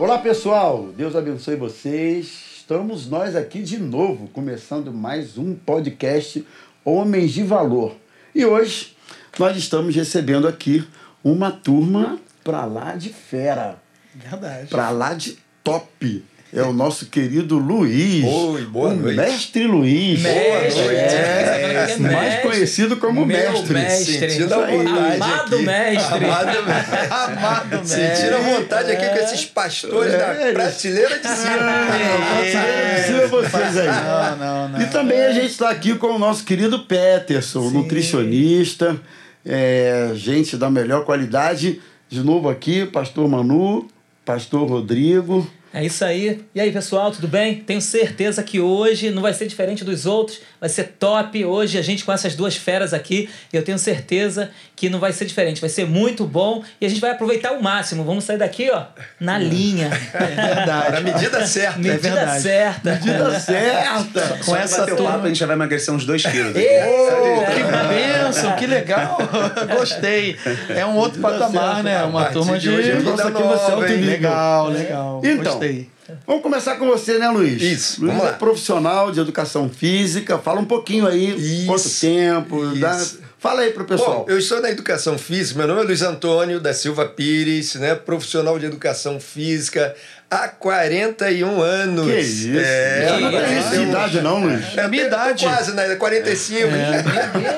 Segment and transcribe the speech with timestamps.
[0.00, 2.56] Olá pessoal, Deus abençoe vocês.
[2.56, 6.42] Estamos nós aqui de novo, começando mais um podcast
[6.82, 7.94] Homens de Valor.
[8.34, 8.96] E hoje
[9.38, 10.88] nós estamos recebendo aqui
[11.22, 13.76] uma turma pra lá de fera,
[14.14, 14.68] Verdade.
[14.68, 16.24] pra lá de top.
[16.52, 18.24] É o nosso querido Luiz.
[18.24, 19.16] Oi, boa o noite.
[19.16, 20.20] Mestre Luiz.
[20.20, 20.98] Mestre, noite.
[20.98, 22.50] É, é, mais mestre.
[22.50, 23.72] conhecido como Meu mestre.
[23.72, 24.18] mestre.
[24.30, 25.64] Sentindo a vontade Amado aqui.
[25.64, 26.24] mestre.
[26.24, 26.98] Amado mestre.
[27.08, 28.16] Amado mestre.
[28.16, 31.60] Sentindo a vontade aqui com esses pastores É, da eles- prateleira de cima.
[32.94, 33.86] Precisa vocês aí.
[33.86, 34.80] Não, não, não.
[34.82, 37.74] E também a gente está aqui com o nosso querido Peterson, Sim.
[37.74, 39.00] nutricionista,
[39.46, 41.80] é, gente da melhor qualidade.
[42.08, 43.86] De novo aqui, pastor Manu,
[44.24, 45.48] pastor Rodrigo.
[45.72, 46.44] É isso aí.
[46.52, 47.60] E aí, pessoal, tudo bem?
[47.62, 51.44] Tenho certeza que hoje não vai ser diferente dos outros, vai ser top.
[51.44, 55.26] Hoje a gente com essas duas feras aqui, eu tenho certeza que não vai ser
[55.26, 58.02] diferente, vai ser muito bom e a gente vai aproveitar o máximo.
[58.04, 58.84] Vamos sair daqui, ó,
[59.18, 59.90] na linha.
[60.92, 61.78] Na medida certa.
[61.78, 62.42] Medida verdade.
[62.42, 62.92] certa.
[62.92, 64.38] Medida certa!
[64.44, 65.24] Com essa bater o papo, turma.
[65.24, 66.56] a gente já vai emagrecer uns dois quilos.
[66.56, 66.62] aqui.
[66.62, 69.18] Que bênção, que legal.
[69.76, 70.36] Gostei.
[70.68, 71.84] É um outro patamar, certo.
[71.84, 72.02] né?
[72.04, 72.76] Uma turma de de.
[72.76, 74.10] hoje é Nossa, nova, você é outro nível.
[74.10, 75.20] Legal, legal.
[75.24, 75.90] Então, Gostei.
[76.26, 77.60] Vamos começar com você, né, Luiz?
[77.62, 80.38] Isso, Luiz é profissional de educação física.
[80.38, 82.66] Fala um pouquinho aí, Isso, quanto tempo.
[82.76, 83.20] dá- isso.
[83.38, 84.18] Fala aí pro pessoal.
[84.26, 85.56] Bom, eu estou na educação física.
[85.58, 87.94] Meu nome é Luiz Antônio da Silva Pires, né?
[87.94, 89.94] profissional de educação física
[90.30, 92.06] há 41 anos.
[92.06, 92.48] que isso?
[92.58, 93.68] É, Já não tem isso.
[93.68, 94.78] essa idade, não, Luiz.
[94.78, 95.44] É, minha idade.
[95.44, 95.94] Quase, né?
[95.96, 96.68] 45.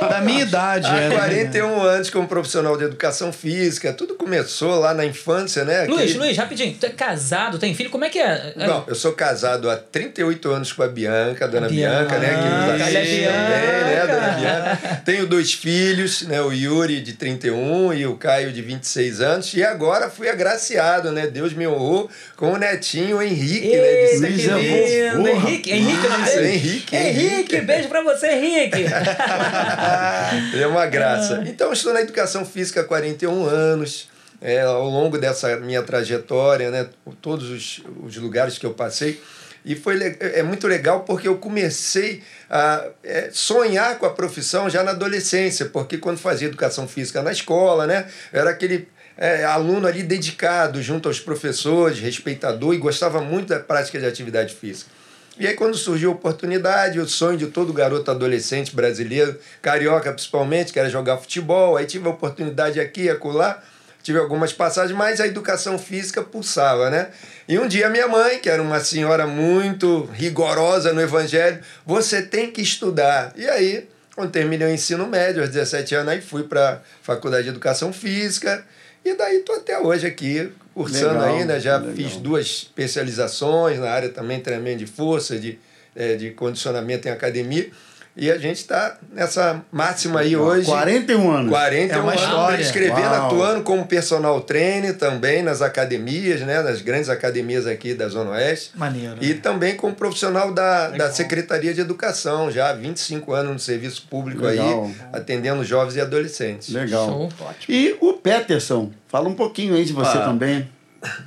[0.08, 0.86] Da minha idade.
[0.88, 3.92] Há é, da minha 41 anos como profissional de educação física.
[3.92, 5.84] Tudo começou lá na infância, né?
[5.84, 6.76] Luiz, Aquele- Luiz, rapidinho.
[6.78, 7.90] Tu é casado, tem filho?
[7.90, 8.54] Como é que é?
[8.56, 12.16] É- Não, eu sou casado há 38 anos com a Bianca, a dona Bianca.
[12.16, 12.28] Bianca, né?
[12.28, 14.06] Que nos assiste também, né?
[14.06, 15.02] Dona Bianca.
[15.04, 16.40] Tenho dois filhos, né?
[16.40, 19.52] O Yuri, de 31, e o Caio, de 26 anos.
[19.54, 21.26] E agora fui agraciado, né?
[21.26, 23.82] Deus me honrou com o netinho o Henrique, né?
[23.82, 25.28] De Eita, que é lindo!
[25.28, 26.48] Henrique, Henrique, é dele?
[26.48, 27.60] Henrique, Henrique, Henrique.
[27.60, 28.84] beijo pra você, Henrique.
[30.60, 31.42] É uma graça.
[31.46, 34.08] Então, estou na educação física há 41 anos.
[34.40, 36.88] É, ao longo dessa minha trajetória, né,
[37.20, 39.20] todos os, os lugares que eu passei.
[39.64, 44.68] E foi le- é muito legal porque eu comecei a é, sonhar com a profissão
[44.68, 49.86] já na adolescência, porque quando fazia educação física na escola, né, era aquele é, aluno
[49.86, 54.90] ali dedicado junto aos professores, respeitador e gostava muito da prática de atividade física.
[55.38, 60.72] E aí, quando surgiu a oportunidade, o sonho de todo garoto adolescente brasileiro, carioca principalmente,
[60.72, 63.62] que era jogar futebol, aí tive a oportunidade aqui acolá,
[64.02, 67.08] tive algumas passagens, mas a educação física pulsava, né?
[67.48, 72.50] E um dia minha mãe, que era uma senhora muito rigorosa no evangelho, você tem
[72.50, 73.32] que estudar.
[73.34, 77.44] E aí, quando terminei o ensino médio, aos 17 anos, aí fui para a Faculdade
[77.44, 78.62] de Educação Física,
[79.04, 81.94] e daí estou até hoje aqui, cursando Legal, ainda, já legal.
[81.94, 85.58] fiz duas especializações na área também treinamento de força, de,
[85.94, 87.70] eh, de condicionamento em academia.
[88.14, 90.66] E a gente está nessa máxima aí hoje.
[90.66, 91.50] 41 anos.
[91.50, 92.60] 41 É uma anos história.
[92.62, 93.26] escrevendo, Uau.
[93.26, 98.72] atuando como personal trainer também nas academias, né, nas grandes academias aqui da Zona Oeste.
[98.74, 99.16] Maneiro.
[99.20, 101.10] E também como profissional da, da.
[101.10, 104.84] Secretaria de Educação, já há 25 anos no serviço público Legal.
[104.84, 106.68] aí, atendendo jovens e adolescentes.
[106.68, 107.06] Legal.
[107.06, 107.74] Show, ótimo.
[107.74, 110.24] E o Peterson, fala um pouquinho aí de você Ah.
[110.26, 110.68] também.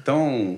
[0.01, 0.57] Então,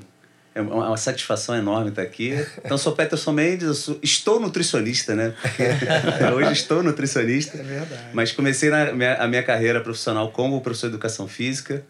[0.57, 2.33] é uma satisfação enorme estar aqui.
[2.63, 5.33] Então, sou Peterson Mendes, eu sou- estou nutricionista, né?
[5.41, 5.63] Porque
[6.35, 7.57] hoje estou nutricionista.
[7.57, 8.01] É verdade.
[8.13, 11.83] Mas comecei na minha- a minha carreira profissional como professor de educação física.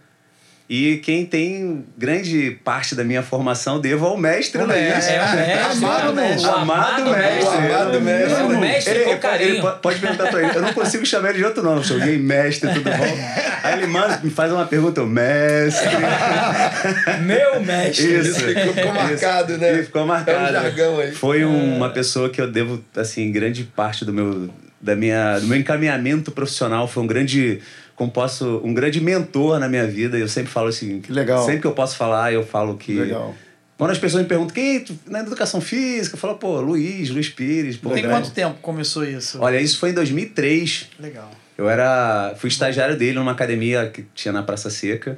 [0.70, 5.14] E quem tem grande parte da minha formação devo ao mestre O mestre.
[5.14, 5.56] É, o mestre.
[5.86, 6.46] Amado mestre.
[6.50, 7.46] O Amado mestre.
[7.46, 8.44] O amado mestre.
[8.44, 9.74] O mestre Ele, com ele carinho.
[9.82, 10.58] pode perguntar pra ele.
[10.58, 11.86] Eu não consigo chamar ele de outro nome.
[11.86, 13.18] Sou gay, mestre, tudo bom?
[13.64, 15.88] Aí ele manda, me faz uma pergunta, eu, mestre.
[17.26, 18.20] Meu mestre.
[18.20, 19.80] Isso, ficou, ficou marcado, né?
[19.80, 20.38] E ficou marcado.
[20.38, 21.12] É um jargão aí.
[21.14, 24.50] Foi um- uma pessoa que eu devo, assim, grande parte do meu,
[24.82, 26.88] da minha, do meu encaminhamento profissional.
[26.88, 27.62] Foi um grande,
[27.98, 30.18] como posso, um grande mentor na minha vida.
[30.18, 31.44] Eu sempre falo assim, Que legal.
[31.44, 32.94] sempre que eu posso falar, eu falo que...
[32.94, 33.36] Legal.
[33.78, 36.16] Quando as pessoas me perguntam, quem tu- na educação física?
[36.16, 37.78] Eu falo, pô, Luiz, Luiz Pires.
[37.78, 38.22] Pô, Tem grande.
[38.22, 39.40] quanto tempo começou isso?
[39.40, 40.88] Olha, isso foi em 2003.
[41.00, 41.30] Legal.
[41.56, 45.18] Eu era, fui estagiário dele numa academia que tinha na Praça Seca.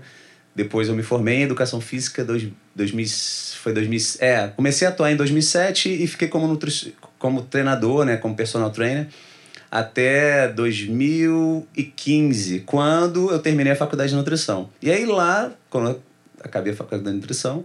[0.55, 3.05] Depois eu me formei em educação física, dois, 2000,
[3.61, 8.17] foi 2000, é, comecei a atuar em 2007 e fiquei como, nutri, como treinador, né,
[8.17, 9.07] como personal trainer,
[9.71, 14.69] até 2015, quando eu terminei a faculdade de nutrição.
[14.81, 16.01] E aí lá, quando eu
[16.43, 17.63] acabei a faculdade de nutrição,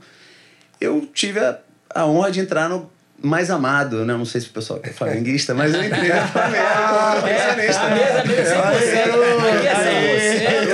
[0.81, 1.59] eu tive a,
[1.95, 2.93] a honra de entrar no
[3.23, 4.13] mais amado, né?
[4.13, 7.83] Não sei se o pessoal é flamenguista, mas eu entrei no Flamengo como É, nutricionista.
[7.83, 9.57] a mesa, a mesa 100%.
[9.57, 9.79] Aqui é 100%.
[10.25, 10.74] Eu sei que não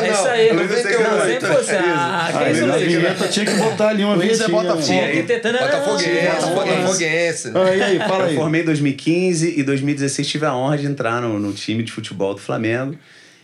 [0.00, 0.48] 100% É isso aí.
[0.48, 1.02] Não, 98.
[1.10, 1.76] Não, sempre você.
[1.76, 2.82] Ah, que isso, Luiz?
[2.92, 4.48] vinheta tinha que botar ali uma Luiz é?
[4.48, 4.82] Botafogo.
[4.82, 7.52] Botafoguense, Botafoguense.
[7.76, 8.36] E aí, fala Eu aí.
[8.36, 12.34] formei em 2015 e 2016 tive a honra de entrar no, no time de futebol
[12.34, 12.96] do Flamengo.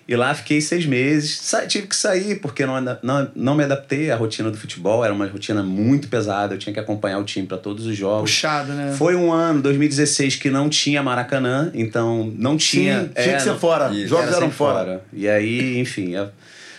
[0.07, 1.39] E lá fiquei seis meses.
[1.41, 5.03] Sa- tive que sair porque não, não, não me adaptei à rotina do futebol.
[5.03, 6.55] Era uma rotina muito pesada.
[6.55, 8.31] Eu tinha que acompanhar o time para todos os jogos.
[8.31, 8.95] Puxado, né?
[8.99, 13.01] Foi um ano, 2016, que não tinha Maracanã, então não tinha.
[13.05, 13.89] Sim, tinha é, que ser não- fora.
[13.95, 15.03] Isso, Jogos era eram sempre fora.
[15.11, 16.15] E aí, enfim.
[16.17, 16.29] é-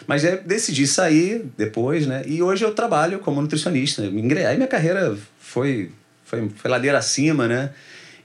[0.08, 2.24] Mas é, decidi sair depois, né?
[2.26, 4.02] E hoje eu trabalho como nutricionista.
[4.04, 5.92] Aí minha carreira foi,
[6.24, 7.72] foi, foi ladeira acima, né?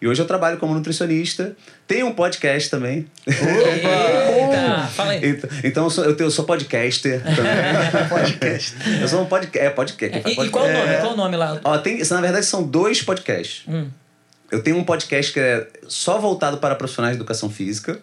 [0.03, 1.55] E hoje eu trabalho como nutricionista.
[1.87, 3.07] Tenho um podcast também.
[3.27, 5.21] Eita, fala aí.
[5.31, 8.09] Então, então eu, sou, eu, tenho- eu sou podcaster também.
[8.09, 8.75] Podcast.
[9.01, 9.67] eu sou um podcast.
[9.67, 10.21] É, podcast.
[10.21, 10.89] quem faz E, e qual o podcast.
[10.91, 11.01] nome?
[11.03, 11.61] Qual o nome lá?
[11.65, 13.63] Ó, tem, na verdade, são dois podcasts.
[13.69, 13.89] Hum.
[14.51, 18.01] Eu tenho um podcast que é só voltado para profissionais de educação física,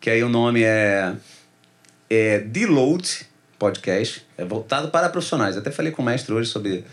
[0.00, 1.12] que aí o nome é,
[2.14, 3.08] é Deload
[3.58, 4.22] Podcast.
[4.36, 5.56] É voltado para profissionais.
[5.56, 6.84] Até falei com o mestre hoje sobre.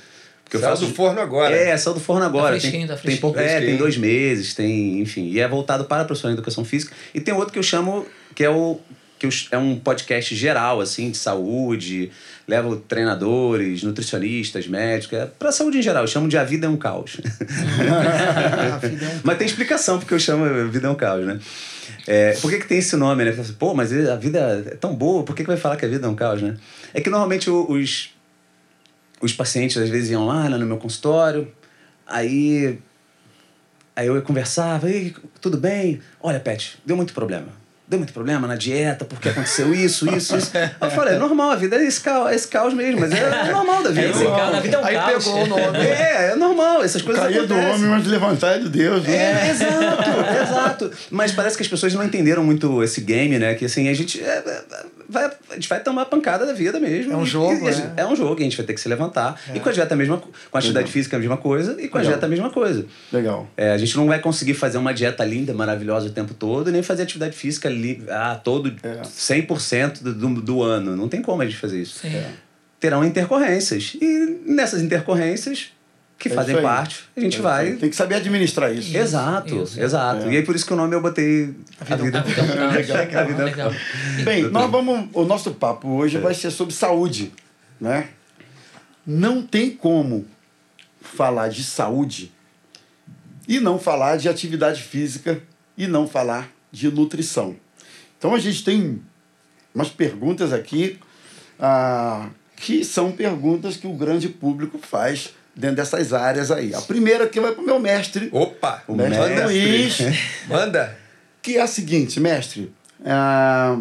[0.43, 1.55] Porque eu faço do forno agora.
[1.55, 2.55] É, saiu do forno agora.
[2.55, 3.21] Tá fresquinho, tem, tá tem fresquinho.
[3.21, 3.67] pouco- é, Fresquinho.
[3.69, 5.27] tem dois meses, tem, enfim.
[5.29, 6.95] E é voltado para profissionais de educação física.
[7.13, 8.05] E tem outro que eu chamo,
[8.35, 8.79] que é o.
[9.19, 12.09] Que eu- é um podcast geral, assim, de saúde.
[12.47, 16.03] Levo treinadores, nutricionistas, médicos, é para saúde em geral.
[16.03, 17.17] Eu chamo de A Vida é um Caos.
[17.79, 21.39] É Mas tem explicação porque eu chamo A Vida é um Caos, né?
[22.11, 23.29] É, por que, que tem esse nome, né?
[23.29, 25.87] Assim, Pô, mas a vida é tão boa, por que, que vai falar que a
[25.87, 26.57] vida é um caos, né?
[26.91, 28.15] É que normalmente os,
[29.21, 31.53] os pacientes às vezes iam lá né, no meu consultório,
[32.07, 32.79] aí,
[33.95, 34.87] aí eu conversava,
[35.39, 36.01] tudo bem?
[36.19, 37.58] Olha, Pet, deu muito problema.
[37.89, 40.51] Deu muito problema na dieta, porque aconteceu isso, isso, isso.
[40.79, 43.49] Eu falei, é normal, a vida é esse caos, é esse caos mesmo, mas é
[43.51, 44.01] normal da vida.
[44.05, 45.25] É esse caos, a vida é um Aí caos.
[45.25, 45.77] pegou o nome.
[45.79, 47.73] É, é normal, essas coisas Cair do acontecem.
[47.73, 49.03] homem, mas levantar é de Deus.
[49.03, 49.15] né?
[49.15, 50.09] É, exato,
[50.43, 50.91] exato.
[51.09, 53.55] Mas parece que as pessoas não entenderam muito esse game, né?
[53.55, 54.61] Que assim, a gente é, é,
[55.09, 57.11] vai, a gente vai tomar pancada da vida mesmo.
[57.11, 57.93] É um jogo, e né?
[57.97, 59.39] É um jogo, e a gente vai ter que se levantar.
[59.53, 60.93] E com a dieta a mesma co- com a atividade Legal.
[60.93, 62.13] física a mesma coisa, e com a Legal.
[62.13, 62.85] dieta a mesma coisa.
[63.11, 63.47] Legal.
[63.57, 66.83] É, a gente não vai conseguir fazer uma dieta linda, maravilhosa o tempo todo, nem
[66.83, 69.01] fazer atividade física li, ah, todo É.
[69.03, 70.95] 100% do, do, do ano.
[70.95, 71.99] Não tem como a gente fazer isso.
[71.99, 72.21] Sim.
[72.79, 73.95] Terão intercorrências.
[74.01, 75.71] E nessas intercorrências,
[76.19, 77.73] que É fazem parte, a gente É vai.
[77.77, 78.95] Tem que saber administrar isso.
[78.95, 79.81] Exato, Isso.
[79.81, 80.25] exato.
[80.27, 80.33] É.
[80.33, 83.15] E aí por isso que o nome eu botei A Vida, A vida é caos.
[83.15, 83.71] A vida é Legal.
[84.25, 85.09] Bem, nós vamos.
[85.13, 87.31] O nosso papo hoje vai ser sobre saúde,
[87.79, 88.09] né?
[89.07, 90.27] Não tem como
[91.01, 92.31] falar de saúde
[93.47, 95.41] e não falar de atividade física
[95.77, 97.55] e não falar de nutrição.
[98.17, 99.01] Então a gente tem
[99.73, 100.99] umas perguntas aqui
[101.57, 102.27] ah,
[102.57, 106.73] que são perguntas que o grande público faz dentro dessas áreas aí.
[106.73, 108.81] A primeira que vai para o meu mestre, Opa!
[108.87, 109.45] o mestre Manda.
[109.45, 109.97] Luiz.
[110.47, 110.97] Manda.
[111.41, 112.71] Que é a seguinte, mestre.
[113.05, 113.79] ah,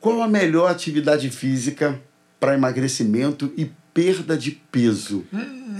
[0.00, 1.98] qual a melhor atividade física
[2.38, 5.24] para emagrecimento e perda de peso?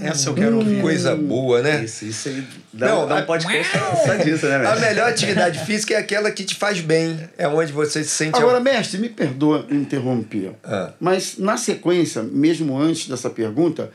[0.01, 0.81] Essa eu quero ouvir.
[0.81, 1.83] Coisa boa, né?
[1.83, 3.71] Isso, isso aí dá, Não, dá a- um podcast
[4.05, 4.81] só disso, né, A velho?
[4.81, 7.19] melhor atividade física é aquela que te faz bem.
[7.37, 8.37] É onde você se sente.
[8.37, 10.91] Agora, mestre, me perdoa interromper, Ah.
[10.99, 13.89] mas na sequência, mesmo antes dessa pergunta,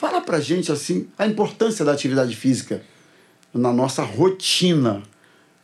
[0.00, 2.80] fala pra gente assim a importância da atividade física
[3.52, 5.02] na nossa rotina.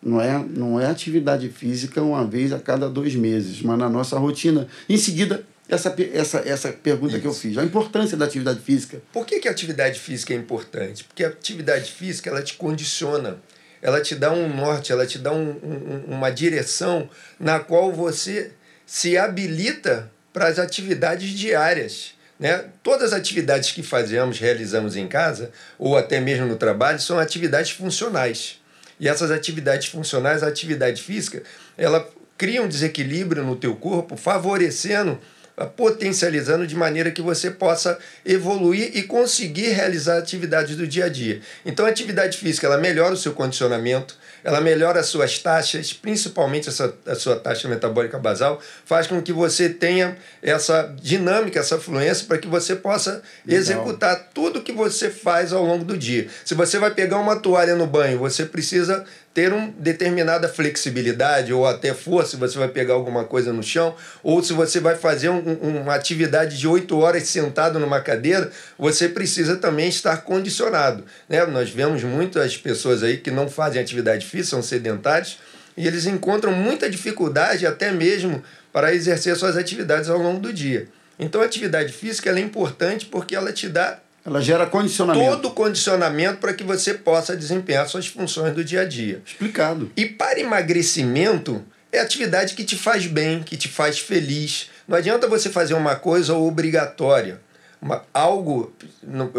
[0.02, 4.18] Não é, não é atividade física uma vez a cada dois meses, mas na nossa
[4.18, 4.68] rotina.
[4.88, 9.00] Em seguida, essa, essa, essa pergunta que eu fiz, a importância da atividade física.
[9.12, 11.02] Por que, que a atividade física é importante?
[11.04, 13.38] Porque a atividade física ela te condiciona,
[13.82, 17.08] ela te dá um norte, ela te dá um, um- uma direção
[17.40, 18.52] na qual você
[18.84, 22.14] se habilita para as atividades diárias.
[22.38, 22.64] Né?
[22.82, 27.70] Todas as atividades que fazemos, realizamos em casa, ou até mesmo no trabalho, são atividades
[27.70, 28.60] funcionais.
[28.98, 31.42] E essas atividades funcionais, a atividade física,
[31.76, 35.18] ela cria um desequilíbrio no teu corpo, favorecendo
[35.64, 41.40] potencializando de maneira que você possa evoluir e conseguir realizar atividades do dia a dia.
[41.64, 46.68] Então, a atividade física ela melhora o seu condicionamento, ela melhora as suas taxas, principalmente
[46.68, 52.26] essa, a sua taxa metabólica basal, faz com que você tenha essa dinâmica, essa fluência
[52.26, 53.60] para que você possa Legal.
[53.60, 56.28] executar tudo que você faz ao longo do dia.
[56.44, 59.04] Se você vai pegar uma toalha no banho, você precisa
[59.36, 64.42] ter uma determinada flexibilidade ou até força, você vai pegar alguma coisa no chão, ou
[64.42, 69.10] se você vai fazer um- um- uma atividade de oito horas sentado numa cadeira, você
[69.10, 71.04] precisa também estar condicionado.
[71.28, 71.44] Né?
[71.44, 75.38] Nós vemos muitas pessoas aí que não fazem atividade física, são sedentários,
[75.76, 80.88] e eles encontram muita dificuldade até mesmo para exercer suas atividades ao longo do dia.
[81.18, 85.30] Então a atividade física é importante porque ela te dá Ela gera condicionamento.
[85.30, 89.22] todo o condicionamento para que você possa desempenhar suas funções do dia a dia.
[89.24, 89.90] Explicado.
[89.96, 94.68] E para emagrecimento, é atividade que te faz bem, que te faz feliz.
[94.88, 97.40] Não adianta você fazer uma coisa obrigatória,
[97.80, 98.72] uma, algo,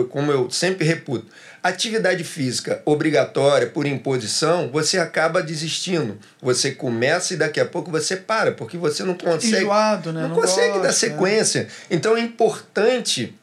[0.09, 1.25] como eu sempre reputo,
[1.61, 6.17] atividade física obrigatória por imposição, você acaba desistindo.
[6.41, 9.57] Você começa e daqui a pouco você para, porque você não consegue.
[9.57, 10.21] Enjoado, né?
[10.21, 10.93] Não, Não consegue gosta, dar é.
[10.93, 11.67] sequência.
[11.89, 13.35] Então é importante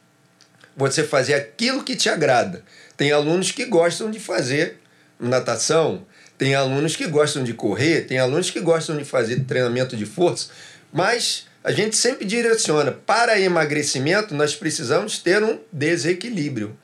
[0.75, 2.63] você fazer aquilo que te agrada.
[2.97, 4.79] Tem alunos que gostam de fazer
[5.19, 6.05] natação,
[6.37, 10.49] tem alunos que gostam de correr, tem alunos que gostam de fazer treinamento de força,
[10.91, 16.77] mas a gente sempre direciona para emagrecimento, nós precisamos ter um desequilíbrio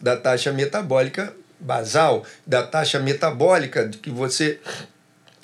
[0.00, 4.58] da taxa metabólica basal, da taxa metabólica que você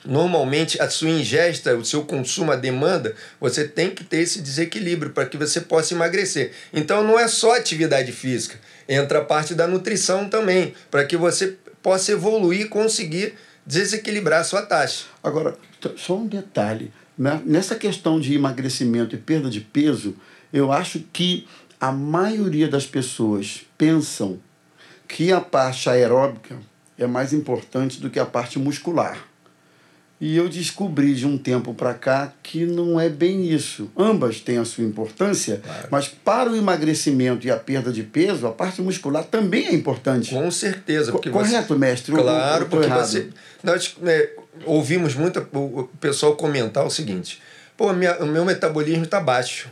[0.07, 5.13] normalmente a sua ingesta, o seu consumo, a demanda, você tem que ter esse desequilíbrio
[5.13, 6.53] para que você possa emagrecer.
[6.73, 8.59] Então não é só atividade física,
[8.89, 13.35] entra a parte da nutrição também, para que você possa evoluir e conseguir
[13.65, 15.05] desequilibrar a sua taxa.
[15.23, 15.57] Agora,
[15.97, 16.93] só um detalhe.
[17.19, 17.41] né?
[17.45, 20.15] Nessa questão de emagrecimento e perda de peso,
[20.53, 21.47] eu acho que
[21.81, 24.39] a maioria das pessoas pensam
[25.09, 26.57] que a parte aeróbica
[26.99, 29.19] é mais importante do que a parte muscular.
[30.19, 33.91] E eu descobri de um tempo para cá que não é bem isso.
[33.95, 38.53] Ambas têm a sua importância, mas para o emagrecimento e a perda de peso, a
[38.53, 40.31] parte muscular também é importante.
[40.31, 41.13] Com certeza.
[41.13, 41.79] Co- correto, você...
[41.79, 42.15] mestre?
[42.15, 43.07] Claro, eu porque errado?
[43.07, 43.29] você.
[43.63, 44.31] Nós é,
[44.65, 47.43] ouvimos muito o o pessoal comentar o seguinte:
[47.77, 49.69] pô, minha, o meu metabolismo está baixo.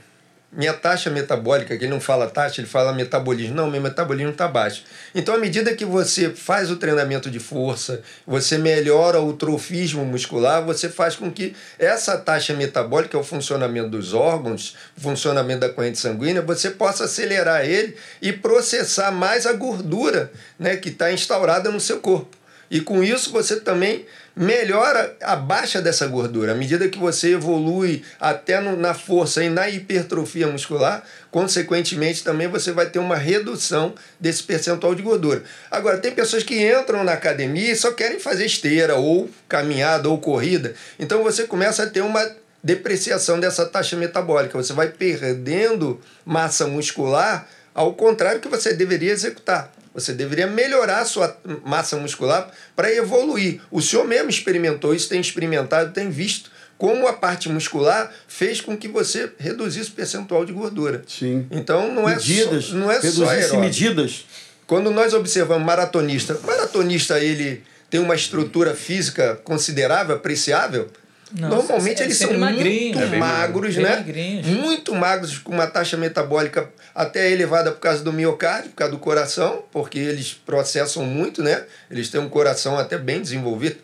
[0.56, 3.56] Minha taxa metabólica, que ele não fala taxa, ele fala metabolismo.
[3.56, 4.84] Não, meu metabolismo está baixo.
[5.12, 10.64] Então, à medida que você faz o treinamento de força, você melhora o trofismo muscular,
[10.64, 15.99] você faz com que essa taxa metabólica, o funcionamento dos órgãos, o funcionamento da corrente
[15.99, 21.80] sanguínea, você possa acelerar ele e processar mais a gordura né, que está instaurada no
[21.80, 22.43] seu corpo.
[22.75, 24.04] E com isso você também
[24.35, 26.50] melhora a baixa dessa gordura.
[26.50, 32.49] À medida que você evolui até no- na força e na hipertrofia muscular, consequentemente também
[32.49, 35.45] você vai ter uma redução desse percentual de gordura.
[35.71, 40.19] Agora, tem pessoas que entram na academia e só querem fazer esteira, ou caminhada, ou
[40.19, 40.75] corrida.
[40.99, 42.28] Então você começa a ter uma
[42.61, 44.59] depreciação dessa taxa metabólica.
[44.61, 49.73] Você vai perdendo massa muscular, ao contrário que você deveria executar.
[49.94, 53.60] Você deveria melhorar a sua massa muscular para evoluir.
[53.70, 58.76] O senhor mesmo experimentou isso, tem experimentado, tem visto como a parte muscular fez com
[58.76, 61.02] que você reduzisse o percentual de gordura.
[61.06, 61.46] Sim.
[61.50, 63.60] Então não é medidas, só, não é só aeróbico.
[63.60, 64.26] medidas.
[64.66, 70.90] Quando nós observamos maratonista, maratonista ele tem uma estrutura física considerável, apreciável.
[71.34, 73.96] Não, Normalmente é eles são magrinho, muito é magros, né?
[73.96, 74.46] magrinhos.
[74.46, 79.00] Muito magros, com uma taxa metabólica até elevada por causa do miocárdio, por causa do
[79.00, 81.64] coração, porque eles processam muito, né?
[81.90, 83.78] Eles têm um coração até bem desenvolvido.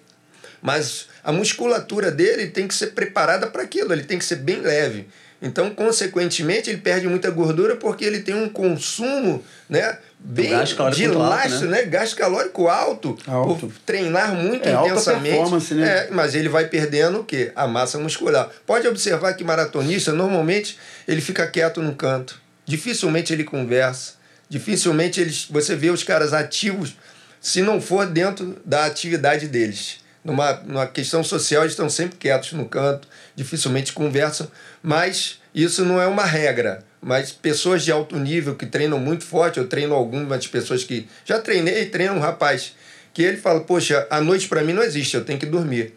[0.63, 4.61] Mas a musculatura dele tem que ser preparada para aquilo, ele tem que ser bem
[4.61, 5.09] leve.
[5.43, 10.53] Então, consequentemente, ele perde muita gordura porque ele tem um consumo, né, bem
[10.95, 11.79] de lastro, né?
[11.79, 11.85] né?
[11.85, 13.67] Gasto calórico alto, Alto.
[13.67, 15.31] por treinar muito É, alta intensamente.
[15.31, 15.89] performance, né?
[15.89, 17.53] É, mas ele vai perdendo o quê?
[17.57, 18.51] A massa muscular.
[18.67, 20.79] Pode observar que maratonista, normalmente,
[21.09, 22.39] ele fica quieto num canto.
[22.67, 24.15] Dificilmente ele conversa.
[24.49, 26.97] Dificilmente eles, você vê os caras ativos,
[27.41, 30.01] se não for dentro da atividade deles.
[30.23, 34.47] Numa, numa questão social, eles estão sempre quietos no canto, dificilmente conversam,
[34.83, 36.85] mas isso não é uma regra.
[37.03, 41.09] Mas pessoas de alto nível que treinam muito forte, eu treino algumas pessoas que.
[41.25, 42.75] Já treinei, treino um rapaz
[43.15, 45.95] que ele fala: Poxa, a noite para mim não existe, eu tenho que dormir.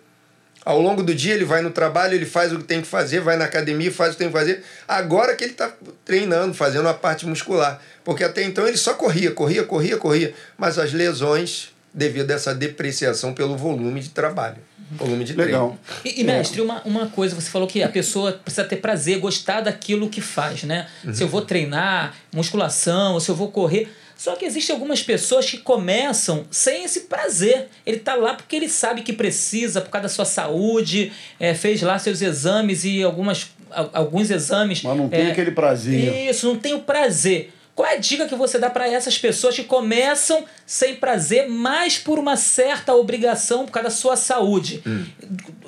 [0.66, 3.20] Ao longo do dia ele vai no trabalho, ele faz o que tem que fazer,
[3.20, 4.64] vai na academia, faz o que tem que fazer.
[4.88, 5.74] Agora que ele está
[6.06, 7.82] treinando, fazendo a parte muscular.
[8.02, 10.34] Porque até então ele só corria, corria, corria, corria.
[10.58, 14.58] Mas as lesões, devido a essa depreciação pelo volume de trabalho,
[14.92, 15.78] volume de Legal.
[16.06, 19.62] E, e, mestre, uma, uma coisa, você falou que a pessoa precisa ter prazer, gostar
[19.62, 20.88] daquilo que faz, né?
[21.14, 23.92] Se eu vou treinar, musculação, ou se eu vou correr.
[24.16, 27.68] Só que existem algumas pessoas que começam sem esse prazer.
[27.86, 31.82] Ele tá lá porque ele sabe que precisa, por causa da sua saúde, é, fez
[31.82, 34.82] lá seus exames e algumas, al- alguns exames.
[34.84, 36.30] Mas não tem é, aquele prazer.
[36.30, 37.52] Isso, não tem o prazer.
[37.76, 41.98] Qual é a dica que você dá para essas pessoas que começam sem prazer, mas
[41.98, 44.84] por uma certa obrigação por causa da sua saúde?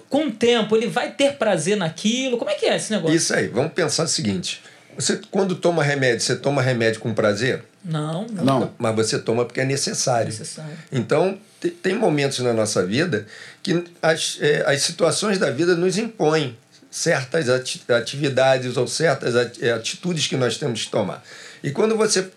[0.09, 2.37] Com o tempo, ele vai ter prazer naquilo?
[2.37, 3.15] Como é que é esse negócio?
[3.15, 4.61] Isso aí, vamos pensar o seguinte:
[4.95, 8.43] você, quando toma remédio, você toma remédio com prazer, Não, não.
[8.43, 8.73] Não.
[8.77, 10.27] mas você toma porque é necessário.
[10.27, 10.71] Necessário.
[10.91, 13.25] Então, te- tem momentos na nossa vida
[13.63, 16.55] que as, eh, as situações da vida nos impõem
[16.91, 21.21] certas ati- atividades ou certas ati- atitudes que nós temos que tomar.
[21.65, 22.29] E quando você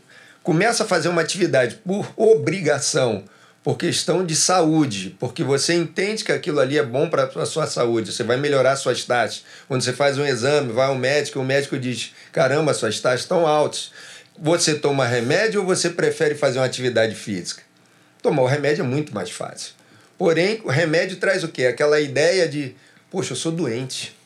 [0.42, 3.24] começa a fazer uma atividade por obrigação,
[3.62, 7.66] por questão de saúde, porque você entende que aquilo ali é bom para a sua
[7.66, 9.44] saúde, você vai melhorar suas taxas.
[9.68, 13.46] Quando você faz um exame, vai ao médico, o médico diz: caramba, suas taxas estão
[13.46, 13.92] altas.
[14.38, 17.62] Você toma remédio ou você prefere fazer uma atividade física?
[18.22, 19.74] Tomar o remédio é muito mais fácil.
[20.16, 21.66] Porém, o remédio traz o quê?
[21.66, 22.74] Aquela ideia de,
[23.10, 24.16] poxa, eu sou doente.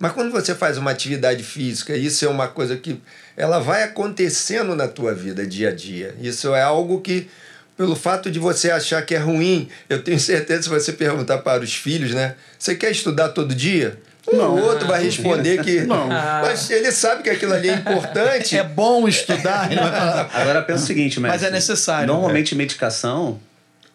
[0.00, 2.98] Mas quando você faz uma atividade física, isso é uma coisa que
[3.36, 6.14] ela vai acontecendo na tua vida dia a dia.
[6.18, 7.28] Isso é algo que
[7.76, 11.62] pelo fato de você achar que é ruim, eu tenho certeza se você perguntar para
[11.62, 12.34] os filhos, né?
[12.58, 14.00] Você quer estudar todo dia?
[14.32, 14.56] Um Não.
[14.56, 15.82] ou outro vai responder que.
[15.84, 16.08] Não.
[16.40, 18.56] Mas ele sabe que aquilo ali é importante.
[18.56, 20.30] É bom estudar, falar.
[20.32, 21.48] Agora pensa o seguinte, Mas mestre.
[21.48, 22.06] é necessário.
[22.06, 23.38] Normalmente medicação,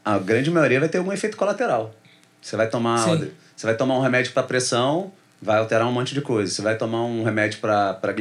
[0.04, 1.96] a grande maioria vai ter algum efeito colateral.
[2.40, 3.32] Você vai tomar, Sim.
[3.56, 6.52] você vai tomar um remédio para pressão, vai alterar um monte de coisa.
[6.52, 8.12] Você vai tomar um remédio para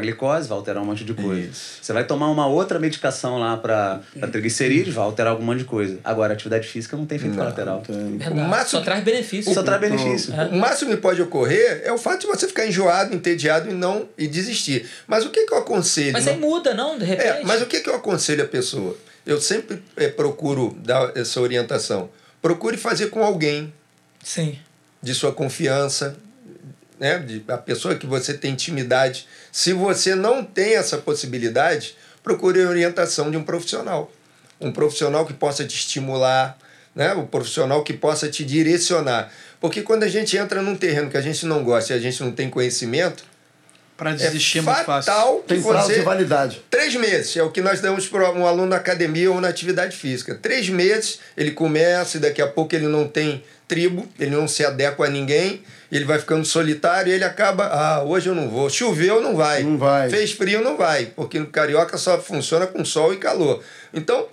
[0.00, 1.48] glicose, vai alterar um monte de coisa.
[1.80, 4.00] Você vai tomar uma outra medicação lá para
[4.32, 5.98] triglicerídeos, vai alterar algum monte de coisa.
[6.02, 7.82] Agora, atividade física não tem efeito colateral.
[7.86, 8.32] Verdade.
[8.32, 9.54] O máximo- Só traz benefício.
[9.54, 10.32] Só traz benefício.
[10.50, 14.08] O máximo que pode ocorrer é o fato de você ficar enjoado, entediado e não
[14.18, 14.88] e desistir.
[15.06, 16.12] Mas o que, que eu aconselho?
[16.12, 16.98] Mas Não- aí muda, não?
[16.98, 17.28] De repente.
[17.28, 18.96] É, mas o que, que eu aconselho a pessoa?
[19.24, 22.08] Eu sempre eh, procuro dar essa orientação.
[22.40, 23.72] Procure fazer com alguém
[24.24, 24.58] Sim.
[25.00, 26.16] de sua confiança,
[27.02, 27.18] né?
[27.18, 29.26] de, a pessoa que você tem intimidade.
[29.50, 34.12] Se você não tem essa possibilidade, procure a orientação de um profissional.
[34.60, 36.56] Um profissional que possa te estimular,
[36.94, 37.12] né?
[37.14, 39.32] um profissional que possa te direcionar.
[39.60, 42.22] Porque quando a gente entra num terreno que a gente não gosta e a gente
[42.22, 43.24] não tem conhecimento,
[43.96, 45.12] Para é desistir é muito fácil.
[45.12, 45.94] fatal que Tem prazo você...
[45.98, 46.62] de validade.
[46.70, 49.96] Três meses é o que nós damos para um aluno na academia ou na atividade
[49.96, 50.36] física.
[50.36, 54.64] Três meses ele começa e daqui a pouco ele não tem tribo, ele não se
[54.64, 55.64] adequa a ninguém,
[55.96, 58.70] ele vai ficando solitário e ele acaba, ah, hoje eu não vou.
[58.70, 59.62] Choveu, não vai.
[59.62, 60.08] Não vai.
[60.08, 63.62] Fez frio, não vai, porque no carioca só funciona com sol e calor.
[63.92, 64.26] Então,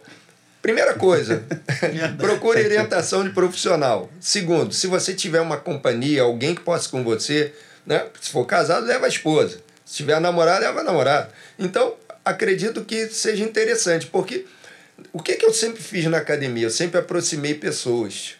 [0.62, 1.44] primeira coisa,
[2.18, 4.10] procure orientação de profissional.
[4.22, 7.54] Segundo, se você tiver uma companhia, alguém que possa ir com você,
[7.86, 8.06] né?
[8.22, 9.60] Se for casado, leva a esposa.
[9.84, 11.30] Se tiver namorado, leva a namorada.
[11.58, 14.46] Então, acredito que seja interessante, porque
[15.12, 16.68] o que, que eu sempre fiz na academia?
[16.68, 18.39] Eu sempre aproximei pessoas.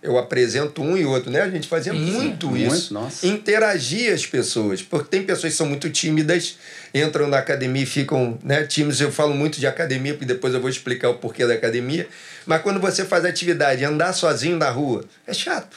[0.00, 1.42] Eu apresento um e outro, né?
[1.42, 2.94] A gente fazia muito muito, isso.
[2.94, 3.26] nossa.
[3.26, 4.80] Interagir as pessoas.
[4.80, 6.56] Porque tem pessoas que são muito tímidas,
[6.94, 9.00] entram na academia e ficam né, tímidos.
[9.00, 12.08] Eu falo muito de academia, porque depois eu vou explicar o porquê da academia.
[12.46, 15.76] Mas quando você faz atividade, andar sozinho na rua, é chato.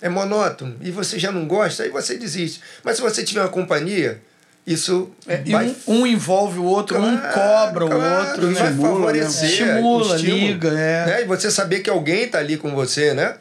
[0.00, 0.76] É monótono.
[0.80, 2.60] E você já não gosta, aí você desiste.
[2.84, 4.20] Mas se você tiver uma companhia,
[4.66, 8.44] isso É, e vai um, um envolve o outro, um Claro, cobra o claro, outro,
[8.50, 8.60] e né?
[8.60, 9.50] vai Estimula, favorecer.
[9.50, 11.06] Estimula, o estímulo, liga, é.
[11.06, 11.22] né?
[11.22, 13.36] E você saber que alguém está ali com você, né?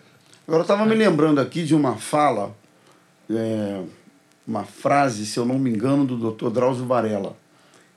[0.45, 2.53] Agora, eu estava me lembrando aqui de uma fala,
[3.29, 3.79] é,
[4.45, 6.49] uma frase, se eu não me engano, do Dr.
[6.49, 7.38] Drauzio Varela.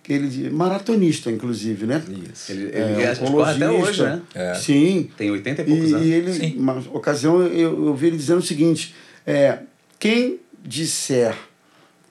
[0.04, 2.00] Que ele maratonista, inclusive, né?
[2.32, 2.52] Isso.
[2.52, 4.22] Ele, É, ele que corre até hoje, né?
[4.32, 4.54] É.
[4.54, 5.10] Sim.
[5.16, 6.06] Tem 80 e poucos E, anos.
[6.06, 6.56] e ele, Sim.
[6.58, 8.94] uma ocasião, eu, eu vi ele dizendo o seguinte:
[9.26, 9.58] é,
[9.98, 11.34] quem disser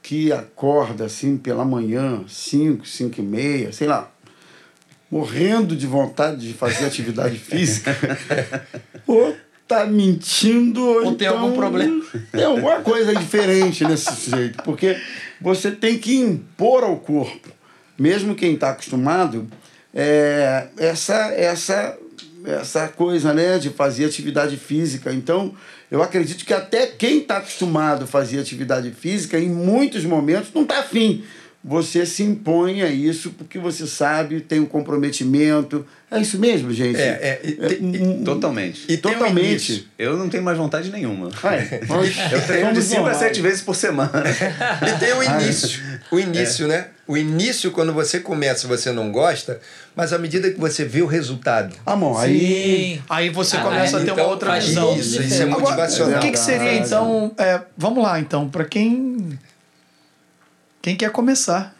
[0.05, 4.11] que acorda assim pela manhã, 5, 5 e meia, sei lá,
[5.09, 7.97] morrendo de vontade de fazer atividade física,
[9.07, 9.35] ou
[9.67, 12.05] tá mentindo, ou, Ou tem então algum problema.
[12.31, 14.95] Tem alguma coisa diferente nesse jeito, porque
[15.41, 17.49] você tem que impor ao corpo,
[17.97, 19.47] mesmo quem está acostumado,
[19.91, 21.97] é, essa, essa,
[22.45, 25.11] essa coisa né, de fazer atividade física.
[25.11, 25.55] Então,
[25.89, 30.63] eu acredito que até quem está acostumado a fazer atividade física, em muitos momentos, não
[30.63, 31.23] está afim.
[31.67, 35.83] Você se impõe a isso porque você sabe, tem um comprometimento.
[36.11, 37.01] É isso mesmo, gente?
[37.01, 38.85] É, é, e um- Totalmente.
[38.87, 39.71] E um Totalmente.
[39.71, 39.83] início.
[39.97, 41.29] Eu não tenho mais vontade nenhuma.
[41.43, 41.81] É.
[41.87, 43.17] Nós Eu treino de somos 5 a normais.
[43.17, 44.11] 7 vezes por semana.
[44.87, 45.81] E tem o início.
[46.11, 46.87] O início, né?
[47.07, 49.59] O início, quando você começa, você não gosta,
[49.95, 51.75] mas à medida que você vê o resultado.
[51.83, 52.39] Ah, bom, aí
[52.97, 53.01] Sim.
[53.09, 54.95] Aí você Ah, começa a ter uma então, outra faz visão.
[54.95, 56.17] Isso, isso é Agora, motivacional.
[56.19, 57.31] O que, que seria então?
[57.39, 59.37] é, vamos lá, então, para quem
[60.85, 61.75] quem quer começar?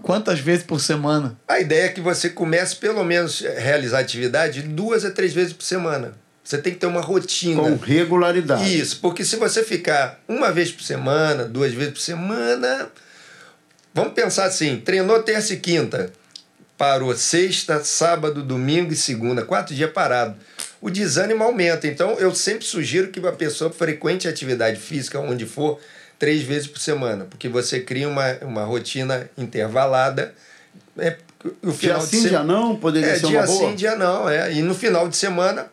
[0.00, 1.38] Quantas vezes por semana?
[1.46, 5.52] A ideia é que você comece, pelo menos, a realizar atividade duas a três vezes
[5.52, 6.14] por semana.
[6.42, 7.60] Você tem que ter uma rotina.
[7.60, 8.74] com regularidade.
[8.74, 12.88] Isso, porque se você ficar uma vez por semana, duas vezes por semana.
[13.92, 16.10] Vamos pensar assim: treinou terça e quinta,
[16.78, 20.36] parou sexta, sábado, domingo e segunda, quatro dias parado.
[20.80, 21.86] O desânimo aumenta.
[21.86, 25.78] Então, eu sempre sugiro que a pessoa frequente a atividade física, onde for,
[26.18, 30.34] três vezes por semana, porque você cria uma, uma rotina intervalada.
[30.98, 31.16] É,
[31.62, 33.68] o Dia final de sim, se- dia não, poderia é, ser dia uma boa.
[33.70, 34.28] sim, dia não.
[34.28, 34.52] É.
[34.52, 35.66] E no final de semana,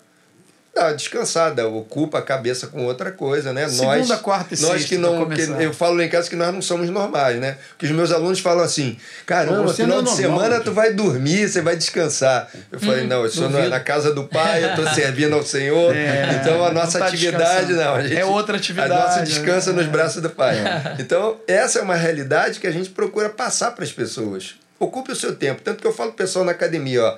[0.74, 3.68] dá uma descansada, ocupa a cabeça com outra coisa, né?
[3.68, 6.30] Segunda, nós, quarta e nós sexta que pra não, que, eu falo lá em casa
[6.30, 7.58] que nós não somos normais, né?
[7.70, 10.64] Porque os meus alunos falam assim: caramba, Você final não é de normal, semana gente.
[10.66, 12.50] tu vai dormir, você vai descansar.
[12.72, 15.94] Eu falei: não, eu sou na, na casa do pai, eu tô servindo ao Senhor,
[15.96, 17.96] É, então a não nossa tá atividade não.
[17.96, 19.82] A gente, É outra atividade, A nossa descansa né?
[19.82, 20.56] nos braços do pai.
[21.00, 24.56] Então, essa é uma realidade que a gente procura passar para as pessoas.
[24.80, 25.62] Ocupe o seu tempo.
[25.64, 27.18] Tanto que eu falo pro pessoal na academia, ó.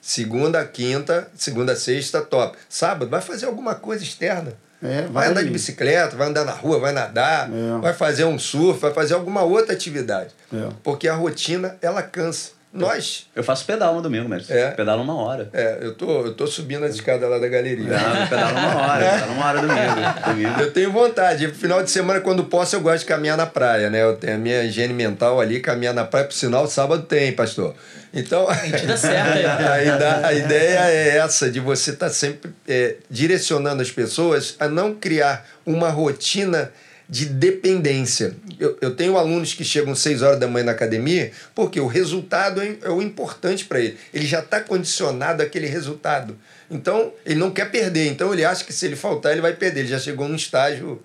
[0.00, 2.56] Segunda, quinta, segunda, sexta, top.
[2.68, 4.52] Sábado, vai fazer alguma coisa externa.
[4.82, 7.80] É, vai, vai- andar de bicicleta, vai andar na rua, vai nadar, É.
[7.80, 10.30] vai fazer um surf, vai fazer alguma outra atividade.
[10.52, 10.68] É.
[10.84, 12.52] Porque a rotina, ela cansa.
[12.70, 14.54] Nós, Eu faço pedal no domingo, mestre.
[14.54, 14.70] É.
[14.72, 15.48] Pedalo uma hora.
[15.54, 17.84] é, eu tô, eu tô subindo as escadas lá da galeria.
[17.84, 19.10] Não, eu pedalo uma hora.
[19.10, 20.20] Pedalo uma hora domingo.
[20.28, 20.60] domingo.
[20.60, 21.48] Eu tenho vontade.
[21.48, 24.02] Final de semana, quando posso, eu gosto de caminhar na praia, né?
[24.02, 26.26] Eu tenho a minha higiene mental ali, caminhar na praia.
[26.26, 27.74] Por sinal, sábado tem, pastor.
[28.12, 33.90] Então, Mentira certa a, a ideia é essa, de você estar sempre é, direcionando as
[33.90, 36.70] pessoas a não criar uma rotina
[37.08, 38.36] de dependência.
[38.60, 42.60] Eu, eu tenho alunos que chegam 6 horas da manhã na academia porque o resultado
[42.60, 43.96] é, é o importante para ele.
[44.12, 46.36] Ele já está condicionado àquele resultado.
[46.70, 48.08] Então, ele não quer perder.
[48.08, 49.80] Então, ele acha que se ele faltar, ele vai perder.
[49.80, 51.02] Ele já chegou num estágio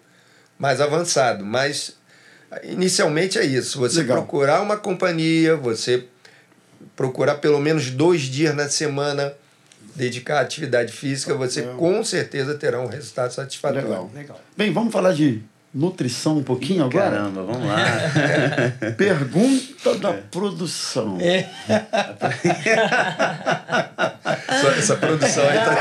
[0.60, 1.46] mais avançado.
[1.46, 1.96] Mas,
[2.64, 3.80] inicialmente, é isso.
[3.80, 4.18] Você Legal.
[4.18, 6.04] procurar uma companhia, você
[6.98, 9.34] procurar pelo menos dois dias na semana
[9.96, 13.88] dedicar à atividade física, você com certeza terá um resultado satisfatório.
[13.88, 14.12] Legal.
[14.14, 14.42] Legal.
[14.58, 17.10] Bem, vamos falar de nutrição um pouquinho agora?
[17.10, 17.78] Caramba, vamos lá.
[18.96, 21.18] Pergunta da produção.
[21.20, 21.50] É.
[24.48, 25.76] Essa, essa produção aí tá.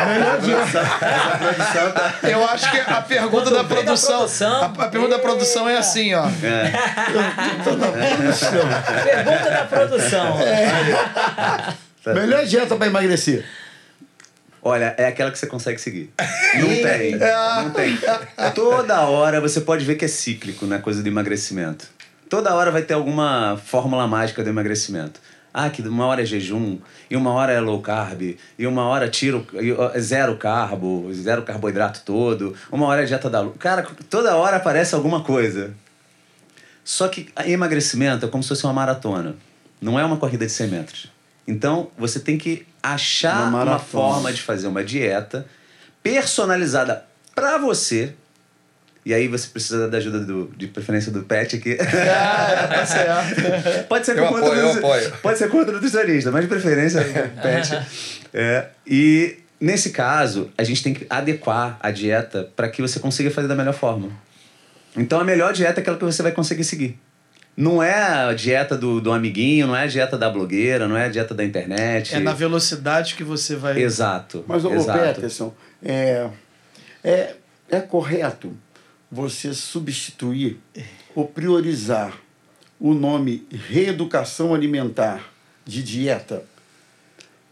[2.28, 5.68] Eu acho que a pergunta da vem da produção, produção, a, a pergunta da produção
[5.68, 6.22] é assim, ó.
[6.22, 8.68] Pergunta da produção.
[9.04, 10.38] Pergunta da produção.
[12.14, 13.44] Melhor dieta para emagrecer.
[14.64, 16.12] Olha, é aquela que você consegue seguir.
[16.54, 17.16] Não tem.
[17.16, 17.98] Não tem.
[18.54, 21.88] Toda hora você pode ver que é cíclico na coisa do emagrecimento.
[22.28, 25.20] Toda hora vai ter alguma fórmula mágica do emagrecimento.
[25.52, 26.78] Ah, que uma hora é jejum,
[27.10, 29.46] e uma hora é low carb, e uma hora tiro
[30.00, 33.54] zero carbo, zero carboidrato todo, uma hora é dieta da lua.
[33.58, 35.74] Cara, toda hora aparece alguma coisa.
[36.82, 39.36] Só que emagrecimento é como se fosse uma maratona.
[39.78, 41.12] Não é uma corrida de 100 metros.
[41.46, 45.46] Então, você tem que achar Uma uma, forma de fazer uma dieta
[46.02, 48.14] personalizada para você.
[49.04, 51.76] E aí você precisa da ajuda do, de preferência do pet aqui.
[51.82, 53.88] Ah, tá certo.
[53.88, 55.12] Pode ser Eu com apoio, outro- apoio.
[55.22, 57.04] Pode ser contra o nutricionista, mas de preferência o
[57.42, 57.82] pet.
[58.32, 63.30] É, e nesse caso, a gente tem que adequar a dieta para que você consiga
[63.30, 64.08] fazer da melhor forma.
[64.96, 66.98] Então a melhor dieta é aquela que você vai conseguir seguir.
[67.56, 71.04] Não é a dieta do, do amiguinho, não é a dieta da blogueira, não é
[71.04, 72.14] a dieta da internet.
[72.14, 73.78] É na velocidade que você vai.
[73.80, 74.42] Exato.
[74.48, 74.98] Mas, ô, exato.
[74.98, 76.28] Peterson, é,
[77.04, 77.34] é,
[77.70, 78.56] é correto
[79.10, 80.58] você substituir
[81.14, 82.14] ou priorizar
[82.80, 85.30] o nome reeducação alimentar
[85.66, 86.42] de dieta?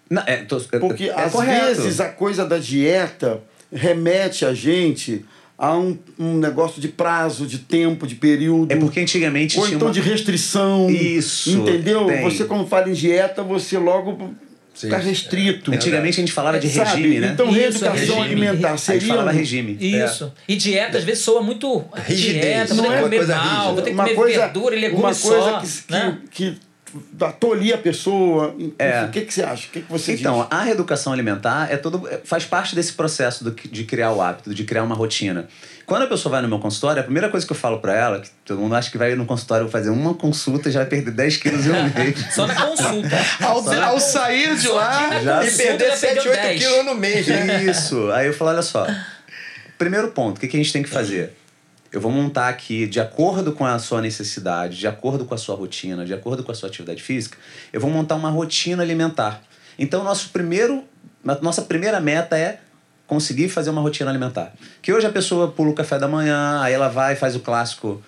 [0.08, 1.66] Não, é, tô- é- Porque é às correto.
[1.82, 5.24] vezes a coisa da dieta remete a gente
[5.62, 8.72] a um, um negócio de prazo, de tempo, de período.
[8.72, 9.92] É porque antigamente Ou tinha então uma...
[9.94, 10.88] de restrição.
[10.88, 12.06] Isso, Entendeu?
[12.06, 12.22] tem.
[12.22, 14.32] Você, quando fala em dieta, você logo
[14.74, 15.70] está restrito.
[15.70, 16.90] Antigamente a gente falava de Sabe?
[17.02, 17.30] regime, né?
[17.34, 18.20] Então, Isso, reeducação regime.
[18.22, 19.08] alimentar a gente seria.
[19.08, 19.76] falava um- regime.
[19.78, 20.32] Isso.
[20.48, 22.40] E dieta, às vezes, soa muito Rigidez.
[22.42, 23.72] dieta, vou ter Não que é comer mal, rígida.
[23.74, 25.60] vou ter que uma comer coisa, verdura e legume uma coisa só.
[25.60, 26.18] que, que, né?
[26.30, 26.56] que
[27.20, 28.54] atolia a pessoa.
[28.78, 29.04] É.
[29.04, 29.68] O que, que você acha?
[29.68, 30.46] O que, que você Então, diz?
[30.50, 34.54] a reeducação alimentar é todo, é- faz parte desse processo do de criar o hábito,
[34.54, 35.48] de criar uma rotina.
[35.86, 38.20] Quando a pessoa vai no meu consultório, a primeira coisa que eu falo pra ela,
[38.20, 41.10] que todo mundo acha que vai no consultório fazer uma consulta e já vai perder
[41.10, 42.26] 10 quilos em um mês.
[42.32, 43.16] Só na consulta.
[43.44, 44.12] Ao, Só na ao consulta.
[44.20, 45.20] sair de lá.
[45.20, 46.62] Já- E perder já 7, perdeu 8 10.
[46.62, 47.64] quilos no mês, né?
[47.64, 48.10] Isso.
[48.12, 48.86] Aí eu falo, olha só.
[49.78, 51.32] Primeiro ponto, o que, que a gente tem que fazer?
[51.92, 55.56] Eu vou montar aqui, de acordo com a sua necessidade, de acordo com a sua
[55.56, 57.36] rotina, de acordo com a sua atividade física,
[57.72, 59.42] eu vou montar uma rotina alimentar.
[59.76, 60.84] Então, nosso primeiro,
[61.42, 62.60] nossa primeira meta é
[63.06, 64.52] conseguir fazer uma rotina alimentar.
[64.80, 67.40] Que hoje a pessoa pula o café da manhã, aí ela vai e faz o
[67.40, 68.00] clássico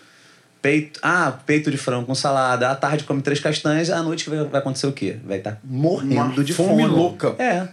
[0.62, 4.44] peito, ah, peito de frango com salada, à tarde come três castanhas, à noite vai,
[4.44, 5.16] vai acontecer o quê?
[5.24, 6.86] Vai estar morrendo Uma de fome fome.
[6.86, 7.34] louca.
[7.36, 7.66] É,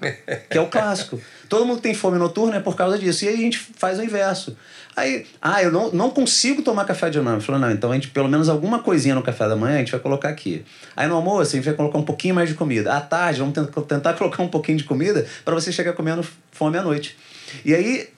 [0.49, 1.21] que é o clássico.
[1.47, 3.25] Todo mundo tem fome noturna é por causa disso.
[3.25, 4.57] E aí a gente faz o inverso.
[4.99, 7.37] Aí, ah, eu não, não consigo tomar café de manhã.
[7.37, 9.79] Eu falo, não, então a gente, pelo menos alguma coisinha no café da manhã, a
[9.79, 10.65] gente vai colocar aqui.
[10.95, 12.93] Aí no almoço, a gente vai colocar um pouquinho mais de comida.
[12.93, 16.77] À tarde, vamos tentar, tentar colocar um pouquinho de comida para você chegar comendo fome
[16.77, 17.17] à noite.
[17.63, 18.09] E aí,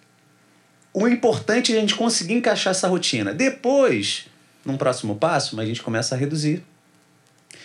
[0.92, 3.32] o importante é a gente conseguir encaixar essa rotina.
[3.32, 4.26] Depois,
[4.66, 6.64] num próximo passo, a gente começa a reduzir.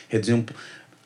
[0.09, 0.45] Reduzir um.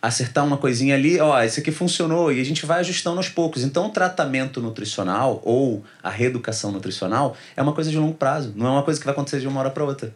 [0.03, 3.63] Acertar uma coisinha ali, ó, esse aqui funcionou e a gente vai ajustando aos poucos.
[3.63, 8.67] Então, o tratamento nutricional ou a reeducação nutricional é uma coisa de longo prazo, não
[8.67, 10.15] é uma coisa que vai acontecer de uma hora para outra.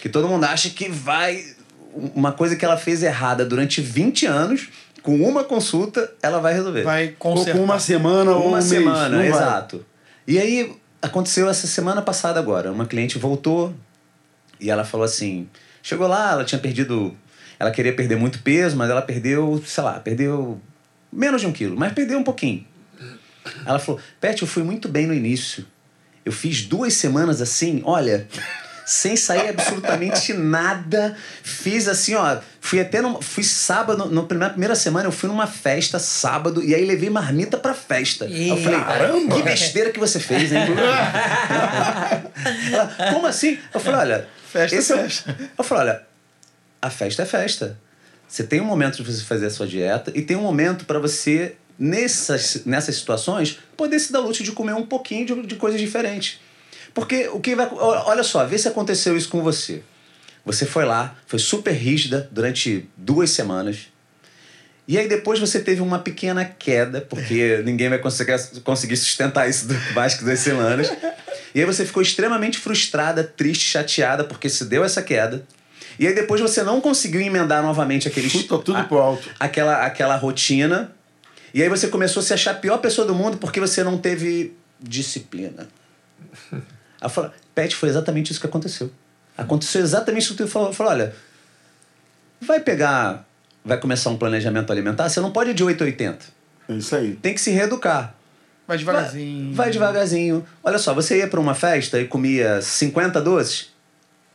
[0.00, 1.44] Que todo mundo acha que vai
[2.14, 4.68] uma coisa que ela fez errada durante 20 anos,
[5.02, 6.82] com uma consulta, ela vai resolver.
[6.82, 7.58] Vai Ou consertar.
[7.58, 8.68] com uma semana ou um Uma mês.
[8.68, 9.28] semana, vai.
[9.28, 9.84] exato.
[10.26, 12.72] E aí aconteceu essa semana passada agora.
[12.72, 13.74] Uma cliente voltou
[14.58, 15.48] e ela falou assim:
[15.82, 17.14] chegou lá, ela tinha perdido.
[17.62, 20.60] Ela queria perder muito peso, mas ela perdeu, sei lá, perdeu
[21.12, 22.66] menos de um quilo, mas perdeu um pouquinho.
[23.64, 25.64] Ela falou: Pet, eu fui muito bem no início.
[26.24, 28.26] Eu fiz duas semanas assim, olha,
[28.84, 31.16] sem sair absolutamente nada.
[31.44, 32.38] Fiz assim, ó.
[32.60, 36.74] Fui até no, fui sábado, no, na primeira semana, eu fui numa festa sábado e
[36.74, 38.24] aí levei marmita pra festa.
[38.24, 39.36] Aí eu falei, Caramba!
[39.36, 40.62] que besteira que você fez, hein?
[42.72, 43.58] Ela, como assim?
[43.72, 44.28] Eu falei, olha.
[44.52, 45.36] Festa, esse é o- festa.
[45.56, 46.02] Eu falei, olha,
[46.82, 47.78] a festa é festa.
[48.28, 50.98] Você tem um momento de você fazer a sua dieta e tem um momento para
[50.98, 55.80] você, nessas, nessas situações, poder se dar luxo de comer um pouquinho de, de coisas
[55.80, 56.40] diferentes.
[56.92, 57.68] Porque o que vai.
[57.70, 59.82] Olha só, vê se aconteceu isso com você.
[60.44, 63.92] Você foi lá, foi super rígida durante duas semanas.
[64.88, 69.68] E aí depois você teve uma pequena queda, porque ninguém vai conseguir, conseguir sustentar isso
[69.94, 70.90] mais que duas semanas.
[71.54, 75.44] E aí você ficou extremamente frustrada, triste, chateada, porque se deu essa queda.
[76.02, 79.28] E aí depois você não conseguiu emendar novamente aquele Chuta tudo a- pro alto.
[79.38, 80.90] aquela, aquela rotina.
[81.54, 83.96] E aí você começou a se achar a pior pessoa do mundo porque você não
[83.98, 85.68] teve disciplina.
[87.00, 88.90] Aí falei, Pet, foi exatamente isso que aconteceu.
[89.36, 90.72] Aconteceu exatamente isso que tu falou.
[90.72, 91.14] Falou, olha,
[92.40, 93.24] vai pegar,
[93.64, 96.26] vai começar um planejamento alimentar, você não pode ir de 8 a 80.
[96.68, 97.14] É isso aí.
[97.16, 98.14] Tem que se reeducar.
[98.66, 99.46] Vai devagarzinho.
[99.54, 100.46] Vai, vai devagarzinho.
[100.62, 103.71] Olha só, você ia para uma festa e comia 50 doces?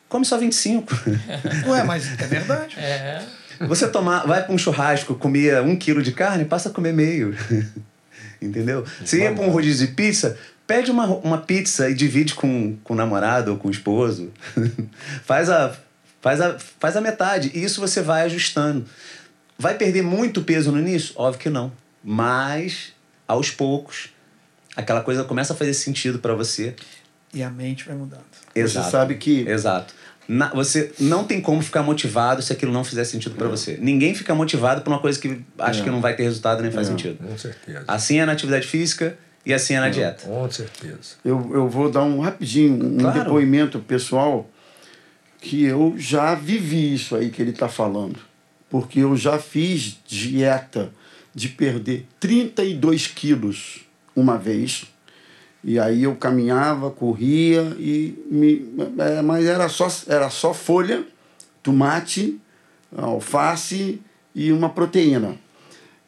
[0.09, 0.93] Come só 25.
[1.67, 2.75] Ué, mas é verdade.
[2.79, 3.23] É.
[3.67, 7.35] Você tomar, vai para um churrasco, comia um quilo de carne, passa a comer meio.
[8.41, 8.85] Entendeu?
[9.03, 12.93] Você ia para um rodízio de pizza, pede uma, uma pizza e divide com, com
[12.93, 14.31] o namorado ou com o esposo.
[15.25, 15.75] faz, a,
[16.21, 17.51] faz, a, faz a metade.
[17.53, 18.85] E isso você vai ajustando.
[19.57, 21.13] Vai perder muito peso no início?
[21.15, 21.71] Óbvio que não.
[22.03, 22.93] Mas,
[23.27, 24.09] aos poucos,
[24.75, 26.75] aquela coisa começa a fazer sentido para você.
[27.33, 28.36] E a mente vai mudando.
[28.61, 28.91] Exato.
[28.91, 29.93] sabe que- Exato.
[30.27, 33.77] Na- você não tem como ficar motivado se aquilo não fizer sentido para você.
[33.81, 35.83] Ninguém fica motivado por uma coisa que acha É.
[35.83, 37.17] que não vai ter resultado nem faz sentido.
[37.25, 37.85] Com certeza.
[37.87, 40.23] Assim é na atividade física e assim é na dieta.
[40.25, 41.15] Com certeza.
[41.23, 43.23] Eu, eu vou dar um rapidinho, um Claro.
[43.23, 44.49] depoimento pessoal
[45.39, 48.19] que eu já vivi isso aí que ele está falando.
[48.69, 50.89] Porque eu já fiz dieta
[51.33, 53.79] de perder 32 quilos
[54.13, 54.85] uma vez.
[55.69, 58.65] E aí eu caminhava, corria, e me,
[58.99, 61.03] é, mas era só, era só folha,
[61.61, 62.39] tomate,
[62.95, 63.99] alface
[64.33, 65.35] e uma proteína.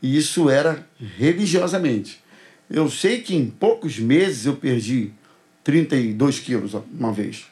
[0.01, 2.23] E isso era religiosamente.
[2.71, 5.11] Eu sei que em poucos meses eu perdi
[5.63, 7.45] 32 quilos uma vez.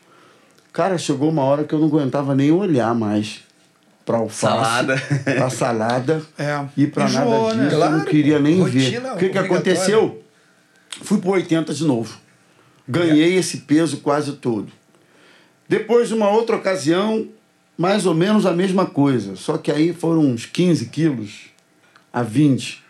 [0.72, 3.42] Cara, chegou uma hora que eu não aguentava nem olhar mais
[4.06, 4.96] para alface, Salada.
[5.26, 6.66] para salada É.
[6.78, 7.56] e para nada disso.
[7.58, 7.66] né?
[7.66, 9.02] Eu não Claro, queria nem ver.
[9.14, 10.24] O que, que aconteceu?
[11.02, 12.18] Fui para 80 de novo.
[12.88, 14.72] Ganhei esse peso quase todo.
[15.68, 17.28] Depois, uma outra ocasião,
[17.78, 19.36] mais ou menos a mesma coisa.
[19.36, 21.48] Só que aí foram uns 15 quilos
[22.12, 22.84] a 20.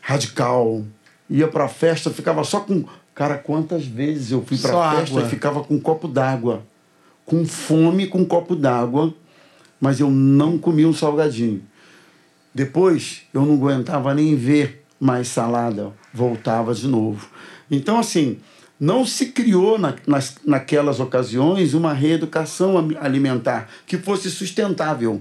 [0.00, 0.84] Radical.
[1.28, 2.84] Ia pra festa, ficava só com.
[3.14, 5.22] Cara, quantas vezes eu fui Só festa água.
[5.22, 6.62] e ficava com um copo d'água.
[7.26, 9.12] Com fome, com um copo d'água.
[9.80, 11.62] Mas eu não comia um salgadinho.
[12.54, 15.92] Depois, eu não aguentava nem ver mais salada.
[16.14, 17.28] Voltava de novo.
[17.68, 18.38] Então, assim,
[18.78, 25.20] não se criou na, nas, naquelas ocasiões uma reeducação alimentar que fosse sustentável,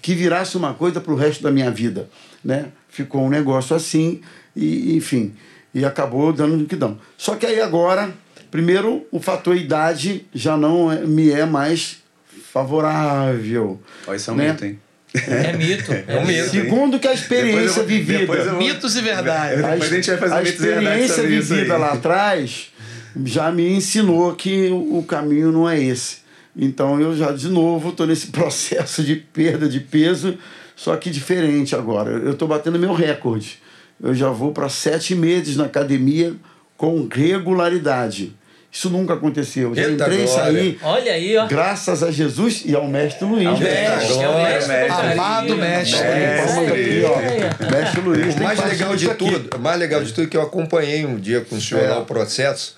[0.00, 2.08] que virasse uma coisa para o resto da minha vida.
[2.44, 2.66] Né?
[2.88, 4.20] Ficou um negócio assim,
[4.54, 5.34] e enfim,
[5.74, 6.96] e acabou dando no que dão.
[7.18, 8.14] Só que aí agora,
[8.48, 11.98] primeiro, o fator idade já não é- me é mais
[12.52, 13.80] favorável.
[14.06, 14.52] Ó, isso é um né?
[14.52, 14.78] mito, hein?
[15.14, 15.92] É mito.
[15.92, 16.50] É, um mito.
[16.50, 18.18] Segundo que a experiência Depois eu- vivida.
[18.20, 19.56] depois eu vou- Mitos e verdades.
[19.56, 22.68] Depois a gente vai fazer a um experiência vivida lá atrás
[23.24, 26.18] já me ensinou que o o caminho não é esse.
[26.56, 30.36] Então eu já, de novo, estou nesse processo de perda de peso,
[30.76, 32.10] só que diferente agora.
[32.12, 33.58] Eu estou batendo meu recorde.
[34.02, 36.34] Eu já vou para sete meses na academia
[36.76, 38.32] com regularidade.
[38.72, 39.74] Isso nunca aconteceu.
[39.74, 41.46] Já Eita entrei e saí Olha aí, ó.
[41.46, 43.48] graças a Jesus e ao mestre Luiz.
[43.48, 43.58] O né?
[43.58, 44.72] mestre, é o mestre.
[44.72, 45.12] mestre.
[45.12, 45.98] Amado mestre.
[45.98, 47.04] Aqui.
[47.04, 47.70] É.
[47.70, 48.34] Mestre Luiz.
[48.36, 51.16] O mais legal de tudo, o mais legal de tudo é que eu acompanhei um
[51.16, 51.88] dia com o senhor É.
[51.88, 52.76] lá o processo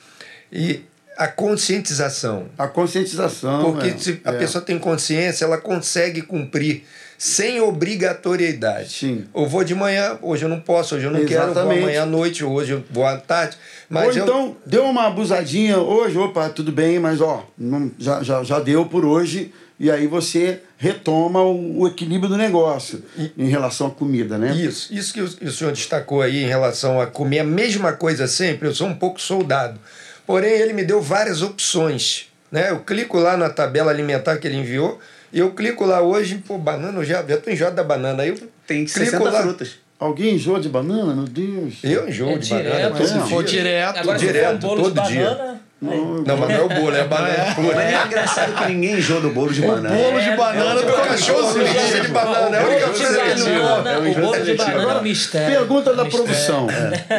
[0.50, 0.80] e
[1.16, 2.46] a conscientização.
[2.56, 3.62] A conscientização.
[3.62, 4.38] Porque é, se a é.
[4.38, 6.84] pessoa tem consciência, ela consegue cumprir
[7.24, 8.90] sem obrigatoriedade.
[8.90, 9.24] Sim.
[9.32, 11.82] Eu vou de manhã, hoje eu não posso, hoje eu não quero, eu vou Exatamente.
[11.84, 13.56] amanhã à noite, hoje eu vou à tarde.
[13.88, 18.24] Mas Ou eu- então, deu uma abusadinha hoje, opa, tudo bem, mas ó, não, já,
[18.24, 23.04] já, já deu por hoje, e aí você retoma o, o equilíbrio do negócio
[23.38, 24.52] em relação à comida, né?
[24.56, 28.26] Isso, isso que o, o senhor destacou aí em relação a comer a mesma coisa
[28.26, 29.78] sempre, eu sou um pouco soldado.
[30.26, 32.26] Porém, ele me deu várias opções.
[32.50, 32.70] Né?
[32.70, 34.98] Eu clico lá na tabela alimentar que ele enviou,
[35.32, 38.22] e eu clico lá hoje, pô, banana, eu já, já tô enjoado da banana.
[38.22, 39.42] Aí eu Tem clico 60 lá.
[39.42, 39.76] frutas.
[39.98, 41.14] Alguém enjoa de banana?
[41.14, 41.74] Meu Deus.
[41.82, 43.22] Eu enjoo É de banana direto, todo se dia.
[43.22, 45.51] for direto, Agora, se for direto, um bolo de todo dia.
[45.82, 47.74] Banana, Não, Não, mas não é o bolo, é a banana pura.
[47.74, 49.94] Mas é engraçado que ninguém enjoa do bolo de banana.
[49.96, 52.02] bolo de É, banana é, do é, cachorro é, é, seletivo.
[52.02, 53.50] de banana, é o única bolo de coisa que
[53.90, 55.58] É um o bolo de banana é um Agora, mistério.
[55.58, 56.66] pergunta da produção.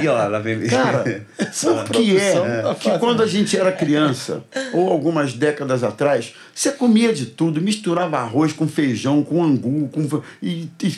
[0.02, 0.67] E ó, lá vem.
[0.67, 1.04] Cara,
[1.62, 2.34] por que é
[2.80, 8.17] que quando a gente era criança, ou algumas décadas atrás, você comia de tudo, misturava
[8.17, 10.21] arroz com feijão, com angu, com.
[10.41, 10.97] E, e,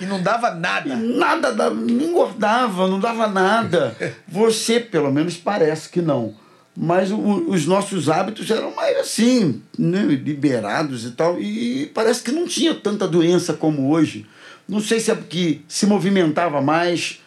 [0.00, 0.96] E não dava nada.
[0.96, 3.94] Nada, não engordava, não dava nada.
[4.28, 6.34] Você, pelo menos, parece que não.
[6.76, 11.40] Mas o- os nossos hábitos eram mais assim, né, liberados e tal.
[11.40, 14.26] E parece que não tinha tanta doença como hoje.
[14.68, 17.20] Não sei se é porque se movimentava mais.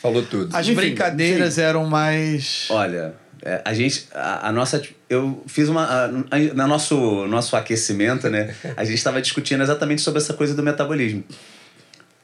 [0.00, 0.54] Falou tudo.
[0.56, 2.66] As Enfim, brincadeiras eram mais.
[2.70, 7.56] Olha, é, a gente, a, a nossa, eu fiz uma, a, a, na nosso nosso
[7.56, 8.54] aquecimento, né?
[8.76, 11.24] A gente estava discutindo exatamente sobre essa coisa do metabolismo.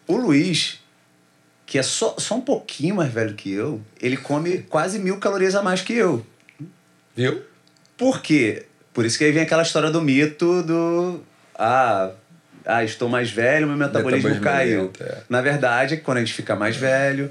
[0.07, 0.79] O Luiz,
[1.67, 5.55] que é só, só um pouquinho mais velho que eu, ele come quase mil calorias
[5.57, 6.25] a mais que eu.
[7.15, 7.43] Viu?
[7.97, 8.67] Por quê?
[8.93, 11.21] Por isso que aí vem aquela história do mito do.
[11.57, 12.11] Ah,
[12.65, 14.83] ah estou mais velho, meu metabolismo, Metabolismo caiu.
[14.85, 15.23] lento, é.
[15.29, 17.31] Na verdade, quando a gente fica mais velho,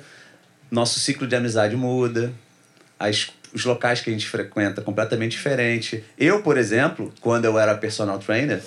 [0.72, 2.34] nosso ciclo de amizade muda,
[3.00, 6.04] as, os locais que a gente frequenta é completamente diferente.
[6.18, 8.62] Eu, por exemplo, quando eu era personal trainer,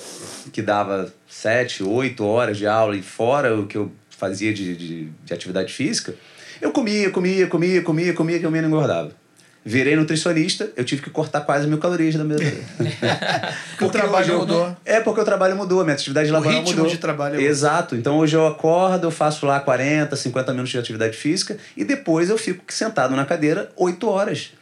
[0.53, 5.05] que dava sete, oito horas de aula e fora o que eu fazia de, de,
[5.25, 6.15] de atividade física,
[6.61, 9.26] eu comia, comia, comia, comia, comia, comia e não engordava.
[9.69, 12.63] Virei nutricionista, eu tive que cortar quase mil calorias da minha vida.
[13.83, 14.77] o trabalho eu- mudou.
[14.85, 16.87] É porque o trabalho mudou, a minha atividade laboral ritmo mudou.
[16.89, 17.43] de trabalho é.
[17.43, 17.97] Exato.
[17.97, 22.31] Então hoje eu acordo, eu faço lá 40, 50 minutos de atividade física e depois
[22.31, 24.53] eu fico sentado na cadeira 8 horas.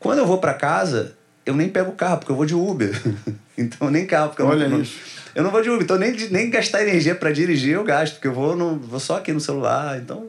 [0.00, 1.12] Quando eu vou para casa,
[1.46, 3.00] eu nem pego o carro, porque eu vou de Uber.
[3.56, 4.96] então nem carro, porque eu Olha não, isso.
[5.32, 5.82] eu não vou de Uber.
[5.84, 9.18] Então nem, nem gastar energia para dirigir eu gasto, porque eu vou, no, vou só
[9.18, 9.96] aqui no celular.
[9.96, 10.26] Então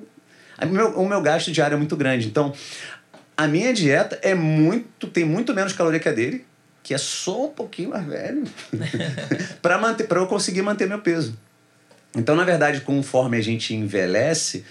[0.62, 2.28] o meu, o meu gasto diário é muito grande.
[2.28, 2.54] Então
[3.39, 6.45] a minha dieta é muito, tem muito menos caloria que a dele,
[6.84, 8.43] que é só um pouquinho mais velho,
[9.63, 11.39] para manter, para eu conseguir manter meu peso.
[12.13, 14.65] Então, na verdade, conforme a gente envelhece,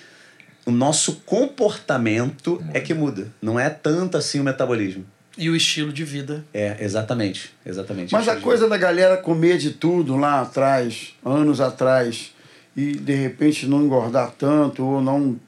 [0.67, 3.33] o nosso comportamento é que muda.
[3.41, 5.07] Não é tanto assim o metabolismo.
[5.39, 6.45] E o estilo de vida.
[6.53, 8.13] É, exatamente, exatamente.
[8.13, 12.35] Mas a coisa da galera comer de tudo lá atrás, anos atrás,
[12.77, 15.41] e de repente não engordar tanto, ou não.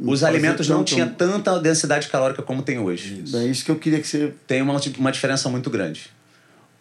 [0.00, 3.24] Os alimentos não tinham tanta densidade calórica como tem hoje.
[3.34, 4.32] É isso que eu queria que você.
[4.46, 6.10] tem uma, uma diferença muito grande.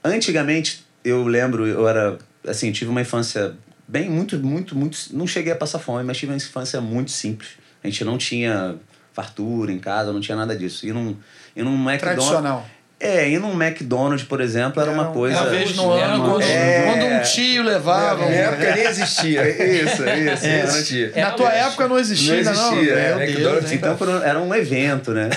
[0.04, 2.18] Antigamente, eu lembro, eu era.
[2.46, 3.56] Assim, tive uma infância
[3.88, 4.98] bem, muito, muito, muito.
[5.12, 7.52] Não cheguei a passar fome, mas tive uma infância muito simples.
[7.84, 8.76] A gente não tinha
[9.14, 10.86] fartura em casa, não tinha nada disso.
[10.86, 11.16] E num,
[11.56, 12.02] e num McDonald's.
[12.02, 12.68] Tradicional.
[13.00, 15.40] É, ir num McDonald's, por exemplo, era uma coisa.
[15.42, 16.84] Uma vez no Era ano, É.
[16.84, 18.22] quando um tio levava.
[18.24, 19.42] Na minha época nem existia.
[19.48, 20.04] Isso, isso.
[20.48, 21.12] Nem existia.
[21.14, 21.68] É, Na tua realmente.
[21.70, 23.22] época não existia, Não ainda existia, não.
[23.22, 23.72] é, McDonald's?
[23.72, 25.30] Então era um evento, né?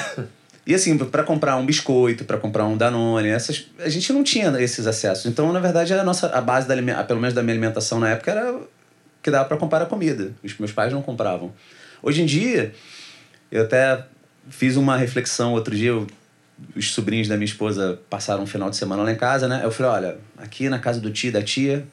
[0.66, 4.48] E assim, para comprar um biscoito, para comprar um Danone, essas, a gente não tinha
[4.58, 5.26] esses acessos.
[5.26, 8.30] Então, na verdade, a nossa a base da pelo menos da minha alimentação na época
[8.30, 8.54] era
[9.22, 10.32] que dava para comprar a comida.
[10.42, 11.52] Os meus pais não compravam.
[12.02, 12.72] Hoje em dia,
[13.52, 14.02] eu até
[14.48, 16.06] fiz uma reflexão outro dia, eu-
[16.76, 19.60] os sobrinhos da minha esposa passaram um final de semana lá em casa, né?
[19.64, 21.86] Eu falei, olha, aqui na casa do tio e da tia,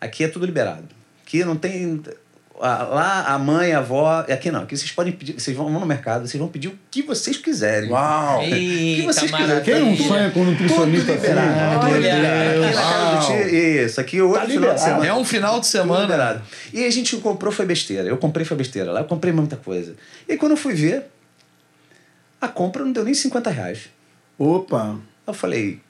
[0.00, 0.84] aqui é tudo liberado.
[1.24, 2.02] Aqui não tem.
[2.58, 4.24] Lá a mãe, a avó.
[4.26, 4.62] e Aqui não.
[4.62, 5.34] Aqui vocês podem pedir.
[5.34, 7.90] Vocês vão, vão no mercado, vocês vão pedir o que vocês quiserem.
[7.90, 8.42] Uau!
[8.42, 9.60] Eita, vocês maravilha.
[9.60, 11.50] Quem não sonha com um nutricionista Tudo liberado.
[11.50, 11.80] assim?
[11.80, 12.64] Tudo Olha, liberado.
[12.64, 13.54] Aqui na casa do tio.
[13.84, 15.06] Isso, aqui outro Tá final de semana.
[15.06, 16.02] É um final de semana.
[16.02, 16.42] liberado.
[16.72, 18.08] E a gente comprou foi besteira.
[18.08, 18.90] Eu comprei foi besteira.
[18.90, 19.94] Lá eu comprei muita coisa.
[20.26, 21.04] E aí, quando eu fui ver,
[22.40, 23.88] a compra não deu nem 50 reais.
[24.38, 24.98] Opa!
[25.26, 25.80] Eu falei.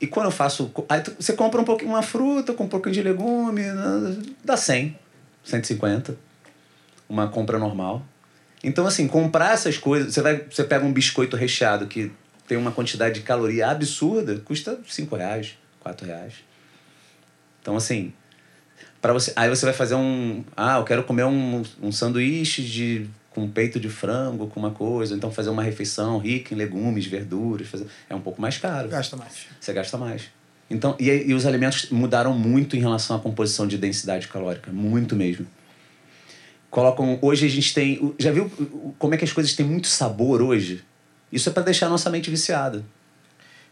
[0.00, 0.72] E quando eu faço.
[0.88, 4.96] Aí você compra um pouquinho, uma fruta com um pouquinho de legume, né, dá 100,
[5.44, 6.16] 150.
[7.08, 8.04] Uma compra normal.
[8.62, 10.12] Então, assim, comprar essas coisas.
[10.12, 12.10] Você, vai, você pega um biscoito recheado que
[12.48, 16.34] tem uma quantidade de caloria absurda, custa 5 reais, 4 reais.
[17.60, 18.12] Então, assim.
[19.00, 20.44] Para você, aí você vai fazer um.
[20.56, 24.70] Ah, eu quero comer um, um sanduíche de com um peito de frango, com uma
[24.70, 28.88] coisa, então fazer uma refeição rica em legumes, verduras, fazer, é um pouco mais caro.
[28.88, 29.46] Gasta mais.
[29.60, 30.30] Você gasta mais.
[30.70, 35.14] Então, e, e os alimentos mudaram muito em relação à composição de densidade calórica, muito
[35.14, 35.46] mesmo.
[36.70, 38.50] Colocam, hoje a gente tem, já viu
[38.98, 40.82] como é que as coisas têm muito sabor hoje?
[41.30, 42.82] Isso é para deixar a nossa mente viciada.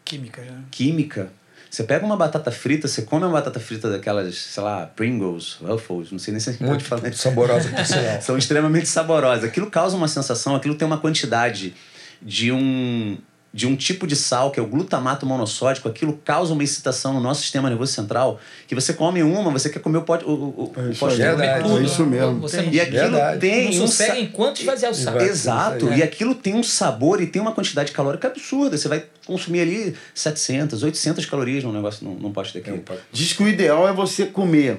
[0.04, 0.62] Química, né?
[0.70, 1.32] Química.
[1.74, 6.12] Você pega uma batata frita, você come uma batata frita daquelas, sei lá, Pringles, Ruffles,
[6.12, 7.10] não sei nem se a gente pode Muito falar.
[7.12, 8.22] saborosa, por sinal.
[8.22, 9.42] São extremamente saborosas.
[9.42, 11.74] Aquilo causa uma sensação, aquilo tem uma quantidade
[12.22, 13.18] de um
[13.56, 17.20] de um tipo de sal, que é o glutamato monossódico, aquilo causa uma excitação no
[17.20, 20.72] nosso sistema nervoso central, que você come uma, você quer comer o pote, o, o,
[20.76, 21.28] o isso pote aí.
[21.36, 21.62] Verdade.
[21.68, 21.78] Tudo.
[21.78, 22.40] É isso mesmo.
[22.40, 22.66] Você Tem.
[22.66, 23.38] não, E aquilo Verdade.
[23.40, 24.96] tem não um sossega sa- enquanto esvaziar o.
[24.96, 25.28] Vai.
[25.28, 25.98] Exato, É.
[25.98, 28.76] e aquilo tem um sabor e tem uma quantidade calórica absurda.
[28.76, 32.82] Você vai consumir ali 700, 800 calorias num negócio, num, num pote daquele.
[33.12, 34.78] Diz que o ideal é você comer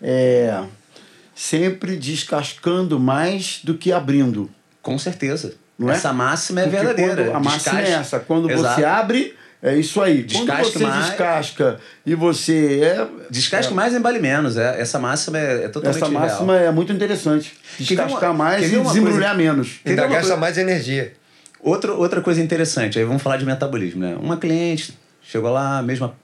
[0.00, 0.62] é,
[1.34, 4.50] sempre descascando mais do que abrindo.
[4.80, 5.54] Com certeza.
[5.78, 5.94] Não é?
[5.94, 7.24] Essa máxima é Porque verdadeira.
[7.24, 8.18] quando- a máxima é essa.
[8.20, 8.74] Quando Exato.
[8.80, 10.22] você abre, é isso aí.
[10.24, 11.06] quando Descasque você mais.
[11.06, 13.06] descasca e você é.
[13.30, 14.56] Descasque mais e embale menos.
[14.56, 17.52] É, essa máxima é, é totalmente Essa máxima é muito interessante.
[17.78, 19.80] Descascar uma- mais e desembrulhar menos.
[19.84, 21.12] Ainda gasta coisa- mais energia.
[21.60, 24.16] Outra, outra coisa interessante, aí vamos falar de metabolismo, né?
[24.20, 26.14] Uma cliente chegou lá, mesma.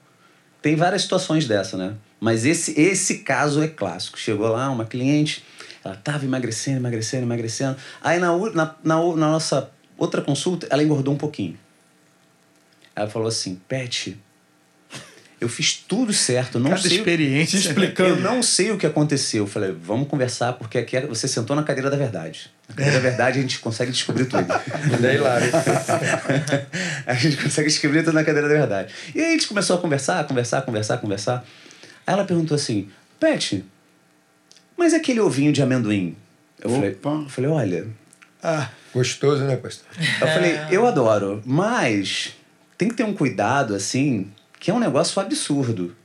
[0.61, 1.93] Tem várias situações dessa, né?
[2.21, 4.17] Mas esse, esse caso é clássico.
[4.17, 5.43] Chegou lá, uma cliente,
[5.83, 7.75] ela tava emagrecendo, emagrecendo, emagrecendo.
[8.01, 11.57] Aí na, na, na, na nossa outra consulta, ela engordou um pouquinho.
[12.95, 14.17] Ela falou assim: Pet,
[15.41, 16.97] eu fiz tudo certo, não Cada sei.
[16.99, 17.59] experiência.
[17.59, 18.09] Se explicando.
[18.11, 19.43] Eu não sei o que aconteceu.
[19.43, 22.49] Eu falei, vamos conversar, porque aqui é- você sentou na cadeira da verdade.
[22.69, 24.45] Na cadeira da verdade a gente consegue descobrir tudo.
[24.93, 25.47] E daí lá, né?
[27.05, 28.93] a gente consegue escrever tudo na cadeira da verdade.
[29.13, 31.45] E aí a gente começou a conversar, conversar, conversar, conversar.
[32.07, 33.65] Aí ela perguntou assim, Pet,
[34.77, 36.15] mas aquele ovinho de amendoim?
[36.61, 37.09] Eu falei, Opa.
[37.09, 37.87] eu falei, olha,
[38.41, 39.85] Ah, Gostoso, né, pastor?
[40.21, 42.33] eu falei, eu adoro, mas
[42.77, 45.95] tem que ter um cuidado, assim, que é um negócio absurdo.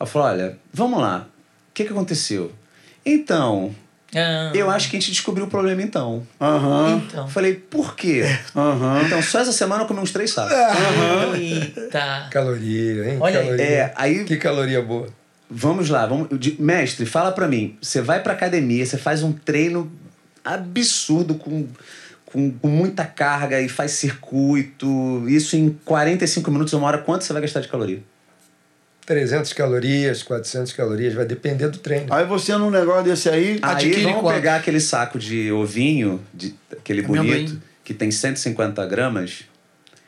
[0.00, 1.28] Ela falou, olha, vamos lá,
[1.70, 2.50] o que, que aconteceu?
[3.06, 3.74] Então,
[4.14, 6.26] Ah, eu acho que a gente descobriu o problema então.
[6.40, 7.02] Aham.
[7.06, 7.28] Então.
[7.28, 8.24] Falei, por quê?
[8.54, 9.02] Aham.
[9.06, 10.52] Então, só essa semana eu comi uns três sacos.
[11.38, 12.28] Eita.
[12.30, 13.18] Caloria, hein?
[13.20, 13.44] Olha aí.
[13.46, 13.64] caloria.
[13.64, 15.08] É, aí Que caloria boa.
[15.54, 16.28] Vamos lá, vamos.
[16.38, 17.76] de- Mestre, fala pra mim.
[17.80, 19.92] Você vai pra academia, você faz um treino
[20.42, 21.68] absurdo com,
[22.24, 25.24] com, com muita carga e faz circuito.
[25.28, 28.02] Isso em 45 minutos, uma hora, quanto você vai gastar de caloria?
[29.04, 32.12] 300 calorias, 400 calorias, vai depender do treino.
[32.14, 33.58] Aí você num negócio desse aí.
[33.60, 34.34] Aí vamos quanto?
[34.36, 37.26] pegar aquele saco de ovinho, de, aquele Amendoim.
[37.26, 39.40] bonito, que tem 150 gramas,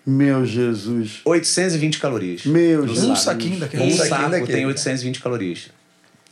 [0.06, 1.20] Meu Jesus.
[1.24, 2.44] 820 calorias.
[2.44, 3.04] Meu Jesus.
[3.08, 3.40] um saco.
[3.40, 3.82] saquinho daquele.
[3.82, 4.52] Um Um saquinho saco daquele.
[4.52, 5.70] tem 820 calorias.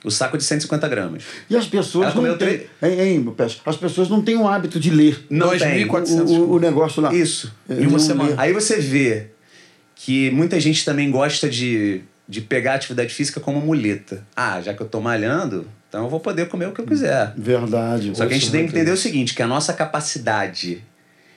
[0.05, 1.23] O saco de 150 gramas.
[1.49, 2.49] E as pessoas Ela não têm.
[2.49, 3.35] três- Hein, hein?
[3.65, 5.87] As pessoas não têm o hábito de ler Não tem.
[5.87, 6.29] 2.400.
[6.29, 7.15] o, o, o negócio lá.
[7.15, 7.53] Isso.
[7.69, 8.35] Eles Em uma não semana.
[8.37, 9.27] Aí você vê
[9.95, 14.27] que muita gente também gosta de, de pegar a atividade física como muleta.
[14.35, 17.33] Ah, já que eu tô malhando, então eu vou poder comer o que eu quiser.
[17.37, 18.11] Verdade.
[18.17, 20.83] Só que a gente tem que entender o seguinte, que a nossa capacidade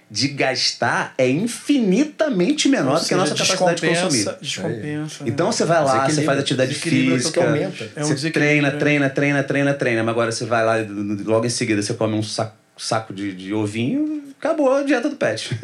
[0.09, 4.11] de gastar é infinitamente menor Ou do que a nossa capacidade de consumir.
[4.11, 5.23] descompensa- Descompensa.
[5.23, 5.29] né?
[5.29, 7.91] Então você vai lá, você faz atividade Desequilíbrio física, que aumenta.
[7.95, 8.77] É um você treina, né?
[8.77, 12.13] treina, treina, treina, treina, mas agora você vai lá e logo em seguida você come
[12.15, 15.57] um saco, saco de, de ovinho, acabou a dieta do pet.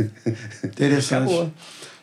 [0.63, 1.23] Interessante.
[1.31, 1.51] Acabou.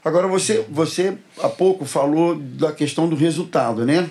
[0.05, 4.09] Agora, você, você há pouco falou da questão do resultado, né?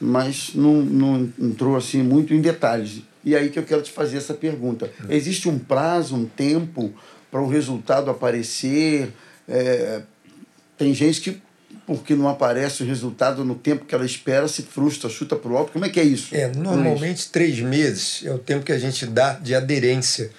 [0.00, 3.02] Mas não, não entrou assim muito em detalhes.
[3.24, 4.90] E aí que eu quero te fazer essa pergunta.
[5.08, 6.92] Existe um prazo, um tempo
[7.32, 9.10] para o resultado aparecer?
[9.48, 10.02] É,
[10.78, 11.42] tem gente que,
[11.86, 15.72] porque não aparece o resultado no tempo que ela espera, se frustra, chuta pro alto.
[15.72, 16.34] Como é que é isso?
[16.36, 20.30] É, normalmente três meses é o tempo que a gente dá de aderência.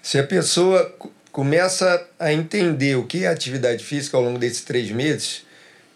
[0.00, 4.62] Se a pessoa co- começa a entender o que é atividade física ao longo desses
[4.62, 5.42] três meses,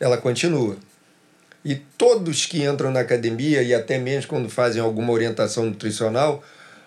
[0.01, 0.77] ela continua.
[1.65, 6.43] E todos que entram na academia, e até mesmo quando fazem alguma orientação nutricional,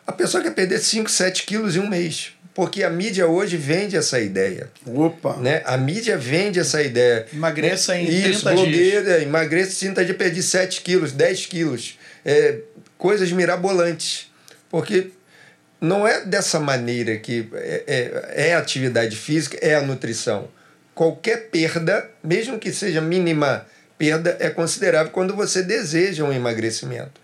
[0.05, 2.33] a pessoa quer perder 5, 7 quilos em um mês.
[2.55, 4.71] Porque a mídia hoje vende essa ideia.
[4.87, 5.35] Opa!
[5.35, 5.61] Né?
[5.65, 7.27] A mídia vende essa ideia.
[7.33, 8.41] Emagreça em Isso, 30 dias.
[8.41, 11.99] blogueira, emagreça 30 dias, perdi 7 quilos, 10 quilos.
[12.23, 12.59] É,
[12.97, 14.31] coisas mirabolantes.
[14.69, 15.11] Porque
[15.81, 20.47] não é dessa maneira que é, é, é a atividade física, é a nutrição.
[20.93, 23.65] Qualquer perda, mesmo que seja mínima
[23.97, 27.19] perda, é considerável quando você deseja um emagrecimento.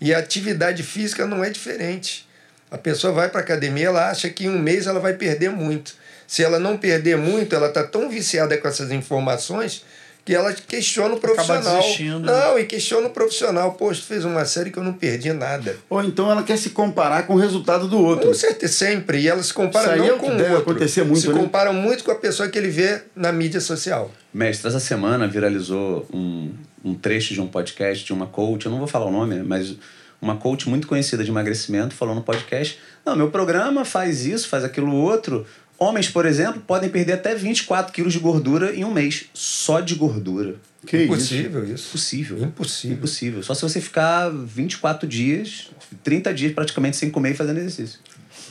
[0.00, 2.26] E a atividade física não é diferente.
[2.72, 5.50] A pessoa vai para a academia, ela acha que em um mês ela vai perder
[5.50, 5.94] muito.
[6.26, 9.84] Se ela não perder muito, ela está tão viciada com essas informações
[10.24, 11.80] que ela questiona o profissional.
[11.80, 12.20] desistindo.
[12.20, 13.72] Não, e questiona o profissional.
[13.72, 15.76] Poxa, tu fez uma série que eu não perdi nada.
[15.90, 18.28] Ou então ela quer se comparar com o resultado do outro.
[18.28, 19.18] Com certeza, sempre.
[19.20, 20.70] E ela se compara Isso aí não é com o deve outro.
[20.70, 21.34] acontecer muito, Se né?
[21.38, 24.10] compara muito com a pessoa que ele vê na mídia social.
[24.32, 26.52] Mestre, essa semana viralizou um,
[26.84, 29.74] um trecho de um podcast de uma coach, eu não vou falar o nome, mas
[30.22, 34.62] uma coach muito conhecida de emagrecimento falou no podcast: Não, meu programa faz isso, faz
[34.62, 35.44] aquilo outro.
[35.76, 39.96] Homens, por exemplo, podem perder até 24 quilos de gordura em um mês, só de
[39.96, 40.54] gordura.
[40.86, 41.04] Que isso?
[41.12, 41.88] Impossível isso.
[41.88, 42.38] Impossível.
[42.38, 42.96] Impossível.
[42.96, 43.42] Impossível.
[43.42, 45.70] Só se você ficar 24 dias,
[46.04, 47.98] 30 dias praticamente sem comer e fazendo exercício.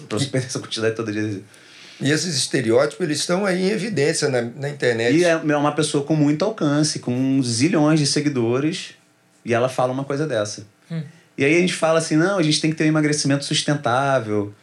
[0.10, 1.46] Pra você perder essa quantidade toda de exercício.
[2.02, 5.16] E esses estereótipos, eles estão aí em evidência na, na internet.
[5.16, 8.96] E é é uma pessoa com muito alcance, com zilhões de seguidores,
[9.46, 10.66] e ela fala uma coisa dessa.
[11.38, 14.54] E aí a gente fala assim: não, a gente tem que ter um emagrecimento sustentável,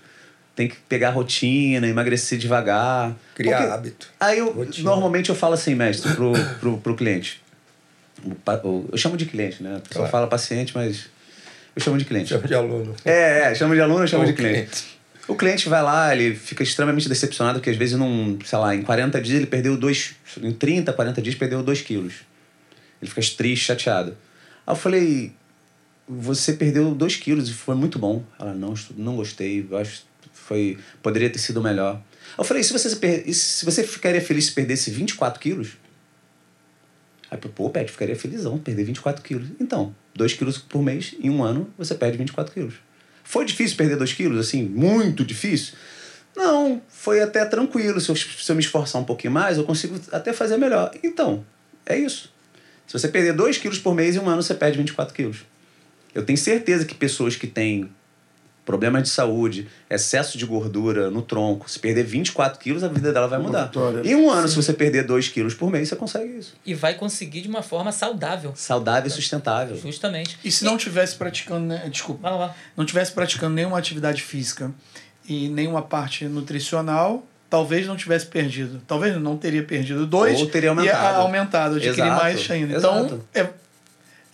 [0.55, 3.15] tem que pegar rotina, emagrecer devagar.
[3.35, 4.09] Criar Porque- hábito.
[4.21, 4.91] Aí eu, Rotina.
[4.91, 7.41] normalmente eu falo assim, mestre, pro, pro, pro cliente.
[8.93, 9.75] Eu chamo de cliente, né?
[9.89, 10.11] Pessoa Claro.
[10.11, 11.07] fala paciente, mas
[11.77, 12.31] eu chamo de cliente.
[12.31, 12.95] Chama de aluno.
[13.05, 14.99] É, é, chama de aluno, eu chamo Ou de cliente.
[15.29, 18.83] O cliente vai lá, ele fica extremamente decepcionado, porque às vezes, num, sei lá, em
[18.83, 20.15] 40 dias ele perdeu dois.
[20.43, 22.15] Em 30, 40 dias perdeu 2 quilos.
[23.01, 24.17] Ele fica triste, chateado.
[24.67, 25.33] Aí eu falei,
[26.09, 28.25] você perdeu 2 quilos e foi muito bom.
[28.39, 32.01] Ela, não, não gostei, acho foi, poderia ter sido melhor.
[32.37, 35.77] Eu falei, se você, se se você ficaria feliz se perdesse 24 quilos?
[37.31, 39.49] Aí, pô, Pet, ficaria felizão perder 24 quilos.
[39.61, 42.75] Então, 2 quilos por mês, em um ano, você perde 24 quilos.
[43.23, 45.75] Foi difícil perder 2 quilos, assim, muito difícil?
[46.35, 48.01] Não, foi até tranquilo.
[48.01, 50.91] Se eu, se eu me esforçar um pouquinho mais, eu consigo até fazer melhor.
[51.03, 51.45] Então,
[51.85, 52.33] é isso.
[52.87, 55.45] Se você perder 2 quilos por mês, em um ano você perde 24 quilos.
[56.15, 57.91] Eu tenho certeza que pessoas que têm
[58.65, 63.27] problemas de saúde, excesso de gordura no tronco, se perder 24 quilos, a vida dela
[63.27, 63.65] vai mudar.
[63.65, 64.03] vitória.
[64.07, 66.55] Em um ano, se você perder 2 quilos por mês, você consegue isso.
[66.67, 68.53] E vai conseguir de uma forma saudável.
[68.55, 69.75] Saudável e sustentável.
[69.79, 70.39] Justamente.
[70.45, 71.89] E se não tivesse praticando, né?
[71.91, 72.21] Desculpa.
[72.29, 74.71] Vai lá, vai não tivesse praticando nenhuma atividade física
[75.27, 78.83] e nenhuma parte nutricional, talvez não tivesse perdido.
[78.87, 80.39] Talvez não teria perdido dois.
[80.39, 81.17] Ou teria E aumentado.
[81.17, 82.77] a- aumentado, adquirir mais ainda.
[82.77, 83.05] exato.
[83.07, 83.21] Então,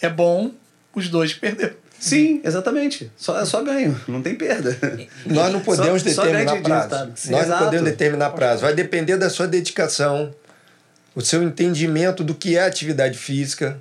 [0.01, 0.51] é, é bom
[0.95, 1.77] os dois perder.
[1.99, 3.11] Sim, exatamente.
[3.17, 4.77] Só, só ganho, não tem perda.
[5.25, 7.13] Nós não podemos Só- só determinar de prazo.
[7.17, 7.61] Sim, Nós exato.
[7.61, 8.63] não podemos determinar prazo.
[8.63, 10.35] Vai depender da sua dedicação,
[11.15, 13.81] o seu entendimento do que é atividade física,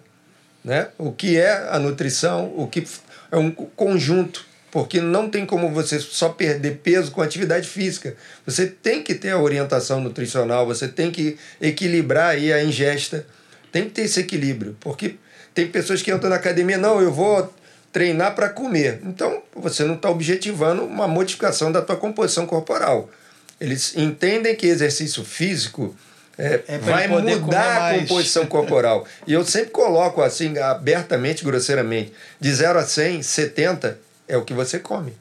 [0.64, 0.88] né?
[0.97, 2.86] o que é a nutrição, o que
[3.32, 4.45] é um conjunto.
[4.72, 8.16] Porque não tem como você só perder peso com atividade física.
[8.45, 13.24] Você tem que ter a orientação nutricional, você tem que equilibrar aí a ingesta.
[13.72, 14.76] Tem que ter esse equilíbrio.
[14.80, 15.16] Porque
[15.54, 17.54] tem pessoas que entram na academia, não, eu vou
[17.91, 18.99] treinar para comer.
[19.04, 23.10] Então, você não está objetivando uma modificação da tua composição corporal.
[23.62, 25.95] Eles entendem que exercício físico
[26.38, 29.06] é, É vai mudar a composição corporal.
[29.28, 34.54] E eu sempre coloco assim, abertamente, grosseiramente, de 0 a 100, 70 é o que
[34.54, 35.14] você come.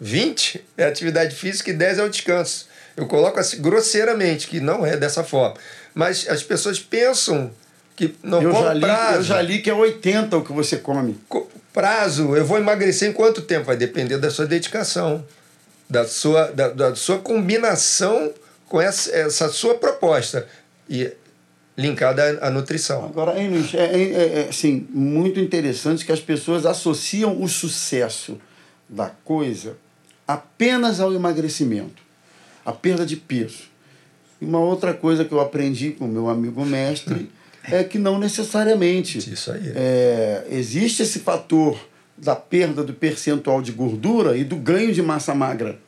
[0.00, 2.66] 20 é atividade física e 10 é o descanso.
[2.96, 5.56] Eu coloco assim grosseiramente, que não é dessa forma.
[5.94, 7.50] Mas as pessoas pensam
[7.96, 9.16] que não Eu já, li, prazo.
[9.18, 11.18] eu já li que é 80 o que você come.
[11.28, 13.66] Co- Prazo, eu vou emagrecer em quanto tempo?
[13.66, 15.24] Vai depender da sua dedicação,
[15.90, 18.32] da sua, da, da sua combinação
[18.68, 20.46] com essa, essa sua proposta
[20.88, 21.10] e
[21.76, 23.04] linkada à, à nutrição.
[23.04, 28.38] Agora, hein, Luiz, é, é, é, assim, muito interessante que as pessoas associam o sucesso
[28.88, 29.76] da coisa
[30.26, 32.02] apenas ao emagrecimento,
[32.64, 33.64] à perda de peso.
[34.40, 37.30] E uma outra coisa que eu aprendi com o meu amigo mestre
[37.70, 39.18] é que não necessariamente.
[39.18, 39.72] Isso aí.
[39.74, 41.78] É, existe esse fator
[42.16, 45.78] da perda do percentual de gordura e do ganho de massa magra.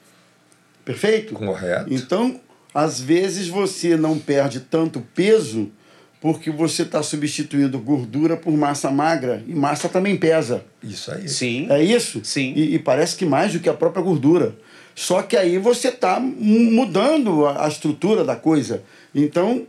[0.85, 1.35] Perfeito?
[1.35, 1.93] Correto.
[1.93, 2.41] Então,
[2.74, 5.70] às vezes você não perde tanto peso
[6.20, 10.64] porque você está substituindo gordura por massa magra e massa também pesa.
[10.83, 11.29] Isso aí.
[11.29, 11.66] Sim.
[11.70, 12.20] É isso?
[12.24, 12.53] Sim.
[12.57, 14.55] E, e parece que mais do que a própria gordura.
[14.95, 18.83] Só que aí você está mudando a, a estrutura da coisa.
[19.14, 19.64] Então,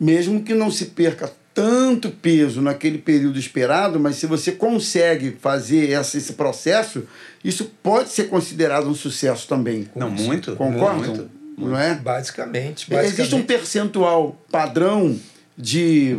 [0.00, 5.90] mesmo que não se perca tanto peso naquele período esperado, mas se você consegue fazer
[5.90, 7.04] essa, esse processo,
[7.44, 9.86] isso pode ser considerado um sucesso também.
[9.94, 10.56] Não, muito.
[10.56, 11.14] Concordam?
[11.14, 11.30] Muito.
[11.58, 11.94] Não é?
[11.96, 13.46] Basicamente, Existe um basicamente.
[13.46, 15.18] percentual padrão
[15.58, 16.18] de,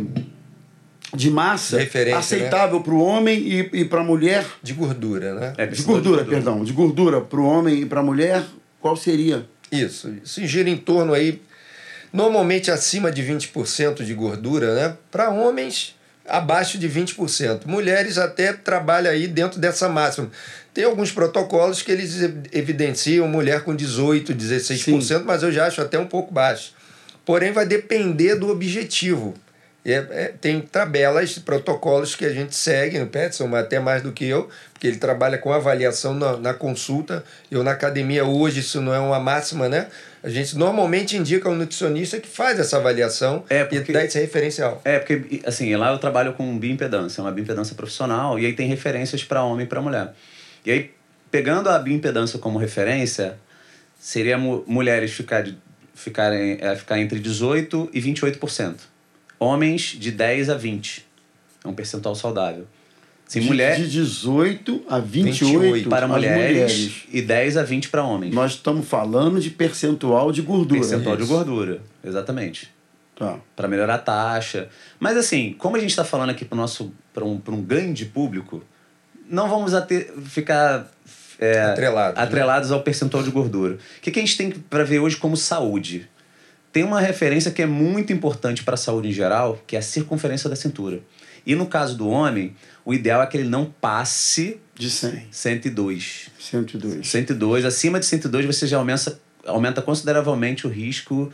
[1.12, 4.46] de massa Referência, aceitável para o homem e, e para a mulher.
[4.62, 5.54] de gordura, né?
[5.56, 6.62] É, De percentual gordura, perdão.
[6.62, 8.44] De gordura para o homem e para a mulher,
[8.80, 9.44] qual seria?
[9.72, 11.40] Isso, isso gira em torno aí,
[12.12, 14.96] normalmente acima de 20% de gordura, né?
[15.10, 15.94] Para homens,
[16.28, 17.62] abaixo de 20%.
[17.66, 20.30] Mulheres até trabalham aí dentro dessa máxima.
[20.74, 25.80] Tem alguns protocolos que eles ev- evidenciam mulher com 18%, 16%, mas eu já acho
[25.80, 26.72] até um pouco baixo.
[27.24, 29.34] Porém, vai depender do objetivo.
[29.84, 34.24] É, é, tem tabelas, protocolos que a gente segue no Petson, até mais do que
[34.24, 37.24] eu, porque ele trabalha com avaliação na, na, consulta.
[37.50, 39.88] Eu na academia hoje, isso não é uma máxima, né?
[40.22, 44.20] A gente normalmente indica um nutricionista que faz essa avaliação é porque, e dá esse
[44.20, 44.80] referencial.
[44.84, 49.24] É, porque assim, lá eu trabalho com bioimpedância, uma bioimpedância profissional, e aí tem referências
[49.24, 50.14] para homem e para mulher.
[50.64, 50.90] E aí,
[51.28, 53.36] pegando a bioimpedância como referência,
[53.98, 55.44] seria mu mulheres ficar,
[55.92, 58.91] ficarem, é, ficar entre 18% e 28%
[59.42, 61.04] homens de 10 a 20.
[61.64, 62.66] É um percentual saudável.
[63.26, 67.88] Sim, de, mulher, de 18 a 28, 28 para mulheres, mulheres, e 10 a 20
[67.88, 68.34] para homens.
[68.34, 70.80] Nós estamos falando de percentual de gordura.
[70.80, 72.70] Percentual de gordura, exatamente.
[73.16, 73.38] Tá.
[73.56, 74.68] Para melhorar a taxa.
[75.00, 78.62] Mas assim, como a gente está falando aqui para um, um grande público,
[79.28, 80.90] não vamos ter, ficar
[81.38, 82.22] é, Atrelado, né?
[82.22, 82.76] atrelados né?
[82.76, 83.74] ao percentual de gordura.
[83.74, 86.08] O que, que a gente tem para ver hoje como saúde?
[86.72, 89.82] Tem uma referência que é muito importante para a saúde em geral, que é a
[89.82, 91.00] circunferência da cintura.
[91.44, 95.28] E no caso do homem, o ideal é que ele não passe de 100.
[95.30, 96.30] 102.
[96.38, 97.06] 102.
[97.06, 97.64] 102.
[97.64, 101.32] Acima de 102 você já aumenta, aumenta consideravelmente o risco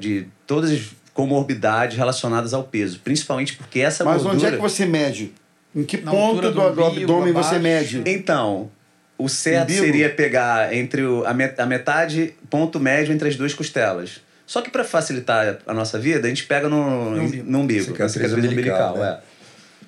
[0.00, 4.34] de todas as comorbidades relacionadas ao peso, principalmente porque essa Mas gordura...
[4.34, 5.32] onde é que você mede?
[5.74, 8.02] Em que ponto do, do, abdômen você mede?
[8.06, 8.70] Então,
[9.18, 14.20] o certo seria pegar entre o, a metade, ponto médio entre as duas costelas.
[14.46, 17.84] Só que para facilitar a nossa vida, a gente pega no, no umbigo, no umbigo
[17.84, 18.90] cicatriz, cicatriz umbilical.
[18.90, 19.18] umbilical né?
[19.30, 19.34] é.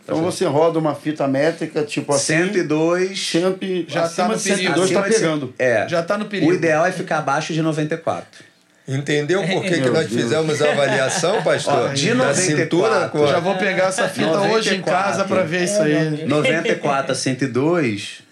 [0.02, 2.52] Então você roda uma fita métrica, tipo assim.
[2.52, 3.28] 102.
[3.28, 4.74] Sempre, já está no perigo.
[4.74, 5.54] 102 está pegando.
[5.58, 5.88] É.
[5.88, 6.52] Já está no perigo.
[6.52, 8.44] O ideal é ficar abaixo de 94.
[8.88, 11.90] Entendeu por que, que nós fizemos a avaliação, pastor?
[11.90, 12.40] Ó, de 94.
[12.40, 13.26] Cintura, com...
[13.26, 14.56] Já vou pegar essa fita 94.
[14.56, 16.24] hoje em casa para ver isso aí.
[16.24, 18.22] 94 a 102,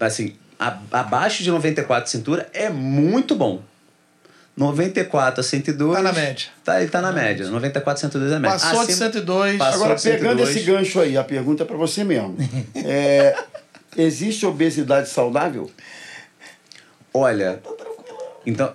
[0.00, 0.34] assim,
[0.90, 3.62] abaixo de 94 cintura é muito bom.
[4.56, 5.96] 94 a 102.
[5.96, 6.48] Tá na média.
[6.62, 7.48] Tá, ele tá na média.
[7.48, 8.58] 94 a 102 é a média.
[8.58, 9.58] Passou Acima, de 102.
[9.58, 10.48] Passou Agora, pegando 102.
[10.48, 12.36] esse gancho aí, a pergunta é para você mesmo.
[12.74, 13.36] é,
[13.96, 15.70] existe obesidade saudável?
[17.12, 17.60] Olha,
[18.46, 18.72] então,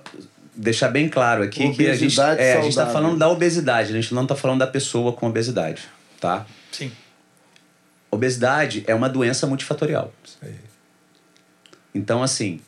[0.55, 3.91] deixar bem claro aqui obesidade que a gente, é, a gente tá falando da obesidade,
[3.91, 5.83] a gente não tá falando da pessoa com obesidade,
[6.19, 6.45] tá?
[6.71, 6.91] Sim.
[8.11, 10.13] Obesidade é uma doença multifatorial.
[11.93, 12.61] Então, assim,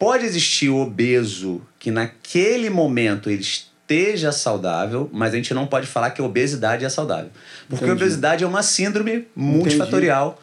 [0.00, 6.10] Pode existir obeso que naquele momento ele esteja saudável, mas a gente não pode falar
[6.10, 7.30] que a obesidade é saudável.
[7.68, 8.02] Porque Entendi.
[8.02, 10.42] a obesidade é uma síndrome multifatorial Entendi.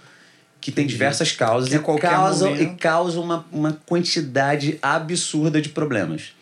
[0.59, 6.33] que tem diversas causas e causa, e causa uma, uma quantidade absurda de problemas.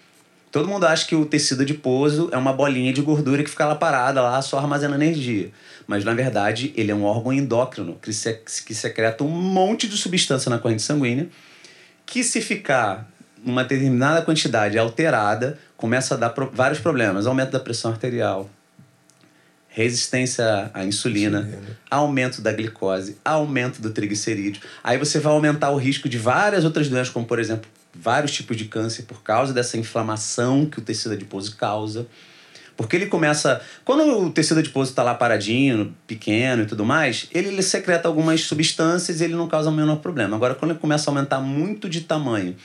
[0.49, 3.75] Todo mundo acha que o tecido adiposo é uma bolinha de gordura que fica lá
[3.75, 5.51] parada, lá só armazenando energia.
[5.85, 8.11] Mas, na verdade, ele é um órgão endócrino que,
[8.65, 11.27] que secreta um monte de substância na corrente sanguínea
[12.05, 13.09] que se ficar
[13.45, 17.27] uma determinada quantidade alterada, começa a dar pro, vários problemas.
[17.27, 18.49] Aumento da pressão arterial,
[19.69, 24.61] resistência à insulina, insulina, aumento da glicose, aumento do triglicerídeo.
[24.83, 28.57] Aí você vai aumentar o risco de várias outras doenças, como por exemplo, vários tipos
[28.57, 32.07] de câncer por causa dessa inflamação que o tecido adiposo causa.
[32.77, 33.61] Porque ele começa.
[33.85, 38.41] Quando o tecido adiposo está lá paradinho, pequeno e tudo mais, ele, ele secreta algumas
[38.41, 40.35] substâncias e ele não causa o menor problema.
[40.35, 42.55] Agora, quando ele começa a aumentar muito de tamanho,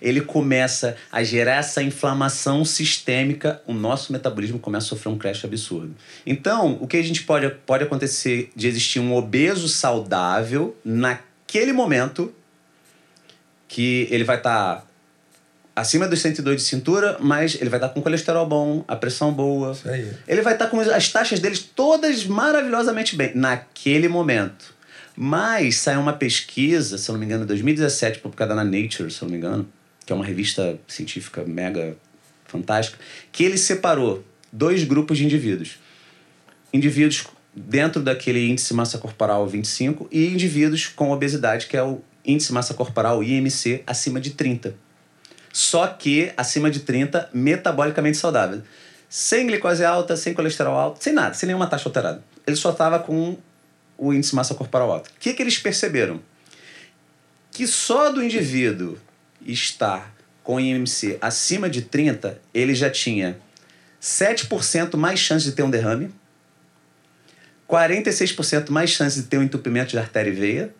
[0.00, 5.44] ele começa a gerar essa inflamação sistêmica, o nosso metabolismo começa a sofrer um crash
[5.44, 5.94] absurdo.
[6.26, 12.32] Então, o que a gente pode, pode acontecer de existir um obeso saudável naquele momento
[13.66, 14.88] que ele vai estar tá
[15.78, 19.72] acima dos 102 de cintura, mas ele vai estar com colesterol bom, a pressão boa.
[19.72, 20.12] Isso aí.
[20.26, 24.74] Ele vai estar com as taxas deles todas maravilhosamente bem, naquele momento.
[25.14, 29.22] Mas saiu uma pesquisa, se eu não me engano, em 2017, publicada na Nature, se
[29.22, 29.68] eu não me engano,
[30.08, 31.94] que é uma revista científica mega
[32.46, 32.98] fantástica,
[33.30, 35.78] que ele separou dois grupos de indivíduos.
[36.72, 42.54] Indivíduos dentro daquele índice massa corporal 25 e indivíduos com obesidade, que é o índice
[42.54, 44.74] massa corporal IMC acima de 30
[45.52, 48.62] só que acima de 30, metabolicamente saudável.
[49.08, 52.22] Sem glicose alta, sem colesterol alto, sem nada, sem nenhuma taxa alterada.
[52.46, 53.36] Ele só estava com
[53.96, 55.08] o índice massa corporal alto.
[55.08, 56.20] O que, que eles perceberam?
[57.50, 58.98] Que só do indivíduo
[59.44, 63.38] estar com IMC acima de 30, ele já tinha
[64.00, 66.10] 7% mais chance de ter um derrame,
[67.68, 70.74] 46% mais chance de ter um entupimento de artéria e veia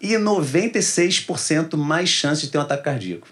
[0.00, 3.28] e 96% mais chance de ter um ataque cardíaco.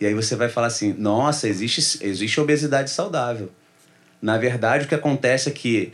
[0.00, 3.50] E aí você vai falar assim: nossa, existe, existe obesidade saudável.
[4.22, 5.92] Na verdade, o que acontece é que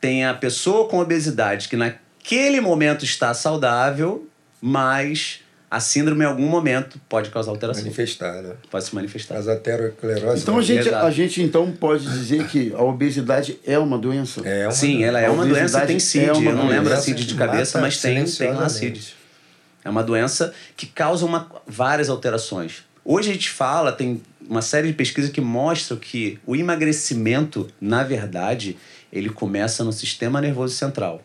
[0.00, 4.28] tem a pessoa com obesidade que naquele momento está saudável,
[4.60, 5.43] mas
[5.74, 7.82] a síndrome em algum momento pode causar alteração.
[7.82, 8.54] Manifestar, né?
[8.70, 9.36] Pode se manifestar.
[9.36, 10.40] As aterosclerose.
[10.42, 11.04] Então a gente, Exato.
[11.04, 14.40] a gente então pode dizer que a obesidade é uma doença.
[14.46, 16.26] É uma Sim, ela é uma doença tem CID.
[16.26, 18.52] é uma Eu não lembro doença a CID de que cabeça, mata mas tem, tem
[18.52, 18.68] lá.
[18.68, 19.14] CID.
[19.84, 22.84] É uma doença que causa uma, várias alterações.
[23.04, 28.04] Hoje a gente fala, tem uma série de pesquisas que mostram que o emagrecimento, na
[28.04, 28.76] verdade,
[29.12, 31.20] ele começa no sistema nervoso central.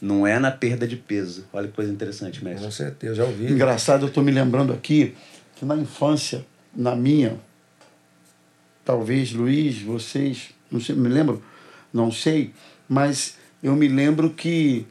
[0.00, 1.44] Não é na perda de peso.
[1.52, 2.64] Olha que coisa interessante, mestre.
[2.64, 3.50] Com certeza, já ouvi.
[3.50, 5.14] Engraçado, eu estou me lembrando aqui
[5.54, 6.44] que na infância,
[6.74, 7.38] na minha,
[8.84, 11.42] talvez Luiz, vocês, não sei, me lembro,
[11.92, 12.52] não sei,
[12.88, 14.86] mas eu me lembro que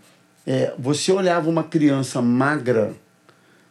[0.46, 2.94] é, você olhava uma criança magra,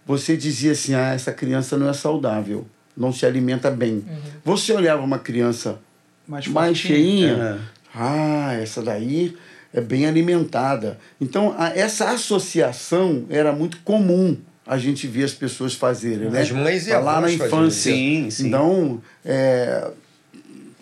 [0.07, 2.67] você dizia assim: ah, essa criança não é saudável,
[2.97, 4.05] não se alimenta bem.
[4.45, 5.81] Você olhava uma criança
[6.27, 7.61] Mais mais, cheinha,
[7.95, 9.37] ah, essa daí
[9.75, 10.99] é bem alimentada.
[11.21, 16.41] Então, a- essa associação era muito comum a gente ver as pessoas fazerem, né?
[16.41, 17.93] As mães e Tá lá na infância.
[17.93, 18.47] Sim, sim.
[18.49, 19.91] Então, é,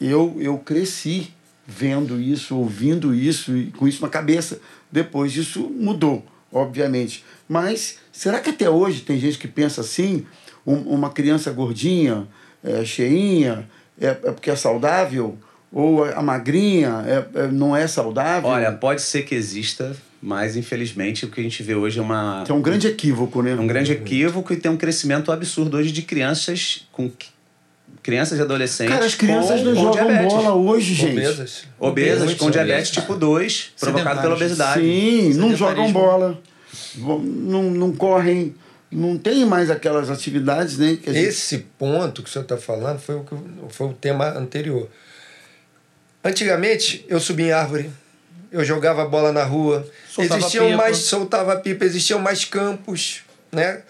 [0.01, 1.33] eu, eu cresci
[1.67, 4.61] vendo isso, ouvindo isso e com isso na cabeça.
[4.91, 7.25] Depois disso mudou, obviamente.
[7.49, 10.27] Mas será que até hoje tem gente que pensa assim?
[10.67, 12.27] Um- uma criança gordinha,
[12.63, 13.69] é, cheinha,
[14.01, 15.37] é, é porque é saudável?
[15.73, 18.49] Ou a magrinha é, é- não é saudável?
[18.51, 22.45] Olha, pode ser que exista, mas infelizmente o que a gente vê hoje é uma,
[22.47, 23.55] é um grande equívoco, né?
[23.55, 27.11] um grande equívoco e tem um crescimento absurdo hoje de crianças com
[28.03, 28.93] crianças e adolescentes.
[28.93, 30.35] Cara, as crianças com, não com jogam diabetes.
[30.35, 31.13] bola hoje, gente.
[31.19, 31.63] Obesas.
[31.79, 33.03] Obesas, Muitos com diabetes obesas.
[33.05, 34.81] tipo 2, provocado pela obesidade.
[34.83, 36.39] Sim, não jogam bola,
[36.97, 38.55] não, não correm,
[38.91, 40.99] não tem mais aquelas atividades, né?
[41.03, 43.35] Que a gente- Esse ponto que o senhor está falando foi o, que,
[43.71, 44.89] foi o tema anterior.
[46.25, 47.91] Antigamente, eu subia em árvore,
[48.51, 50.77] eu jogava bola na rua, Soltava existiam pipa.
[50.77, 53.81] mais, soltava pipa, existiam mais campos, né?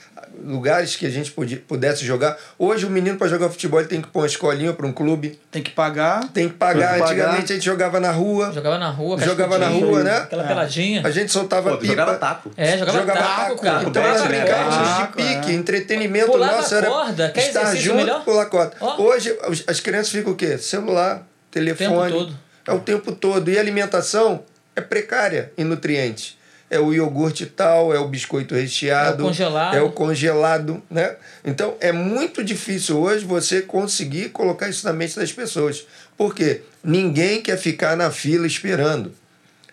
[0.44, 2.38] lugares que a gente podia, pudesse jogar.
[2.58, 5.38] Hoje, o menino, para jogar futebol, ele tem que pôr uma escolinha para um clube,
[5.50, 6.26] Tem que pagar.
[6.32, 6.94] tem que pagar.
[6.94, 7.12] Tem que pagar.
[7.26, 10.16] Antigamente, a gente jogava na rua, Jogava na rua, jogava na rua, né?
[10.16, 11.02] Aquela peladinha.
[11.06, 11.92] A gente soltava Pô, pipa.
[11.92, 12.50] jogava taco.
[12.56, 13.84] É, jogava, Jogava taco, taco, cara.
[13.88, 15.54] então era brincar de pique, é.
[15.54, 18.24] entretenimento Pulava nosso era corda, quer estar junto, melhor?
[18.24, 18.72] pular corda.
[18.80, 19.02] Ó.
[19.02, 20.56] Hoje as crianças ficam o quê?
[20.56, 22.12] Celular, telefone.
[22.12, 22.38] todo.
[22.66, 23.50] É o tempo todo.
[23.50, 24.42] E a alimentação
[24.74, 26.36] é precária em nutrientes.
[26.70, 29.22] É o iogurte tal, é o biscoito recheado.
[29.22, 29.76] É o congelado.
[29.76, 31.16] É o congelado, né?
[31.44, 35.86] Então é muito difícil hoje você conseguir colocar isso na mente das pessoas.
[36.16, 36.62] Por quê?
[36.82, 39.12] Ninguém quer ficar na fila esperando.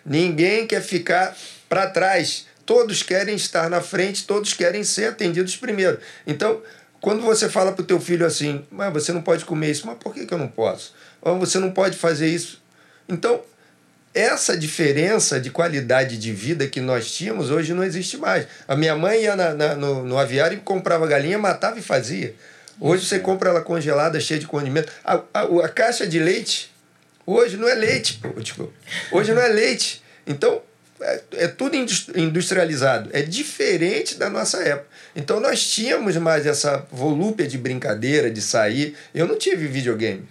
[0.04, 1.34] Ninguém quer ficar
[1.70, 2.46] para trás.
[2.66, 5.98] Todos querem estar na frente, todos querem ser atendidos primeiro.
[6.26, 6.60] Então,
[7.00, 9.96] quando você fala para o teu filho assim, mas você não pode comer isso, mas
[9.96, 10.92] por que, que eu não posso?
[11.22, 12.62] Ou você não pode fazer isso.
[13.08, 13.42] Então,
[14.14, 18.46] essa diferença de qualidade de vida que nós tínhamos hoje não existe mais.
[18.66, 22.34] A minha mãe ia na, na- no, no aviário e comprava galinha, matava e fazia.
[22.80, 24.90] Hoje você compra ela congelada, cheia de condimento.
[25.04, 26.72] A, a, a caixa de leite,
[27.26, 28.72] hoje não é leite, pô, tipo,
[29.12, 30.02] hoje não é leite.
[30.26, 30.62] Então,
[31.00, 33.10] é, é tudo indus- industrializado.
[33.12, 34.88] É diferente da nossa época.
[35.14, 38.96] Então, nós tínhamos mais essa volúpia de brincadeira, de sair.
[39.14, 40.26] Eu não tive videogame.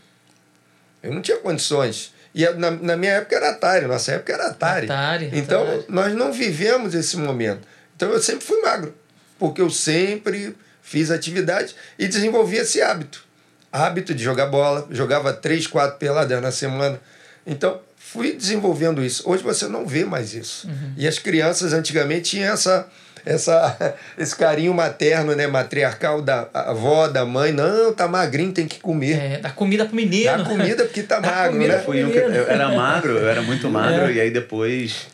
[1.01, 2.13] Eu não tinha condições.
[2.33, 4.85] E na, na minha época era Atari, nossa época era Atari.
[4.85, 5.85] Atari, então, Atari.
[5.89, 7.67] nós não vivemos esse momento.
[7.95, 8.95] Então, eu sempre fui magro,
[9.37, 13.23] porque eu sempre fiz atividade e desenvolvi esse hábito.
[13.71, 16.99] Hábito de jogar bola, jogava três, quatro peladas na semana.
[17.45, 19.29] Então, fui desenvolvendo isso.
[19.29, 20.67] Hoje você não vê mais isso.
[20.67, 20.93] Uhum.
[20.97, 22.87] E as crianças antigamente tinham essa,
[23.33, 27.51] essa, esse carinho materno, né, matriarcal da avó, da mãe.
[27.51, 29.17] Não, tá magrinho, tem que comer.
[29.19, 30.37] É, dá comida pro menino.
[30.37, 31.77] Dá comida porque tá Dá magro, né?
[31.79, 34.13] Fui um que- eu era magro, eu era muito magro, É.
[34.13, 35.07] e aí depois.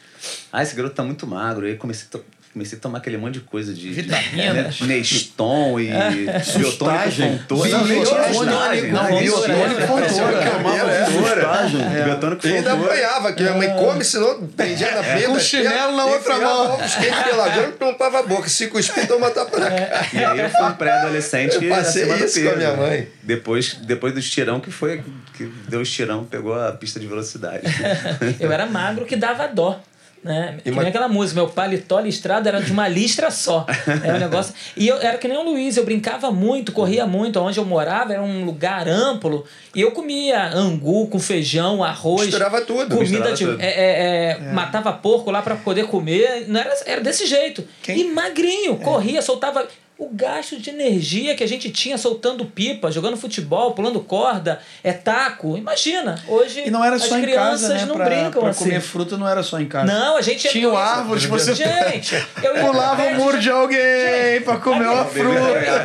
[0.51, 1.66] Ah, esse garoto tá muito magro.
[1.66, 2.20] Aí comecei a,
[2.55, 3.91] comecei a tomar aquele monte de coisa de.
[3.91, 4.63] Vitamina.
[4.69, 7.37] de Neston e biotônico Sustagem.
[7.39, 7.69] fontoura.
[7.69, 8.91] Não, nem tinha Biotônico, sustagem.
[8.91, 10.09] não, Não, biotônico, biotônico fontoura.
[10.09, 10.43] fontoura.
[10.43, 12.03] Chamava de sustagem.
[12.05, 12.93] Biotônico E ainda fontoura.
[12.93, 15.27] apanhava, que minha mãe come, senão prendia na perna.
[15.27, 16.73] Com chinelo na outra mão.
[16.75, 18.47] Ovos quentes pela grama e tampava a boca.
[18.47, 20.07] Se cuspir, toma tapa na cara.
[20.13, 23.07] E aí eu fui um pré-adolescente Eu passei isso com a minha mãe.
[23.21, 25.03] Depois, depois do estirão, que foi
[25.33, 27.63] que deu o estirão, pegou a pista de velocidade.
[28.39, 29.77] Eu era magro que dava dó.
[30.26, 30.57] Né?
[30.63, 33.63] Que nem aquela música, meu paletó listrado era de uma listra só.
[34.03, 34.55] Era um negócio.
[34.76, 37.39] E eu era que nem o Luiz, eu brincava muito, corria muito.
[37.39, 39.45] Onde eu morava era um lugar amplo.
[39.76, 42.23] E eu comia angu com feijão, arroz.
[42.23, 42.95] Misturava tudo.
[42.95, 43.45] Comida Misturava de.
[43.45, 43.61] tudo.
[43.61, 46.45] é, é, é, Matava porco lá pra poder comer.
[46.47, 47.63] Não era, era desse jeito.
[47.84, 49.67] Quem- E magrinho, corria, soltava.
[49.97, 54.91] O gasto de energia que a gente tinha soltando pipa, jogando futebol, pulando corda, é
[54.91, 55.57] taco.
[55.57, 57.85] Imagina, hoje E não era as só em crianças casa, né?
[57.85, 58.65] não pra, brincam pra assim.
[58.65, 59.85] comer fruta não era só em casa.
[59.85, 60.75] Não, a gente Tinha isso.
[60.75, 65.05] árvores, você Gente, eu ia pro pulava pé o muro de alguém pra comer uma
[65.05, 65.39] fruta.
[65.39, 65.79] Eu ia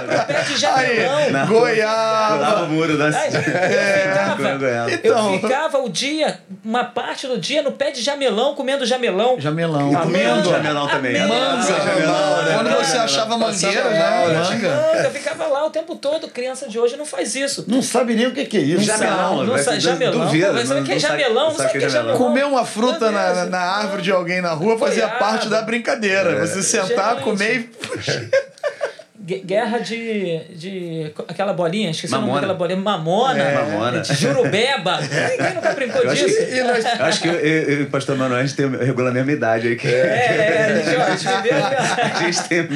[0.00, 1.16] pro pé de jamelão.
[1.24, 2.62] Aí, Pulava goiaba.
[2.64, 4.88] o muro da É, eu, goiaba.
[4.88, 5.34] ficava, Então.
[5.34, 9.36] eu ficava o dia, uma parte do dia, no pé de jamelão, comendo jamelão.
[9.38, 9.96] Jamelão.
[9.96, 10.54] Amêndoa.
[10.54, 11.20] Jamelão também.
[11.26, 11.62] Manga.
[11.62, 12.54] Jamelão, né?
[12.54, 14.34] Quando você achava mangueira, Passava né?
[14.34, 14.94] né?
[14.96, 15.10] Manga.
[15.10, 16.28] Ficava lá o tempo todo.
[16.28, 17.64] Criança de hoje não faz isso.
[17.68, 18.82] Não sabe nem o que, que é isso.
[18.84, 20.26] Jamelão, Não, sabe, jamelão.
[20.26, 22.18] saber não- o que é sabe- jamelão, não sabe sabe o que é é jamelão.
[22.18, 26.46] Comer uma fruta na, na árvore de alguém na rua fazia parte da brincadeira.
[26.46, 27.24] Você sentar, Gente.
[27.24, 27.70] comer e.
[29.26, 31.12] Gue- Guerra de, de.
[31.26, 32.40] aquela bolinha, esqueci o nome Mamona.
[32.42, 32.78] daquela bolinha.
[32.78, 33.42] Mamona.
[33.42, 33.54] É.
[33.54, 34.00] Mamona.
[34.00, 35.00] de Jurubeba.
[35.00, 36.46] Ninguém nunca brincou Eu acho, disso.
[36.46, 39.12] que, eu acho que eu, eu e o pastor Manuel, a gente tem, regula a
[39.12, 39.86] mesma idade aqui.
[39.88, 42.68] É, é, a gente, ó, a gente viveu A gente tem.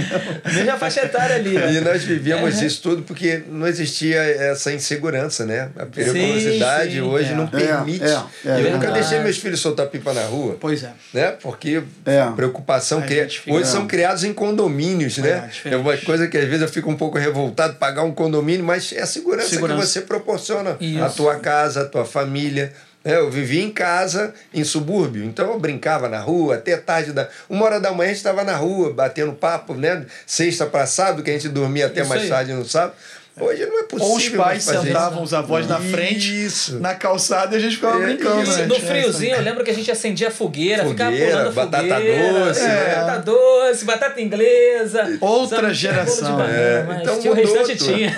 [0.44, 1.54] Veja a faixa etária ali.
[1.56, 1.68] ó.
[1.68, 5.68] E nós vivíamos isso tudo porque não existia essa insegurança, né?
[5.78, 7.00] A periculosidade sim.
[7.02, 7.34] hoje É.
[7.34, 8.04] não É, permite.
[8.04, 8.16] é, é eu
[8.64, 8.92] nunca verdade.
[8.94, 10.56] deixei meus filhos soltar pipa na rua.
[10.58, 10.90] Pois é.
[11.12, 11.34] Né?
[11.42, 12.24] Porque É.
[12.34, 15.50] preocupação fica- hoje são criados em condomínios, É, né?
[15.66, 18.92] É uma coisa que às vezes eu fico um pouco revoltado pagar um condomínio, mas
[18.92, 19.80] é a segurança, Segurança.
[19.80, 21.02] que você proporciona Isso.
[21.04, 22.72] à tua casa, à tua família.
[23.04, 23.16] né?
[23.16, 27.28] Eu vivia em casa, em subúrbio, então eu brincava na rua até tarde da.
[27.48, 30.04] Uma hora da manhã a gente estava na rua, batendo papo, né?
[30.26, 32.28] Sexta para sábado, que a gente dormia até Isso mais aí.
[32.28, 32.94] tarde no sábado.
[33.40, 34.06] Hoje não é possível.
[34.12, 35.22] Ou os pais sentavam isso.
[35.24, 36.78] os avós na frente, Isso.
[36.80, 38.58] na calçada, e a gente ficava É, brincando, isso.
[38.58, 38.66] né?
[38.66, 42.44] No friozinho, eu lembro que a gente acendia fogueira, ficava Fogueira, pulando batata fogueira.
[42.44, 42.94] doce, é, né?
[42.96, 45.18] Batata doce, batata inglesa.
[45.20, 46.82] Outra geração, banana, é.
[46.86, 47.92] mas Então tinha o restante tudo.
[47.94, 48.16] tinha.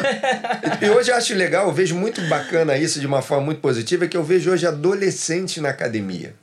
[0.80, 4.04] E hoje eu acho legal, eu vejo muito bacana isso de uma forma muito positiva,
[4.04, 6.34] é que eu vejo hoje adolescente na academia.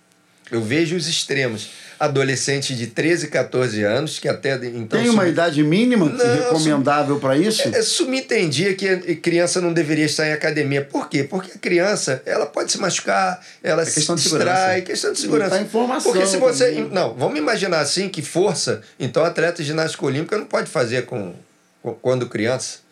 [0.51, 1.69] Eu vejo os extremos.
[1.99, 4.99] Adolescente de 13, 14 anos, que até então.
[4.99, 7.67] Tem uma sub- idade mínima Não, recomendável para isso?
[7.69, 10.83] É, subentendia que a criança não deveria estar em academia.
[10.83, 11.23] Por quê?
[11.23, 15.55] Porque a criança ela pode se machucar, ela se questão de distrai, questão de segurança.
[15.55, 16.69] tá informação Porque se você.
[16.71, 16.89] também.
[16.91, 21.33] Não, vamos imaginar assim que força, então atleta de ginástica olímpica não pode fazer com,
[21.81, 22.85] com- quando criança.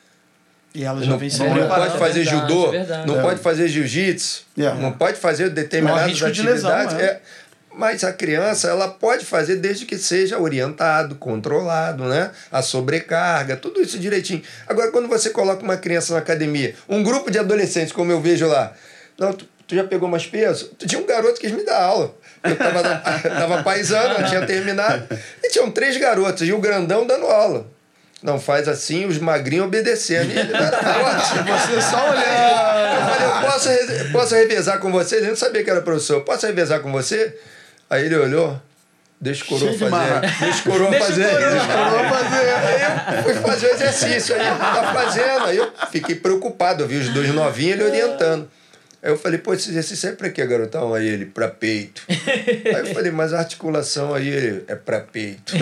[0.74, 1.88] E ela já Não, vem se não preparando.
[1.88, 3.08] pode fazer verdade, judô, verdade.
[3.08, 3.22] não É.
[3.22, 4.74] pode fazer jiu-jitsu, É.
[4.74, 7.08] não pode fazer determinadas risco de lesão, atividades.
[7.08, 7.22] é.
[7.78, 12.32] Mas a criança ela pode fazer desde que seja orientado, controlado, né?
[12.51, 14.41] A sobrecarga, tudo isso direitinho.
[14.65, 18.47] Agora, quando você coloca uma criança na academia, um grupo de adolescentes, como eu vejo
[18.47, 18.73] lá,
[19.17, 20.71] não, tu, tu já pegou mais peso?
[20.80, 22.15] Tinha um garoto que quis me dar aula.
[22.43, 22.82] Eu tava,
[23.39, 25.07] tava paisando, eu tinha terminado.
[25.43, 27.67] E tinham três garotas, e o grandão dando aula.
[28.23, 30.32] Não faz assim, os magrinhos obedecendo.
[30.32, 30.51] E ele.
[30.53, 32.95] Você só olhando.
[32.95, 35.17] Eu falei, eu posso, posso revezar com você?
[35.17, 36.21] Ele não sabia que era professor.
[36.21, 37.38] Posso revezar com você?
[37.89, 38.59] Aí ele olhou,
[39.47, 39.93] coroa Cheio fazer.
[39.93, 41.29] O fazer.
[41.33, 42.49] coroa fazer.
[43.05, 44.36] Aí eu fui fazer o exercício.
[44.36, 45.45] Aí tá fazendo.
[45.45, 46.83] Aí eu fiquei preocupado.
[46.83, 48.49] Eu vi os dois novinhos ele orientando.
[49.05, 50.91] Aí eu falei, pô, esse exercício é pra quê, garotão?
[50.91, 52.01] Aí ele, pra peito.
[52.09, 55.53] Aí eu falei, mas a articulação aí ele, é pra peito.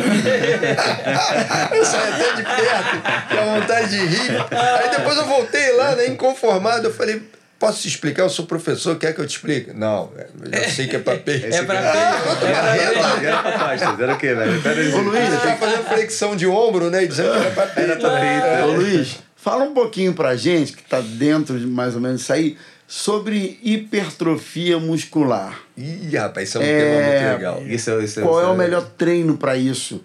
[1.76, 4.32] eu saí até de perto, tinha vontade de rir.
[4.49, 6.88] Aí depois eu voltei lá, né, inconformado.
[6.88, 7.21] Eu falei,
[7.66, 8.24] posso te explicar?
[8.24, 9.72] Eu sou professor, quer que eu te explique?
[9.74, 10.11] Não,
[10.43, 11.45] eu já sei que é pra peito.
[11.45, 12.30] É pra Ah, peito.
[12.30, 13.24] eu tô marrendo.
[13.24, 14.51] E era pra costas, era o quê, velho?
[14.66, 14.93] Aí.
[14.93, 17.03] Ô, Luiz, Ele tá fazendo flexão de ombro, né?
[17.03, 17.91] E dizendo que era pra peito.
[17.91, 18.68] Era pra peito.
[18.68, 22.34] Ô, Luiz, fala um pouquinho pra gente, que tá dentro de mais ou menos isso
[22.34, 25.59] aí, sobre hipertrofia muscular.
[25.78, 27.64] Ih, rapaz, isso é um É, tema muito legal.
[27.66, 30.03] Isso, isso, Qual é isso o melhor treino para isso?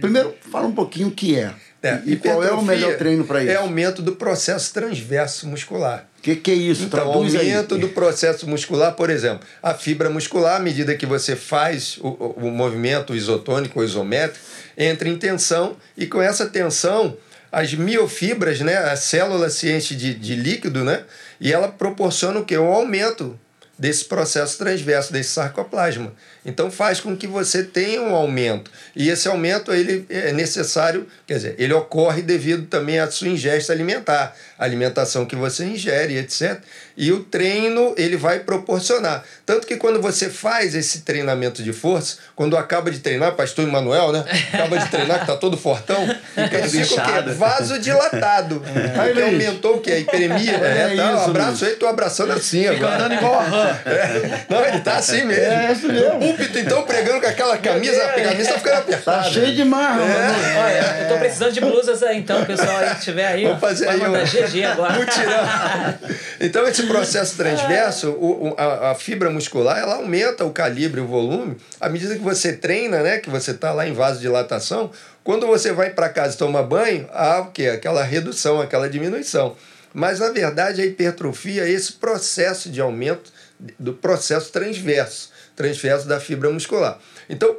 [0.00, 1.52] Primeiro, fala um pouquinho o que é.
[1.82, 3.52] É, e qual é o melhor treino para isso?
[3.52, 6.07] É aumento do processo transverso muscular.
[6.32, 6.84] O que, que é isso?
[6.84, 7.52] Então, aí.
[7.52, 12.08] aumento do processo muscular, por exemplo, a fibra muscular, à medida que você faz o,
[12.08, 14.44] o, o movimento isotônico ou isométrico,
[14.76, 17.16] entra em tensão e com essa tensão,
[17.50, 21.04] as miofibras, né, a célula se enche de, de líquido, né,
[21.40, 22.58] e ela proporciona o quê?
[22.58, 23.38] Um aumento
[23.78, 26.12] desse processo transverso, desse sarcoplasma.
[26.44, 28.70] Então faz com que você tenha um aumento.
[28.96, 33.72] E esse aumento ele é necessário, quer dizer, ele ocorre devido também à sua ingesta
[33.72, 36.58] alimentar, a alimentação que você ingere, etc.
[36.96, 39.24] E o treino ele vai proporcionar.
[39.46, 44.10] Tanto que quando você faz esse treinamento de força, quando acaba de treinar, pastor Emanuel,
[44.12, 44.24] né?
[44.52, 46.18] Acaba de treinar, que tá todo fortão, ele
[46.48, 46.78] fica o quê?
[46.78, 47.34] inchado.
[47.34, 48.62] Vasodilatado.
[48.64, 49.24] Aí, Porque Luiz.
[49.46, 49.92] aumentou o quê?
[49.92, 50.52] A hiperemia.
[50.56, 51.62] É É, tá, isso, um abraço Luiz.
[51.62, 52.96] aí, tô abraçando assim Fica agora.
[52.96, 53.78] andando igual a rã.
[53.86, 54.44] É.
[54.48, 55.44] Não, ele tá assim mesmo.
[55.44, 56.27] É, isso mesmo.
[56.28, 59.30] Púlpito, então, pregando com aquela camisa, a camisa tá ficando Tá apertada.
[59.30, 60.34] cheio de marra, mano.
[60.64, 63.88] Olha, eu tô precisando de blusas aí, então, pessoal aí que tiver aí, Vamos fazer
[63.88, 64.92] aí mandar um GG agora.
[64.94, 65.98] mutirão.
[66.40, 71.06] Então, esse processo transverso, o, o- a, a fibra muscular, ela aumenta o calibre, o
[71.06, 73.18] volume, à medida que você treina, né?
[73.18, 74.90] Que você tá lá em vasodilatação,
[75.24, 77.66] Quando você vai para casa e toma banho, há o quê?
[77.68, 79.56] Aquela redução, aquela diminuição.
[79.92, 83.30] Mas, na verdade, a hipertrofia é esse processo de aumento
[83.78, 86.98] do processo transverso, transverso da fibra muscular.
[87.28, 87.54] Então,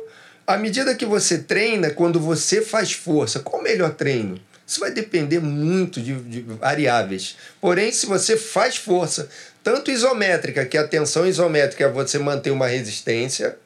[0.48, 4.40] à medida que você treina, quando você faz força, qual o melhor treino?
[4.66, 7.36] Isso vai depender muito de, de variáveis.
[7.60, 9.28] Porém, se você faz força,
[9.64, 13.58] tanto isométrica, que a tensão isométrica é você manter uma resistência.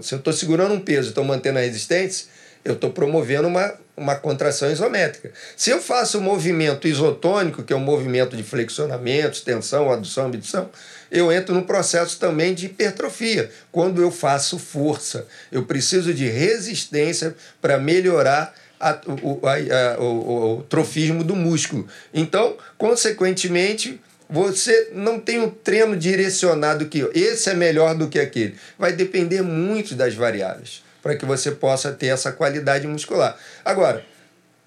[0.00, 2.26] Se eu estou segurando um peso e estou mantendo a resistência,
[2.64, 5.32] eu estou promovendo uma, uma contração isométrica.
[5.56, 10.26] Se eu faço o um movimento isotônico, que é um movimento de flexionamento, extensão, adução,
[10.26, 10.70] abdução,
[11.14, 15.28] eu entro no processo também de hipertrofia, quando eu faço força.
[15.50, 21.86] Eu preciso de resistência para melhorar a, o, a, o, o trofismo do músculo.
[22.12, 28.56] Então, consequentemente, você não tem um treino direcionado que esse é melhor do que aquele.
[28.76, 33.38] Vai depender muito das variáveis para que você possa ter essa qualidade muscular.
[33.64, 34.04] Agora,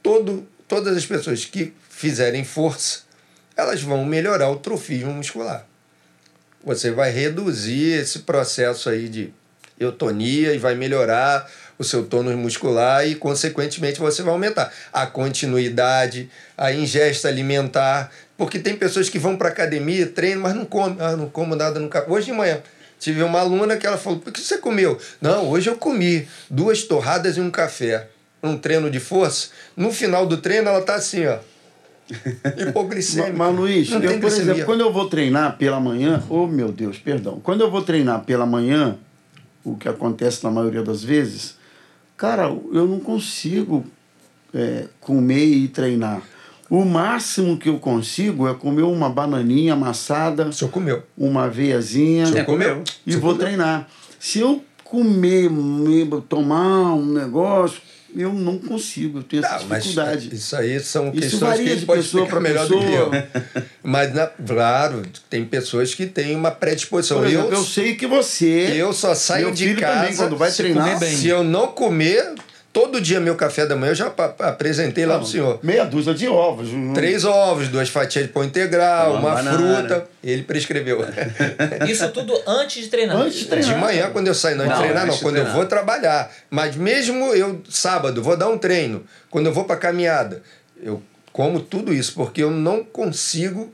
[0.02, 3.00] todo, todas as pessoas que fizerem força,
[3.58, 5.68] elas vão melhorar o trofismo muscular.
[6.68, 9.34] Você vai reduzir esse processo aí de
[9.80, 11.50] eutonia e vai melhorar
[11.80, 18.12] o seu tônus muscular e, consequentemente, você vai aumentar a continuidade, a ingesta alimentar.
[18.36, 20.98] Porque tem pessoas que vão para academia, treinam, mas não comem.
[21.00, 22.04] Ah, não como nada nunca.
[22.06, 22.62] Hoje de manhã,
[23.00, 25.00] tive uma aluna que ela falou: por que você comeu?
[25.22, 28.10] Não, hoje eu comi duas torradas e um café.
[28.44, 29.52] Um treino de força.
[29.74, 31.38] No final do treino, ela tá assim, ó.
[32.58, 33.34] Hipoglicemia.
[33.34, 37.40] Mas, Luiz, eu, por exemplo, quando eu vou treinar pela manhã, oh meu Deus, perdão.
[37.44, 38.98] Quando eu vou treinar pela manhã,
[39.64, 41.56] o que acontece na maioria das vezes,
[42.16, 43.86] cara, eu não consigo
[44.54, 46.22] é, comer e treinar.
[46.70, 50.48] O máximo que eu consigo é comer uma bananinha amassada.
[50.48, 51.04] O senhor comeu.
[51.18, 52.26] Uma aveiazinha.
[52.26, 52.84] O senhor comeu.
[53.06, 53.38] E vou comeu.
[53.38, 53.88] treinar.
[54.20, 55.50] Se eu comer,
[56.28, 57.82] tomar um negócio,
[58.18, 60.34] eu não consigo, eu tenho essa dificuldade.
[60.34, 62.82] isso aí são isso questões que de pessoa para melhor pessoa.
[62.82, 63.64] do que eu.
[63.84, 67.24] Mas, na, claro, tem pessoas que têm uma predisposição.
[67.26, 68.74] Exemplo, eu, eu sei que você.
[68.76, 70.02] Eu só saio de casa.
[70.02, 71.00] Também, quando vai treinar.
[71.00, 72.34] Se eu não comer,
[72.78, 75.60] Todo dia, meu café da manhã, eu já apresentei lá para o senhor.
[75.64, 76.70] Meia dúzia de ovos.
[76.94, 80.08] Três ovos, duas fatias de pão integral, uma, uma fruta.
[80.24, 81.04] Ele prescreveu.
[81.90, 83.18] Isso tudo antes de treinar?
[83.18, 83.74] Antes de treinar.
[83.74, 84.58] De manhã, quando eu saio.
[84.58, 85.18] Não, não de treinar, não.
[85.18, 85.52] Quando treinar.
[85.52, 86.32] eu vou trabalhar.
[86.52, 89.04] Mas mesmo eu, sábado, vou dar um treino.
[89.32, 90.44] Quando eu vou para caminhada,
[90.80, 91.02] eu
[91.32, 93.74] como tudo isso, porque eu não consigo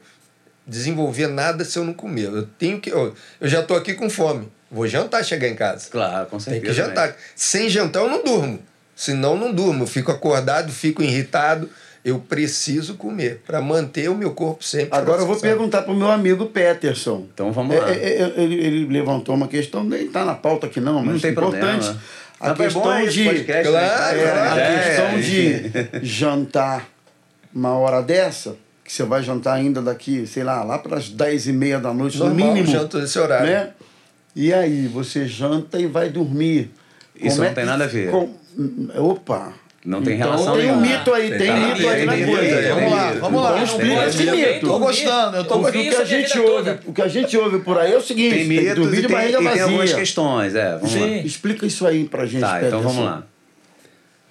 [0.65, 2.27] desenvolver nada se eu não comer.
[2.27, 2.89] Eu tenho que.
[2.89, 4.49] Eu, eu já estou aqui com fome.
[4.71, 5.89] Vou jantar chegar em casa.
[5.89, 6.65] Claro, com certeza.
[6.65, 7.15] Tem que jantar.
[7.35, 8.59] Sem jantar, eu não durmo.
[8.95, 11.69] Senão não durmo, eu fico acordado, fico irritado.
[12.05, 14.89] Eu preciso comer para manter o meu corpo sempre.
[14.91, 17.25] Agora eu vou perguntar para o meu amigo Peterson.
[17.33, 17.89] Então vamos lá.
[17.89, 21.13] É, é, é, ele, ele, levantou uma questão, nem está na pauta aqui não, mas
[21.13, 21.85] não tem importante.
[21.85, 22.01] Problema.
[22.41, 24.31] A não, questão de podcast, claro, né?
[24.31, 24.61] claro.
[24.61, 26.89] a questão de jantar
[27.53, 31.47] uma hora dessa, que você vai jantar ainda daqui, sei lá, lá para as 10
[31.47, 32.67] e meia da noite, Normal, no mínimo.
[32.67, 33.47] janto nesse horário.
[33.47, 33.69] Né?
[34.35, 36.71] E aí, você janta e vai dormir.
[37.15, 38.09] Isso Como não é tem que, nada a ver.
[38.09, 38.33] Com,
[38.95, 39.53] Opa!
[39.85, 40.97] Não tem então, relação tem um nenhuma.
[40.97, 42.73] mito aí, tem, tem mito aí na coisa.
[42.73, 43.51] Vamos lá, vamos lá.
[43.51, 44.67] Então explica esse mito.
[44.67, 47.59] Tô gostando, eu tô Porque o que a gente ouve, o que a gente ouve
[47.59, 49.51] por aí é o seguinte, tem que dormir de e tem, barriga vazia.
[49.51, 51.07] tem algumas questões, é, vamos lá.
[51.07, 53.23] Explica isso aí pra gente, Tá, então vamos lá.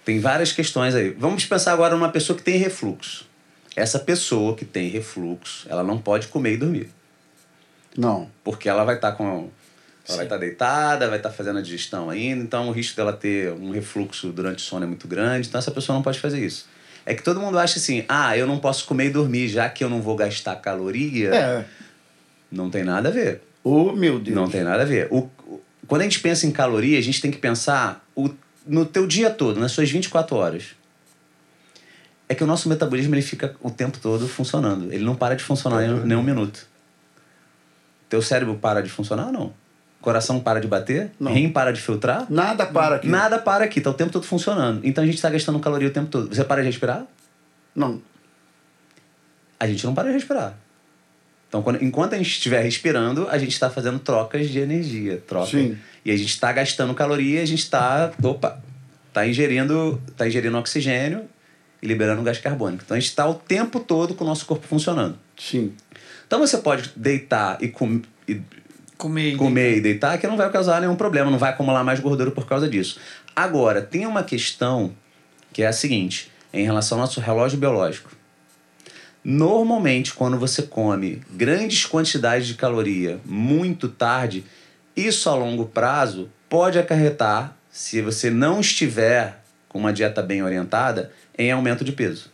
[0.04, 1.10] Tem várias questões aí.
[1.10, 3.26] Vamos pensar agora numa pessoa que tem refluxo.
[3.76, 6.90] Essa pessoa que tem refluxo, ela não pode comer e dormir.
[7.96, 8.28] Não.
[8.42, 9.48] Porque ela vai estar com
[10.08, 13.52] ela vai estar deitada, vai estar fazendo a digestão ainda, então o risco dela ter
[13.52, 16.66] um refluxo durante o sono é muito grande, então essa pessoa não pode fazer isso.
[17.04, 19.82] É que todo mundo acha assim, ah, eu não posso comer e dormir, já que
[19.82, 21.34] eu não vou gastar caloria.
[21.34, 21.64] É.
[22.50, 23.42] Não tem nada a ver.
[23.64, 24.36] Oh, meu Deus.
[24.36, 25.08] Não tem nada a ver.
[25.10, 28.30] O, o, quando a gente pensa em caloria, a gente tem que pensar o,
[28.66, 30.64] no teu dia todo, nas suas 24 horas.
[32.28, 34.92] É que o nosso metabolismo ele fica o tempo todo funcionando.
[34.92, 36.66] Ele não para de funcionar em nenhum minuto.
[38.08, 39.61] Teu cérebro para de funcionar ou não?
[40.02, 41.12] Coração para de bater?
[41.18, 41.32] Não.
[41.32, 42.26] Rim para de filtrar?
[42.28, 43.08] Nada para aqui.
[43.08, 44.80] Nada para aqui, tá o tempo todo funcionando.
[44.84, 46.34] Então a gente está gastando caloria o tempo todo.
[46.34, 47.06] Você para de respirar?
[47.74, 48.02] Não.
[49.58, 50.58] A gente não para de respirar.
[51.48, 55.22] Então, quando, enquanto a gente estiver respirando, a gente está fazendo trocas de energia.
[55.26, 55.50] Troca.
[55.50, 55.78] Sim.
[56.04, 58.10] E a gente está gastando caloria, a gente está.
[58.22, 58.60] Opa!
[59.08, 61.28] Está ingerindo, tá ingerindo oxigênio
[61.82, 62.82] e liberando gás carbônico.
[62.84, 65.18] Então a gente está o tempo todo com o nosso corpo funcionando.
[65.38, 65.74] Sim.
[66.26, 68.40] Então você pode deitar e, com, e
[69.02, 69.36] Comer.
[69.36, 72.46] comer e deitar que não vai causar nenhum problema, não vai acumular mais gordura por
[72.46, 73.00] causa disso.
[73.34, 74.92] Agora, tem uma questão
[75.52, 78.10] que é a seguinte, em relação ao nosso relógio biológico.
[79.24, 84.44] Normalmente, quando você come grandes quantidades de caloria muito tarde,
[84.96, 91.12] isso a longo prazo pode acarretar, se você não estiver com uma dieta bem orientada,
[91.36, 92.30] em aumento de peso.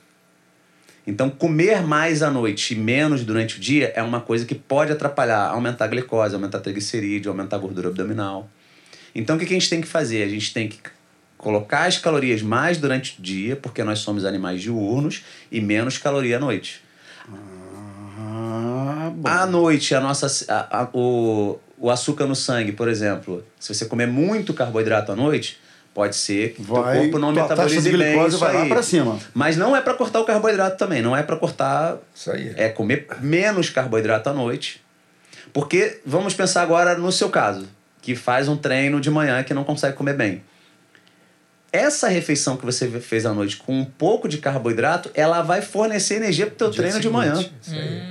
[1.08, 4.92] Então, comer mais à noite e menos durante o dia é uma coisa que pode
[4.92, 8.46] atrapalhar, aumentar a glicose, aumentar a triglicerídeo, aumentar a gordura abdominal.
[9.14, 10.22] Então, o que a gente tem que fazer?
[10.22, 10.76] A gente tem que
[11.38, 16.36] colocar as calorias mais durante o dia, porque nós somos animais diurnos, e menos caloria
[16.36, 16.82] à noite.
[18.18, 19.28] Ah, bom.
[19.30, 23.86] À noite, a nossa, a- a- o, o açúcar no sangue, por exemplo, se você
[23.86, 25.58] comer muito carboidrato à noite,
[25.94, 28.68] pode ser que teu Vai, corpo não metabolize de bem glicose isso vai lá aí.
[28.68, 29.18] pra cima.
[29.34, 32.52] Mas não é para cortar o carboidrato também, não é para cortar Isso aí.
[32.56, 34.80] é comer menos carboidrato à noite.
[35.52, 37.66] Porque vamos pensar agora no seu caso,
[38.00, 40.42] que faz um treino de manhã que não consegue comer bem.
[41.72, 46.14] Essa refeição que você fez à noite com um pouco de carboidrato, ela vai fornecer
[46.14, 47.34] energia para o teu treino de seguinte, manhã.
[47.60, 48.02] Isso aí.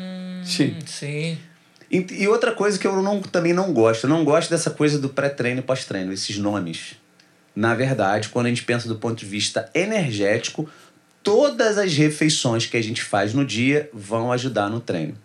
[0.43, 0.75] Sim.
[0.77, 1.37] Hum, Sim.
[1.89, 4.99] E, e outra coisa que eu não, também não gosto, eu não gosto dessa coisa
[4.99, 6.95] do pré-treino e pós-treino, esses nomes.
[7.57, 10.69] Na verdade, quando a gente pensa do ponto de vista energético,
[11.23, 15.17] todas as refeições que a gente faz no dia vão ajudar no treino.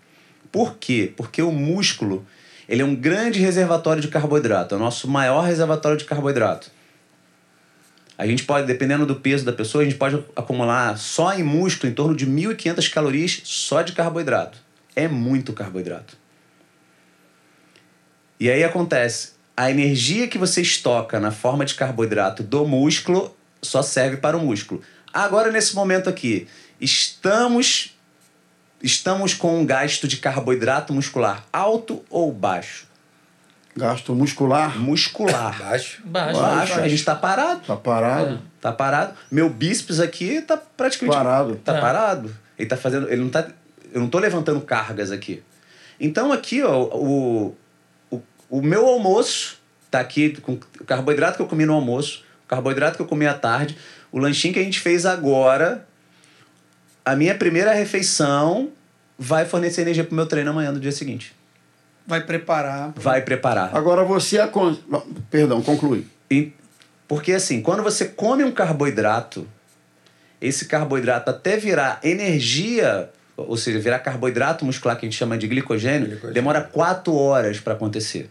[0.50, 1.12] Por quê?
[1.14, 2.26] Porque o músculo
[2.66, 6.70] ele é um grande reservatório de carboidrato, é o nosso maior reservatório de carboidrato.
[8.16, 11.92] A gente pode, dependendo do peso da pessoa, a gente pode acumular só em músculo
[11.92, 14.56] em torno de 1.500 calorias só de carboidrato.
[14.96, 16.16] É muito carboidrato.
[18.40, 23.82] E aí acontece, a energia que você estoca na forma de carboidrato do músculo só
[23.82, 24.82] serve para o músculo.
[25.12, 26.48] Agora nesse momento aqui,
[26.80, 27.96] estamos
[28.82, 32.86] estamos com um gasto de carboidrato muscular alto ou baixo?
[33.76, 34.78] Gasto muscular.
[34.78, 35.56] Muscular.
[35.62, 36.02] Baixo.
[36.04, 36.40] Baixo.
[36.40, 37.60] Baixo, a gente está parado.
[37.66, 38.42] Tá parado.
[38.60, 39.14] Tá parado.
[39.30, 41.56] Meu bíceps aqui tá praticamente Parado.
[41.56, 41.80] Tá É.
[41.80, 42.36] parado.
[42.58, 43.48] Ele tá fazendo, ele não tá
[43.92, 45.42] eu não tô levantando cargas aqui.
[46.00, 47.56] Então aqui, ó, o,
[48.58, 49.56] o, meu almoço
[49.90, 53.26] tá aqui com o carboidrato que eu comi no almoço, o carboidrato que eu comi
[53.26, 53.76] à tarde,
[54.12, 55.86] o lanchinho que a gente fez agora,
[57.04, 58.70] a minha primeira refeição
[59.18, 61.34] vai fornecer energia pro meu treino amanhã no dia seguinte.
[62.06, 62.92] Vai preparar.
[62.96, 63.74] Vai preparar.
[63.74, 64.76] Agora você acon...
[65.30, 66.06] Perdão, conclui.
[66.30, 66.52] E-
[67.08, 69.46] porque assim, quando você come um carboidrato,
[70.40, 75.46] esse carboidrato até virar energia, ou seja, virar carboidrato muscular que a gente chama de
[75.46, 76.34] glicogênio, Glicogênio.
[76.34, 78.28] demora quatro horas para acontecer.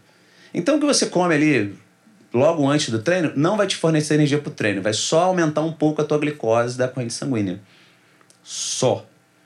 [0.54, 1.76] Então o que você come ali
[2.34, 5.62] logo antes do treino não vai te fornecer energia para o treino, vai só aumentar
[5.62, 7.60] um pouco a tua glicose da corrente sanguínea.
[8.44, 9.06] Só.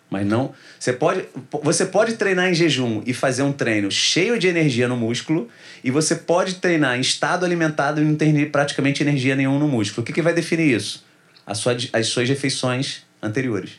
[0.10, 0.54] Mas não.
[0.80, 1.26] Você pode,
[1.64, 5.50] você pode treinar em jejum e fazer um treino cheio de energia no músculo,
[5.84, 10.04] e você pode treinar em estado alimentado e não ter praticamente energia nenhuma no músculo.
[10.04, 11.04] O que, que vai definir isso?
[11.46, 13.72] A sua, as suas refeições anteriores.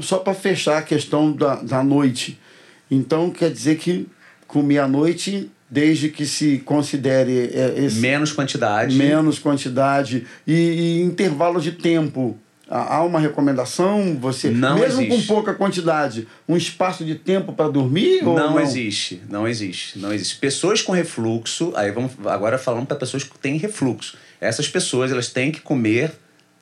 [0.00, 2.38] Só para fechar a questão da, da noite.
[2.90, 4.08] Então quer dizer que
[4.46, 8.94] comer à noite, desde que se considere é, esse Menos quantidade.
[8.94, 12.38] menos quantidade e, e intervalo de tempo.
[12.68, 14.16] Há uma recomendação?
[14.20, 15.26] Você, Não mesmo existe.
[15.28, 18.26] com pouca quantidade, um espaço de tempo para dormir?
[18.26, 20.36] ou Não, existe, não existe, não existe.
[20.38, 24.16] Pessoas com refluxo, aí vamos agora falando para pessoas que têm refluxo.
[24.40, 26.12] Essas pessoas elas têm que comer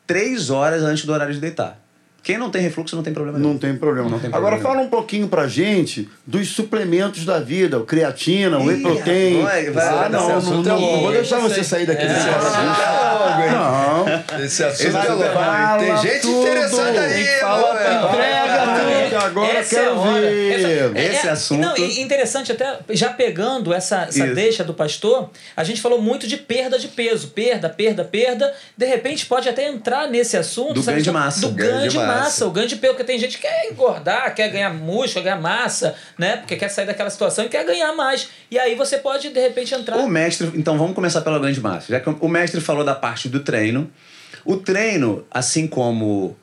[0.06, 1.82] três horas antes do horário de deitar.
[2.24, 3.52] Quem não tem refluxo não tem problema nenhum.
[3.52, 4.08] Não tem problema.
[4.08, 4.68] Não tem Agora problema.
[4.76, 9.42] fala um pouquinho pra gente dos suplementos da vida, o creatina, o whey protein.
[9.42, 11.02] vai, vai, ah, não, não, assunto não, longo.
[11.02, 12.06] vou deixar você sair daqui.
[12.06, 13.40] Desse Esse assunto assunto.
[13.40, 13.52] é hein?
[13.52, 14.44] Não.
[14.44, 15.32] Esse assunto é louco.
[15.34, 16.40] fala Tem gente tudo.
[16.40, 18.08] interessada aí, mano.
[18.08, 20.20] entrega, É, que agora essa quero é hora.
[20.20, 20.52] ver.
[20.94, 24.34] Essa- Esse assunto- Não, e interessante até, já pegando essa, essa Isso.
[24.34, 27.28] deixa do pastor, a gente falou muito de perda de peso.
[27.28, 28.54] Perda, perda, perda.
[28.76, 30.74] De repente pode até entrar nesse assunto.
[30.74, 31.40] Do sabe, ganho de só- massa.
[31.40, 32.18] Do Ganho ganho de de massa.
[32.20, 32.46] massa.
[32.46, 35.94] O ganho de peso, porque tem gente que quer engordar, quer ganhar músculo, ganhar massa,
[36.18, 36.36] né?
[36.36, 38.28] Porque quer sair daquela situação e quer ganhar mais.
[38.50, 39.96] E aí você pode, de repente, entrar.
[39.98, 41.86] O mestre, então vamos começar pela grande massa.
[41.92, 43.90] Já que o mestre falou da parte do treino,
[44.44, 46.36] o treino, assim como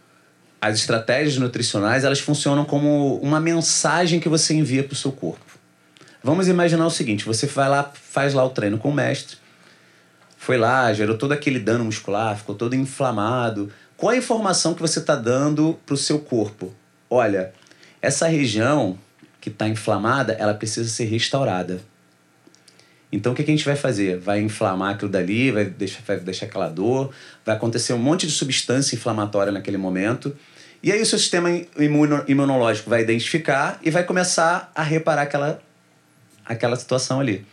[0.61, 5.43] as estratégias nutricionais, elas funcionam como uma mensagem que você envia para o seu corpo.
[6.23, 9.37] Vamos imaginar o seguinte: você vai lá, faz lá o treino com o mestre,
[10.37, 13.71] foi lá, gerou todo aquele dano muscular, ficou todo inflamado.
[13.97, 16.73] Qual a informação que você está dando para o seu corpo?
[17.09, 17.53] Olha,
[18.01, 18.97] essa região
[19.39, 21.81] que está inflamada, ela precisa ser restaurada.
[23.11, 24.17] Então o que, a gente vai fazer?
[24.17, 27.11] Vai inflamar aquilo dali, vai deixar, vai deixar aquela dor,
[27.45, 30.35] vai acontecer um monte de substância inflamatória naquele momento.
[30.83, 35.61] E aí o seu sistema imuno- imunológico vai identificar e vai começar a reparar aquela,
[36.45, 37.45] aquela situação ali.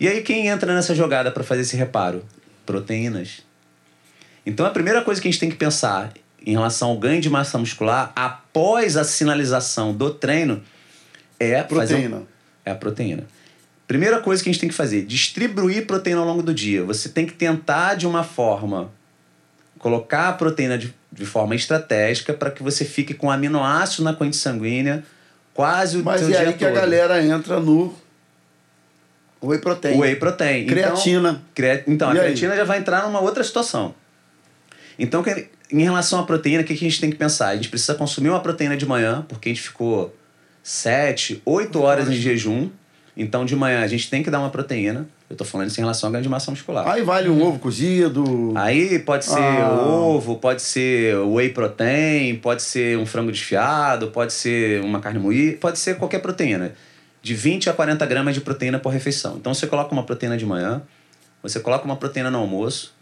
[0.00, 2.24] E aí quem entra nessa jogada para fazer esse reparo?
[2.66, 3.42] Proteínas.
[4.44, 6.12] Então a primeira coisa que a gente tem que pensar
[6.44, 10.60] em relação ao ganho de massa muscular após a sinalização do treino
[11.38, 12.22] é fazer um- Proteína.
[12.64, 13.24] é a proteína.
[13.86, 16.82] Primeira coisa que a gente tem que fazer, distribuir proteína ao longo do dia.
[16.84, 18.90] Você tem que tentar de uma forma
[19.82, 24.36] colocar a proteína de, de forma estratégica para que você fique com aminoácido na corrente
[24.38, 25.02] sanguínea
[25.52, 26.80] quase o Mas seu é aí que a todo.
[26.80, 27.94] galera entra no
[29.42, 29.98] whey protein.
[30.00, 30.66] Whey protein.
[30.66, 31.30] Creatina.
[31.30, 32.24] Então, crea- então a E aí?
[32.24, 33.94] creatina já vai entrar numa outra situação.
[34.98, 35.22] Então,
[35.70, 37.48] em relação à proteína, o que que a gente tem que pensar?
[37.48, 40.14] A gente precisa consumir uma proteína de manhã, porque a gente ficou
[40.62, 42.70] 7, 8 horas em jejum.
[43.16, 45.06] Então, de manhã, a gente tem que dar uma proteína.
[45.32, 46.86] Eu tô falando isso em relação à ganho de massa muscular.
[46.86, 48.52] Aí vale um ovo cozido.
[48.54, 49.72] Aí pode ser Ah.
[49.88, 55.56] ovo, pode ser whey protein, pode ser um frango desfiado, pode ser uma carne moída,
[55.56, 56.74] pode ser qualquer proteína.
[57.22, 59.36] De 20 a 40 gramas de proteína por refeição.
[59.38, 60.82] Então você coloca uma proteína de manhã,
[61.42, 62.92] você coloca uma proteína no almoço.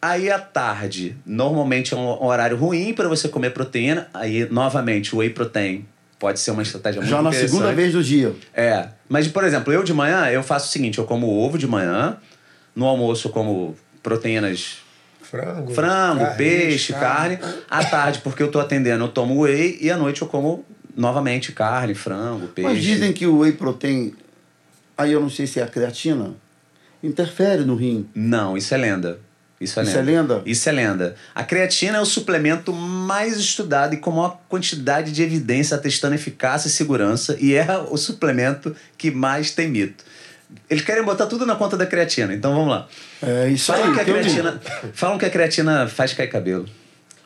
[0.00, 4.08] Aí à tarde, normalmente é um horário ruim para você comer proteína.
[4.12, 5.86] Aí, novamente, o whey protein
[6.22, 7.50] pode ser uma estratégia muito já na interessante.
[7.50, 8.32] segunda vez do dia.
[8.54, 8.90] É.
[9.08, 12.16] Mas, por exemplo, eu de manhã, eu faço o seguinte: eu como ovo de manhã,
[12.76, 14.78] no almoço eu como proteínas
[15.20, 15.74] Frango.
[15.74, 17.40] frango, carne, peixe, carne.
[17.68, 20.64] À tarde, porque eu tô atendendo, eu tomo whey e à noite eu como
[20.96, 22.70] novamente carne, frango, peixe.
[22.70, 24.14] Mas dizem que o whey protein,
[24.96, 26.36] aí eu não sei se é a creatina,
[27.02, 28.08] interfere no rim.
[28.14, 29.18] Não, isso é lenda.
[29.62, 30.10] Isso é Isso lenda.
[30.10, 30.42] é lenda?
[30.44, 31.14] Isso é lenda.
[31.34, 36.68] A creatina é o suplemento mais estudado e com maior quantidade de evidência atestando eficácia
[36.68, 40.04] e segurança, e é o suplemento que mais tem mito.
[40.68, 42.88] Eles querem botar tudo na conta da creatina, então vamos lá.
[43.22, 43.94] É isso Falam aí.
[43.94, 44.60] que a creatina,
[44.92, 46.68] falam que a creatina faz cair cabelo.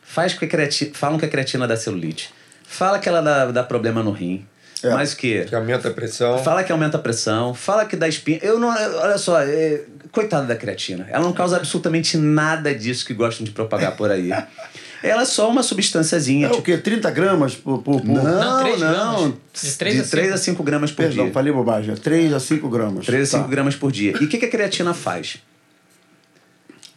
[0.02, 2.32] Faz que a creatina, falam que a creatina dá celulite.
[2.66, 4.46] Fala que ela dá, dá problema no rim.
[4.82, 4.90] É.
[4.90, 5.44] Mas o quê?
[5.48, 6.38] Que aumenta a pressão.
[6.42, 8.38] Fala que aumenta a pressão, fala que dá espinha.
[8.42, 8.68] Eu não.
[8.68, 11.06] Olha só, é, coitada da creatina.
[11.10, 14.30] Ela não causa absolutamente nada disso que gostam de propagar por aí.
[15.02, 16.48] Ela é só uma substânciazinha.
[16.48, 16.76] É o quê?
[16.78, 17.82] 30 gramas por.
[17.82, 18.06] por, por...
[18.14, 18.88] Não, Não, três não.
[18.90, 19.34] gramas.
[19.62, 21.32] De três a De 3 a 5 gramas por Perdão, dia.
[21.34, 21.94] falei bobagem.
[21.94, 23.06] 3 a 5 gramas.
[23.06, 23.50] 3 a 5 Tá.
[23.50, 24.14] gramas por dia.
[24.20, 25.38] E o que, que a creatina faz?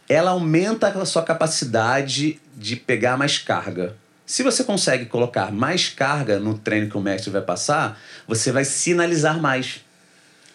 [0.08, 3.94] Ela aumenta a sua capacidade de pegar mais carga.
[4.26, 8.64] Se você consegue colocar mais carga no treino que o mestre vai passar, você vai
[8.64, 9.80] sinalizar mais.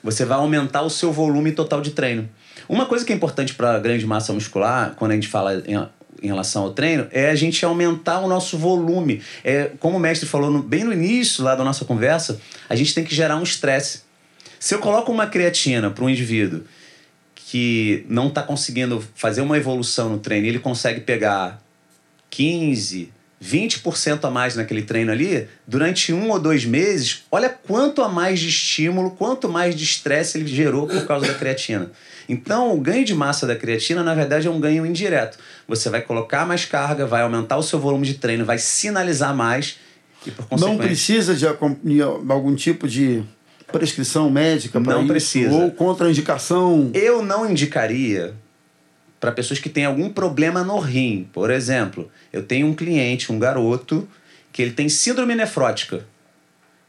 [0.04, 2.30] Você vai aumentar o seu volume total de treino.
[2.68, 5.76] Uma coisa que é importante para a grande massa muscular, quando a gente fala em,
[6.24, 9.22] em relação ao treino, é a gente aumentar o nosso volume.
[9.44, 12.40] É, como o mestre falou no- bem no início lá da nossa conversa,
[12.70, 14.02] a gente tem que gerar um estresse.
[14.60, 16.62] Se eu coloco uma creatina para um indivíduo
[17.36, 21.62] que não está conseguindo fazer uma evolução no treino, ele consegue pegar
[22.32, 23.12] 15,
[23.44, 28.40] 20% a mais naquele treino ali, durante um ou dois meses, olha quanto a mais
[28.40, 31.92] de estímulo, quanto mais de estresse ele gerou por causa da creatina.
[32.28, 35.38] Então, o ganho de massa da creatina, na verdade, é um ganho indireto.
[35.68, 39.78] Você vai colocar mais carga, vai aumentar o seu volume de treino, vai sinalizar mais
[40.26, 40.84] e, por Não consequência...
[40.84, 43.22] precisa de algum tipo de
[43.72, 45.08] prescrição médica para Não isso?
[45.12, 45.54] precisa.
[45.54, 46.90] Ou contraindicação?
[46.94, 48.34] Eu não indicaria
[49.26, 51.28] para pessoas que têm algum problema no rim.
[51.34, 54.08] Por exemplo, eu tenho um cliente, um garoto,
[54.54, 56.06] que ele tem síndrome nefrótica.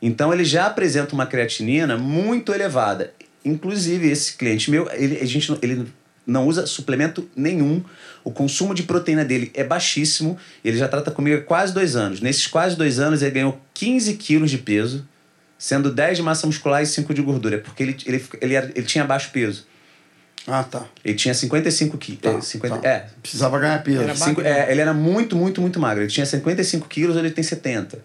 [0.02, 3.14] Então ele já apresenta uma creatinina muito elevada.
[3.42, 5.86] Inclusive, esse cliente meu, ele, a gente, ele
[6.26, 7.82] não usa suplemento nenhum.
[8.22, 10.36] O consumo de proteína dele é baixíssimo.
[10.62, 12.20] Ele já trata comigo há quase dois anos.
[12.20, 15.08] Nesses quase dois anos, ele ganhou 15 quilos de peso,
[15.58, 19.06] sendo 10 de massa muscular e 5 de gordura, porque ele, ele, ele, ele tinha
[19.06, 19.66] baixo peso.
[20.46, 20.86] Ah, tá.
[21.04, 22.20] Ele tinha 55 quilos.
[22.20, 22.88] Tá, é, 50, tá.
[22.88, 24.02] é, Precisava ganhar peso.
[24.02, 26.02] Era cinco- é, ele era muito, muito, muito magro.
[26.04, 27.98] Ele tinha 55 quilos, hoje ele tem 70.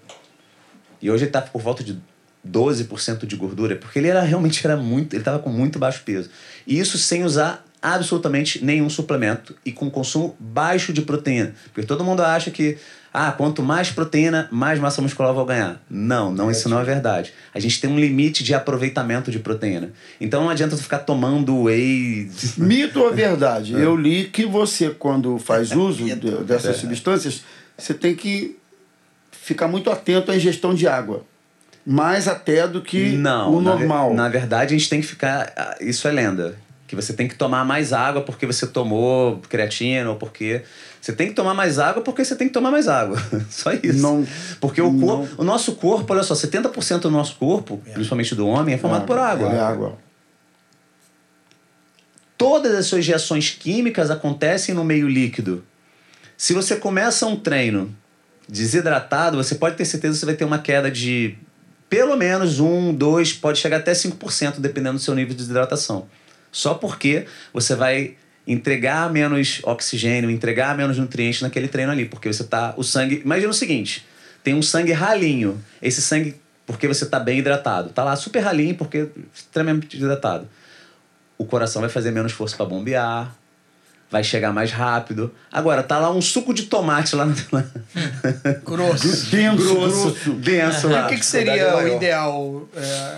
[1.01, 1.99] E hoje ele tá por volta de
[2.47, 6.30] 12% de gordura, porque ele era realmente era muito, ele tava com muito baixo peso.
[6.65, 11.53] E isso sem usar absolutamente nenhum suplemento e com consumo baixo de proteína.
[11.73, 12.77] Porque todo mundo acha que
[13.13, 15.81] ah, quanto mais proteína, mais massa muscular eu vou ganhar.
[15.89, 17.33] Não, não, isso não é verdade.
[17.53, 19.91] A gente tem um limite de aproveitamento de proteína.
[20.19, 22.31] Então não adianta tu ficar tomando whey.
[22.57, 23.75] Mito ou verdade?
[23.75, 23.83] É.
[23.83, 27.43] Eu li que você, quando faz uso de- dessas substâncias,
[27.77, 28.57] você tem que
[29.31, 31.25] ficar muito atento à ingestão de água.
[31.85, 34.13] Mais até do que Não, o na normal.
[34.13, 35.51] Na, verdade, a gente tem que ficar.
[35.57, 36.55] ah, Isso é lenda.
[36.88, 40.61] Que você tem que tomar mais água porque você tomou creatina ou porque.
[41.02, 43.18] Você tem que tomar mais água porque você tem que tomar mais água.
[43.49, 43.99] Só isso.
[43.99, 44.26] Não-
[44.60, 45.26] porque o, não.
[45.26, 49.06] cor- o nosso corpo, olha só, 70% do nosso corpo, principalmente do homem, é formado
[49.06, 49.49] por água.
[49.49, 49.98] É água.
[52.38, 55.64] Todas as suas reações químicas acontecem no meio líquido.
[56.38, 57.95] Se você começa um treino
[58.49, 61.36] desidratado, você pode ter certeza que você vai ter uma queda de
[61.90, 66.07] pelo menos 1, 2, pode chegar até 5%, dependendo do seu nível de desidratação.
[66.52, 68.15] Só porque você vai
[68.47, 73.49] entregar menos oxigênio, entregar menos nutrientes naquele treino ali, porque você tá o sangue, imagina
[73.49, 74.05] o seguinte,
[74.43, 75.63] tem um sangue ralinho.
[75.81, 76.35] Esse sangue
[76.65, 77.89] porque você tá bem hidratado.
[77.89, 80.47] Tá lá super ralinho porque extremamente hidratado
[81.41, 83.35] o coração vai fazer menos força para bombear,
[84.11, 85.34] vai chegar mais rápido.
[85.51, 87.34] Agora, tá lá um suco de tomate lá no.
[88.63, 89.31] Grosso.
[89.31, 90.34] Denso, grosso, grosso.
[90.34, 91.05] denso E lá.
[91.05, 93.18] o que, que seria o ideal é,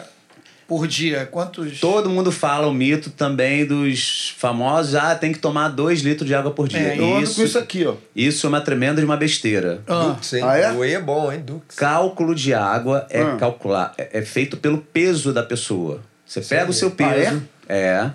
[0.79, 1.27] por dia?
[1.31, 1.79] Quantos.
[1.79, 6.33] Todo mundo fala o mito também dos famosos, ah, tem que tomar dois litros de
[6.33, 6.79] água por dia.
[6.79, 7.95] É, Eu ando isso, com isso aqui, ó.
[8.15, 9.81] isso é uma tremenda de uma besteira.
[9.87, 10.41] Ah, Dux, hein?
[10.43, 10.71] Ah, é?
[10.71, 11.41] Whey é bom, hein?
[11.45, 11.75] Dux.
[11.75, 13.37] Cálculo de água é Ah.
[13.37, 16.01] calcular, é, é feito pelo peso da pessoa.
[16.25, 17.23] Você pega o seu Ah, é?
[17.25, 18.11] peso, é?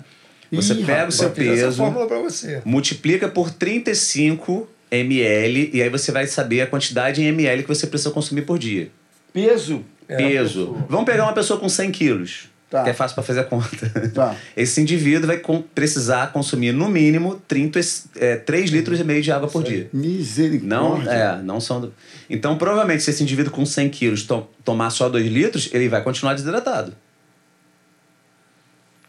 [0.51, 2.61] Você Ih, pega o seu peso, fórmula pra você.
[2.65, 7.85] multiplica por 35 ml e aí você vai saber a quantidade em ml que você
[7.85, 8.89] precisa consumir por dia.
[9.31, 9.83] Peso.
[10.09, 10.75] É, Peso.
[10.89, 12.83] Vamos pegar uma pessoa com 100 quilos, Tá.
[12.83, 13.89] que é fácil para fazer a conta.
[14.13, 14.35] Tá.
[14.57, 15.41] Esse indivíduo vai
[15.73, 17.79] precisar consumir no mínimo 30,
[18.17, 19.89] é, 3 litros e meio de água por dia.
[19.93, 20.67] Misericórdia.
[20.67, 21.91] Não, é, não são.
[22.29, 26.03] Então, provavelmente, se esse indivíduo com 100 quilos to- tomar só 2 litros, ele vai
[26.03, 26.93] continuar desidratado.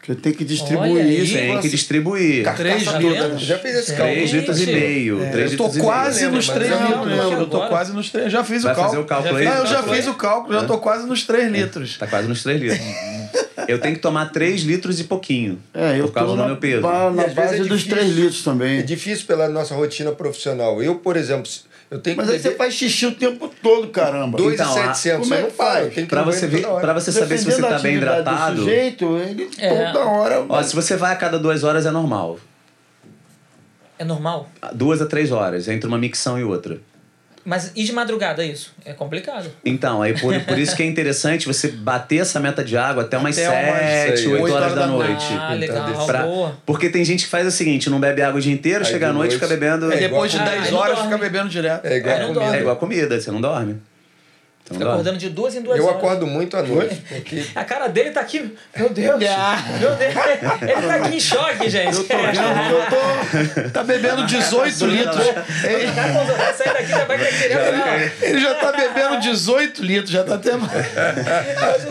[0.05, 1.23] Você tem que distribuir Olha aí.
[1.23, 1.33] isso.
[1.33, 2.55] Tem que distribuir.
[2.55, 3.41] Três litros.
[3.41, 4.15] Já fiz esse cálculo.
[4.15, 5.23] 3 litros e meio.
[5.23, 7.05] É, três eu tô quase nos Mas 3 eu litros.
[7.07, 8.31] não Eu tô quase nos 3.
[8.31, 8.89] Já fiz Vai o cálculo.
[8.89, 9.45] fazer o cálculo aí?
[9.45, 11.97] Não, eu já fiz o cálculo, já tô quase nos 3 litros.
[11.97, 12.79] Tá quase nos 3 litros.
[13.67, 15.59] Eu tenho que tomar 3 litros e pouquinho.
[15.73, 16.81] É, eu por causa tô do na, meu peso.
[16.81, 17.89] ba- na base é dos difícil.
[17.91, 18.79] 3 litros também.
[18.79, 20.81] É difícil pela nossa rotina profissional.
[20.81, 21.49] Eu, por exemplo,
[21.91, 24.37] eu tenho que Mas aí você faz xixi o tempo todo, caramba.
[24.37, 25.27] 2,700.
[25.27, 25.93] como é que faz?
[25.93, 28.57] Que Pra você, ver, pra você saber se você tá bem atividade do hidratado.
[28.59, 29.91] sujeito, ele É.
[29.91, 30.45] toda hora...
[30.47, 32.39] Ó, se você vai a cada duas horas é normal.
[33.99, 34.49] É normal.
[34.73, 36.79] Duas a três horas, entre uma micção e outra.
[37.43, 38.71] Mas e de madrugada isso?
[38.85, 39.49] É complicado.
[39.65, 43.17] Então, aí por, por isso que é interessante você bater essa meta de água até
[43.17, 45.25] umas Até umas 7, seis, 8 oito horas horas da da noite.
[45.39, 46.05] Ah, legal.
[46.05, 46.57] Pra- Boa.
[46.65, 49.09] porque tem gente que faz o seguinte, não bebe água o dia inteiro, Aí chega
[49.09, 49.91] à noite e noite- fica bebendo.
[49.91, 51.85] E É depois de igual- 10 Ah, aí não horas fica bebendo direto.
[51.85, 52.55] É igual comida.
[52.55, 53.81] É igual a comida, você não dorme.
[54.71, 55.97] Não Fica acordando de duas em duas Eu horas.
[55.97, 57.01] acordo muito à noite.
[57.09, 58.53] porque A cara dele tá aqui.
[58.77, 59.19] Meu Deus.
[59.19, 60.15] Meu Deus.
[60.61, 61.95] Ele tá aqui em choque, gente.
[61.97, 63.69] Eu tô eu tô...
[63.71, 65.25] Tá bebendo 18 litros.
[65.63, 69.83] Ele, O cara quando vai sair daqui já vai na- ele já tá bebendo 18
[69.83, 70.65] litros, já tá tendo.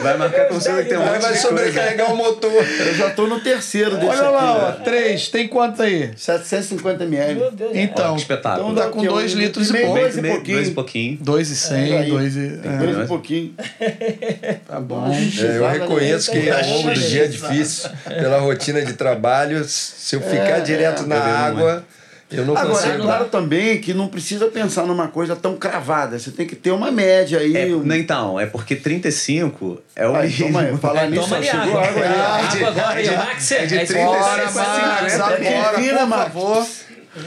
[0.02, 1.48] Vai marcar com você tem um Aí monte vai de coisa.
[1.48, 2.50] sobrecarregar o motor.
[2.52, 4.84] Eu já tô no terceiro desse Olha lá, ó, aqui.
[4.84, 5.28] 3.
[5.28, 6.10] Tem quanto aí?
[6.16, 7.34] 750 ml.
[7.34, 7.70] Meu Deus.
[7.74, 8.70] Então, Que espetáculo.
[8.72, 9.98] então dá com Então, 2 um litros e pouco.
[9.98, 10.56] Dois e pouquinho.
[10.56, 11.18] dois e pouquinho.
[11.20, 12.10] 2 e 100, aí.
[12.10, 12.40] 2 e...
[12.78, 13.54] Dois É, e pouquinho.
[14.66, 15.10] tá bom.
[15.12, 17.08] É, eu reconheço que ao longo do Beleza.
[17.08, 21.84] dia é difícil, pela rotina de trabalho, se eu ficar direto na bebo água,
[22.30, 22.92] eu não Agora, consigo.
[22.92, 26.16] é claro também que não precisa pensar numa coisa tão cravada.
[26.16, 27.56] Você tem que ter uma média aí.
[27.56, 30.46] É, um- não, então, é porque 35 é o Aí, mínimo.
[30.52, 31.82] toma aí, falar nisso, Toma chegou água.
[31.88, 32.08] água aí.
[32.08, 32.54] Ah, ó.
[32.56, 33.50] água agora aí, é de- Max.
[33.52, 34.54] é de É 35 Bora, isso.
[34.54, 36.66] Max, Tá agora, fina, por favor.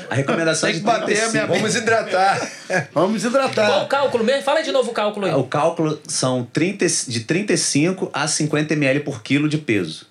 [0.09, 1.31] A recomendação Tem é que de bater a 35.
[1.33, 2.51] minha- Vamos hidratar.
[2.93, 3.87] Vamos Qual o hidratar.
[3.87, 4.41] cálculo mesmo?
[4.43, 5.33] Fala de novo o cálculo aí.
[5.33, 10.05] O cálculo são 30, de 35 a 50 ml por quilo de peso.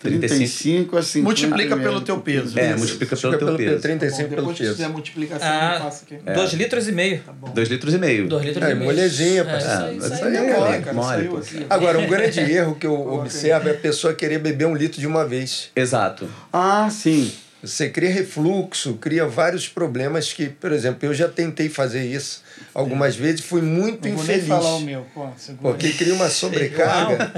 [0.00, 0.36] 35.
[0.36, 1.82] 35 a 50 Multiplica ml.
[1.88, 2.58] pelo teu peso.
[2.58, 3.80] É, multiplica pelo teu pelo peso.
[3.82, 4.74] 35 pelo Depois que peso.
[4.74, 5.74] fizer a multiplicação, Ah.
[5.76, 6.16] eu faço aqui.
[6.34, 7.22] Dois litros e meio.
[7.54, 8.26] 2 litros e meio.
[8.28, 8.86] Dois litros É, e meio.
[8.86, 9.74] molezinha, É, parceiro.
[9.76, 11.66] isso aí, isso É é mole, cara, mole, saiu.
[11.70, 15.06] Agora, um grande erro que eu observo é a pessoa querer beber um litro de
[15.06, 15.68] uma vez.
[15.76, 16.28] Exato.
[16.52, 17.30] Ah, sim.
[17.62, 22.42] Você cria refluxo, cria vários problemas que, por exemplo, eu já tentei fazer isso
[22.74, 24.48] algumas vezes, fui muito Não vou nem infeliz.
[24.48, 25.06] falar o meu.
[25.14, 25.28] Pô,
[25.60, 27.30] Porque cria uma sobrecarga.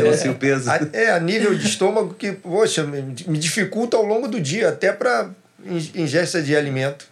[0.00, 0.70] Eu assim o peso.
[0.70, 4.70] A- É, a nível de estômago que, poxa, me, me dificulta ao longo do dia,
[4.70, 5.30] até para
[5.94, 7.06] ingesta de alimento.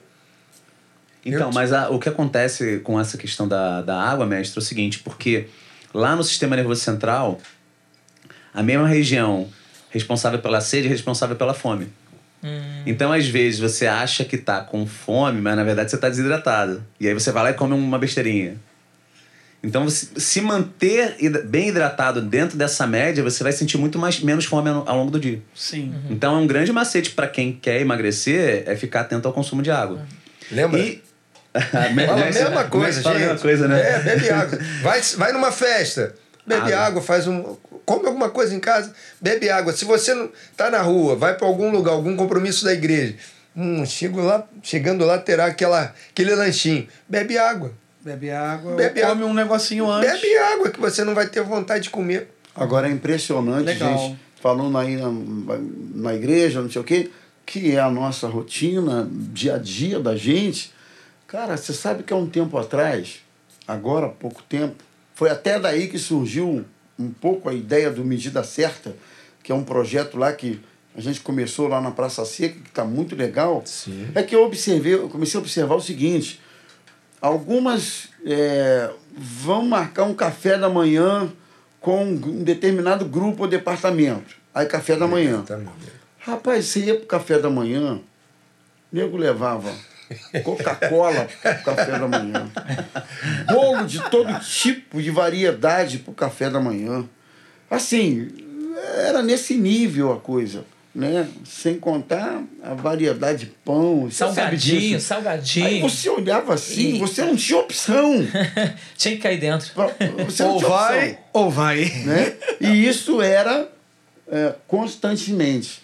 [1.26, 4.62] Então, Eu- mas a- o que acontece com essa questão da, da água, mestre, é
[4.62, 5.48] o seguinte, porque
[5.92, 7.38] lá no sistema nervoso central,
[8.54, 9.46] a mesma região
[9.90, 11.88] responsável pela sede é responsável pela fome.
[12.86, 16.84] Então, às vezes, você acha que tá com fome, mas na verdade você tá desidratado.
[17.00, 18.56] E aí você vai lá e come uma besteirinha.
[19.62, 24.70] Então, se manter bem hidratado dentro dessa média, você vai sentir muito mais, menos fome
[24.70, 25.40] ao longo do dia.
[25.54, 25.92] Sim.
[26.08, 29.70] Então, é um grande macete para quem quer emagrecer é ficar atento ao consumo de
[29.70, 30.06] água.
[30.52, 30.78] Lembra?
[30.78, 31.02] E.
[31.72, 33.28] Fala a mesma coisa, Fala a gente.
[33.28, 33.80] mesma coisa, né?
[33.80, 34.58] É, bebe água.
[34.82, 36.14] Vai, vai numa festa,
[36.46, 36.86] bebe Água.
[36.86, 37.02] água.
[37.02, 37.56] faz um.
[37.84, 39.72] Come alguma coisa em casa, bebe água.
[39.72, 43.14] Se você não tá na rua, vai para algum lugar, algum compromisso da igreja.
[43.56, 46.86] Hum, chego lá, chegando lá, terá aquela, aquele lanchinho.
[47.08, 47.72] Bebe água.
[48.00, 48.74] Bebe água.
[48.74, 49.32] Bebe ou come água.
[49.32, 50.12] um negocinho antes.
[50.12, 52.28] Bebe água, que você não vai ter vontade de comer.
[52.54, 53.98] Agora é impressionante, Legal.
[53.98, 55.10] gente, falando aí na,
[55.94, 57.10] na igreja, não sei o quê,
[57.44, 60.72] que é a nossa rotina, dia a dia da gente.
[61.26, 63.20] Cara, você sabe que há um tempo atrás,
[63.66, 64.76] agora há pouco tempo,
[65.16, 66.62] foi até daí que surgiu
[66.98, 68.94] um pouco a ideia do Medida Certa,
[69.42, 70.60] que é um projeto lá que
[70.94, 73.62] a gente começou lá na Praça Seca, que está muito legal.
[73.64, 74.08] Sim.
[74.14, 76.38] É que eu observei, eu comecei a observar o seguinte:
[77.18, 81.32] algumas é, vão marcar um café da manhã
[81.80, 84.36] com um determinado grupo ou departamento.
[84.54, 85.42] Aí café da manhã.
[86.18, 88.00] Rapaz, você ia pro café da manhã,
[88.92, 89.72] o nego levava
[90.44, 92.50] Coca-Cola pro café da manhã.
[93.52, 97.04] Bolo de todo tipo de variedade pro café da manhã.
[97.70, 98.28] Assim,
[98.98, 100.64] era nesse nível a coisa.
[100.94, 101.28] Né?
[101.44, 104.08] Sem contar a variedade de pão.
[104.10, 104.94] Salgadinho, disso.
[104.94, 105.80] Aí salgadinho.
[105.90, 108.26] você olhava assim, E- você não tinha opção.
[108.96, 109.70] Tinha que cair dentro.
[110.24, 111.84] Você não Ou tinha vai, opção ou vai.
[112.06, 112.34] né?
[112.58, 113.68] E isso era
[114.32, 115.82] é, constantemente.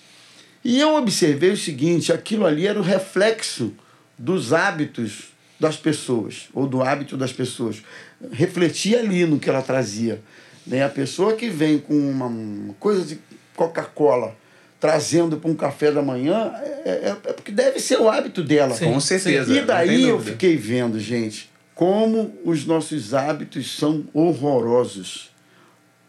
[0.64, 3.74] E eu observei o seguinte: aquilo ali era o reflexo
[4.22, 7.82] dos hábitos das pessoas, ou do hábito das pessoas.
[8.30, 10.22] Refletia ali no que ela trazia.
[10.64, 10.84] Né?
[10.84, 13.18] A pessoa que vem com uma, coisa de
[13.56, 14.36] Coca-Cola
[14.78, 16.52] trazendo para um café da manhã,
[16.84, 18.74] é, é- é porque deve ser o hábito dela.
[18.76, 18.84] Sim.
[18.92, 19.52] Com certeza.
[19.52, 25.30] E daí eu fiquei vendo, gente, como os nossos hábitos são horrorosos,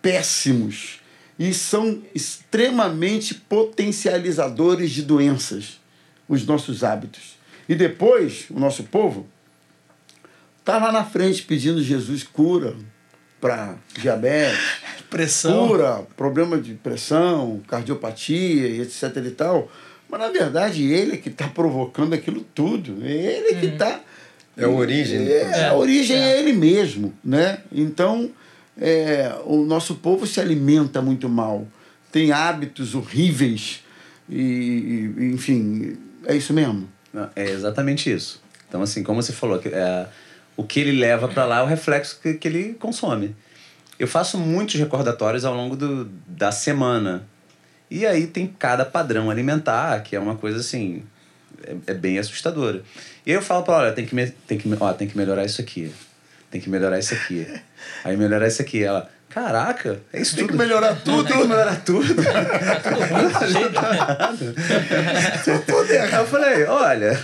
[0.04, 1.00] péssimos
[1.40, 5.80] e são extremamente potencializadores de doenças,
[6.28, 7.42] os nossos hábitos.
[7.68, 9.28] E depois, o nosso povo
[10.60, 12.76] está lá na frente pedindo Jesus cura
[13.40, 14.60] para diabetes,
[15.10, 15.68] Pressão.
[15.68, 19.72] cura, problema de pressão, cardiopatia e etc e tal.
[20.10, 22.98] Mas na verdade ele é que está provocando aquilo tudo.
[23.04, 24.00] É ele que está.
[24.56, 26.40] É a origem do É, a origem é.
[26.40, 27.60] ele mesmo, né?
[27.72, 28.32] Então
[28.80, 31.68] é, o nosso povo se alimenta muito mal,
[32.12, 33.84] tem hábitos horríveis
[34.30, 36.88] e, e, enfim, é isso mesmo.
[37.14, 38.42] Não, É exatamente isso.
[38.68, 40.08] Então, assim, como você falou, é,
[40.58, 43.36] o que ele leva para lá é o reflexo que, que ele consome.
[44.00, 47.28] Eu faço muitos recordatórios ao longo do, da semana.
[47.90, 51.04] E aí tem cada padrão alimentar, que é uma coisa assim,
[51.64, 52.82] é, é bem assustadora.
[53.26, 55.46] E aí eu falo para olha, tem que, me, tem, que, ó, tem que melhorar
[55.46, 55.94] isso aqui.
[56.50, 57.48] Tem que melhorar isso aqui.
[58.04, 58.84] Aí melhorar isso aqui.
[58.84, 60.58] Ela, caraca, é isso Tem tudo.
[60.58, 61.24] que melhorar tudo.
[61.24, 62.14] Tem que melhorar tudo.
[66.02, 67.20] Aí eu falei, olha,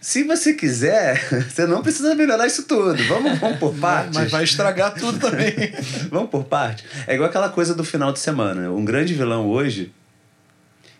[0.00, 3.02] se você quiser, você não precisa melhorar isso tudo.
[3.04, 4.14] Vamos, vamos por partes.
[4.14, 5.54] Mas vai estragar tudo também.
[6.10, 6.84] Vamos por parte.
[7.06, 8.70] É igual aquela coisa do final de semana.
[8.70, 9.92] Um grande vilão hoje,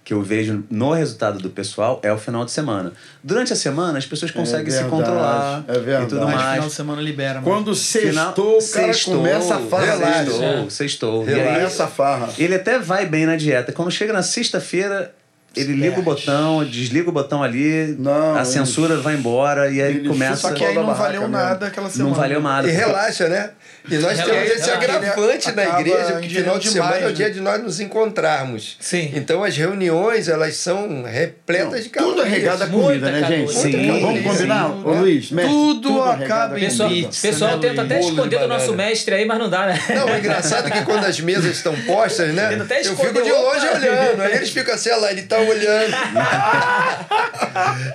[0.05, 2.93] que eu vejo no resultado do pessoal, é o final de semana.
[3.23, 6.05] Durante a semana, as pessoas conseguem se verdade, controlar é verdade.
[6.05, 6.55] e tudo Mas Mas mais.
[6.55, 7.35] final de semana libera.
[7.41, 7.45] mano.
[7.45, 10.33] Quando Final- sextou, o cara sextou, começa a isso.
[10.33, 11.29] Sextou, sextou.
[11.29, 12.29] E aí, Relaxa a farra.
[12.37, 13.71] ele até vai bem na dieta.
[13.73, 15.15] Quando chega na sexta-feira,
[15.57, 19.81] ele liga o botão, desliga o botão ali, Não, a ele- censura vai embora e
[19.83, 20.37] aí ele começa.
[20.37, 21.37] Só que aí não valeu mesmo.
[21.37, 22.11] nada aquela semana.
[22.11, 22.69] Não valeu nada.
[22.69, 23.51] E relaxa, né?
[23.91, 27.27] E nós Relaxa, temos esse agravante na igreja, porque final de semana é o dia
[27.27, 27.35] né?
[27.35, 28.77] de nós nos encontrarmos.
[28.79, 29.11] Sim.
[29.15, 32.17] Então as reuniões, elas são repletas de calorias.
[32.17, 33.53] Tudo é regado a Muita comida, né, gente?
[33.53, 34.23] Sim, Vamos sim.
[34.23, 34.83] combinar, Sim.
[34.85, 35.31] ô Luiz?
[35.33, 38.73] Mestre, Tudo é regado acaba em Pessoal, pizza, pessoal né, tenta até esconder do nosso
[38.73, 39.81] mestre aí, mas não dá, né?
[39.97, 42.55] Não, o engraçado é que quando as mesas estão postas, né?
[42.85, 44.21] Eu fico de longe olhando.
[44.23, 45.95] Aí eles ficam assim, olha lá, ele tá olhando.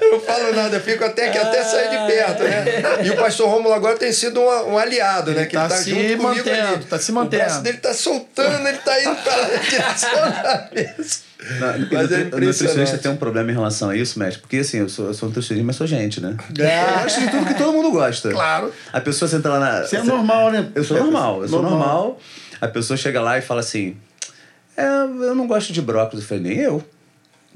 [0.02, 2.66] Eu não falo nada, eu fico até que até sair de perto, né?
[3.06, 5.42] E o pastor Rômulo agora tem sido um, um aliado, né?
[5.42, 6.84] Ele Que tá ele tá se junto comigo mantendo, ali.
[6.86, 7.44] tá se O mantendo.
[7.44, 9.36] braço dele tá soltando, ele tá indo pra
[9.70, 11.28] direção da mesa.
[11.60, 14.58] Não, Mas é nutri- o nutricionista tem um problema em relação a isso, mestre, porque
[14.58, 16.36] assim, eu sou, eu sou nutricionista, mas sou gente, né?
[16.60, 16.82] É.
[16.98, 18.30] Eu gosto de tudo que todo mundo gosta.
[18.32, 18.74] Claro.
[18.92, 19.82] A pessoa senta lá na.
[19.84, 20.68] Isso é normal, né?
[20.76, 22.20] Eu sou normal, eu sou normal.
[22.60, 23.96] A pessoa chega lá e fala assim:
[24.76, 26.24] é, eu não gosto de brócolis.
[26.24, 26.84] Eu falei, nem eu.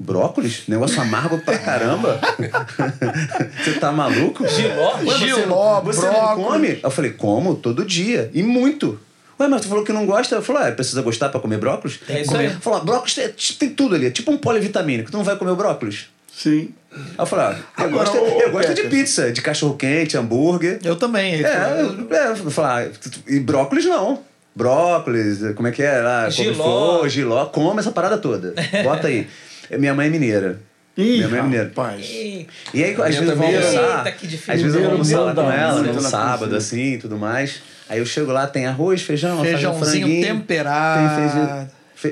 [0.02, 0.64] Brócolis?
[0.66, 2.20] Negócio amargo pra caramba.
[3.62, 4.46] você tá maluco?
[4.46, 4.96] Giló?
[4.96, 6.80] Ué, você Giló, não, você não come?
[6.82, 7.54] Eu falei, como?
[7.54, 8.30] Todo dia.
[8.34, 8.98] E muito.
[9.38, 10.34] Ué, mas tu falou que não gosta?
[10.34, 12.00] Eu falei, ah, precisa gostar pra comer brócolis?
[12.08, 12.48] É isso Comer.
[12.48, 12.56] aí.
[12.60, 14.06] Falou, ah, brócolis tem, tem tudo ali.
[14.06, 15.10] É tipo um polivitamínico.
[15.10, 16.06] Tu não vai comer o brócolis?
[16.34, 16.70] Sim.
[16.92, 20.80] Aí eu falei, ah, eu Agora, gosto, eu gosto de pizza, de cachorro-quente, hambúrguer.
[20.84, 21.34] Eu também.
[21.44, 22.88] É, eu, é, eu falar,
[23.26, 24.20] e brócolis não.
[24.54, 26.28] Brócolis, como é que é lá?
[26.28, 26.52] Giló.
[26.52, 28.52] couve-flor, giló, come essa parada toda.
[28.84, 29.26] Bota aí.
[29.78, 30.60] Minha mãe é mineira.
[30.96, 31.64] Ih, Minha mãe é mineira.
[31.68, 32.06] rapaz.
[32.10, 33.98] E aí, às vezes eu vou almoçar.
[34.06, 34.54] Eita, que difícil.
[34.54, 36.58] Às vezes eu vou almoçar lá com ela, num na sábado, cozinha.
[36.58, 37.62] assim, e tudo mais.
[37.88, 41.16] Aí eu chego lá, tem arroz, feijão, Feijãozinho franguinho, temperado.
[41.16, 41.68] Tem feijão.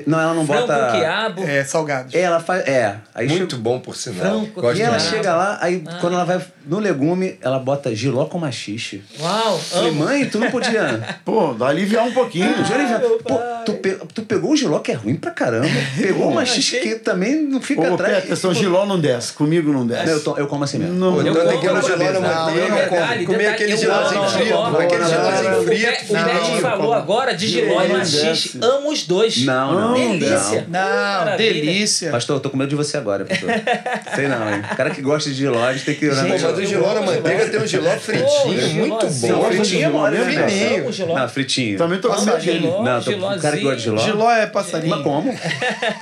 [0.07, 0.85] Não, ela não frango bota.
[0.91, 1.43] com quiabo.
[1.43, 2.13] É, salgados.
[2.15, 2.67] Ela faz.
[2.67, 2.95] É.
[3.13, 4.19] Aí Muito chego- bom, por sinal.
[4.41, 4.99] Frango, Gosto E ela Ah.
[4.99, 9.03] chega lá, aí quando ela vai no legume, ela bota giló com machixe.
[9.19, 10.05] Uau, Falei, amo.
[10.05, 11.01] mãe, tu não podia.
[11.25, 12.53] Pô, dá aliviar um pouquinho.
[12.65, 15.67] Já- meu Pô, tu, pe- tu pegou o giló que é ruim pra caramba.
[15.97, 18.15] Pegou uma achei- xixi que também não fica Ô, atrás.
[18.23, 19.33] Peterson, giló não desce.
[19.33, 20.05] Comigo não desce.
[20.05, 20.93] Não, eu, to- eu como assim mesmo.
[20.95, 21.31] Não, Ou não.
[21.31, 23.25] então Eu tem que ir no como- geló na Não, manteiga, eu não come.
[23.25, 23.93] Comer aquele eu giló.
[23.95, 26.05] aquele Não, gelozinho O Pet-.
[26.09, 28.59] O Não, falou agora de giló e Não machixe.
[28.61, 29.43] Amo os dois.
[29.45, 30.65] Não, Não, Delícia.
[30.67, 31.53] Não, Maravilha.
[31.53, 32.11] delícia.
[32.11, 33.49] Pastor, eu tô com medo de você agora, pastor.
[34.15, 34.61] Sei não, hein?
[34.71, 36.07] O cara que gosta de giló, a gente tem que...
[36.09, 39.27] Pô, mas o giló na manteiga tem um giló fritinho, muito sim.
[39.27, 39.41] bom.
[39.43, 40.81] Não, fritinho é mole, né, fininho.
[40.81, 41.15] Amo giló.
[41.19, 41.77] Não, fritinho.
[41.77, 42.67] Também tô com medo dele.
[42.67, 43.97] Não, tô, o cara que gosta de giló.
[43.97, 44.95] Giló é passarinho.
[44.95, 45.33] Mas como?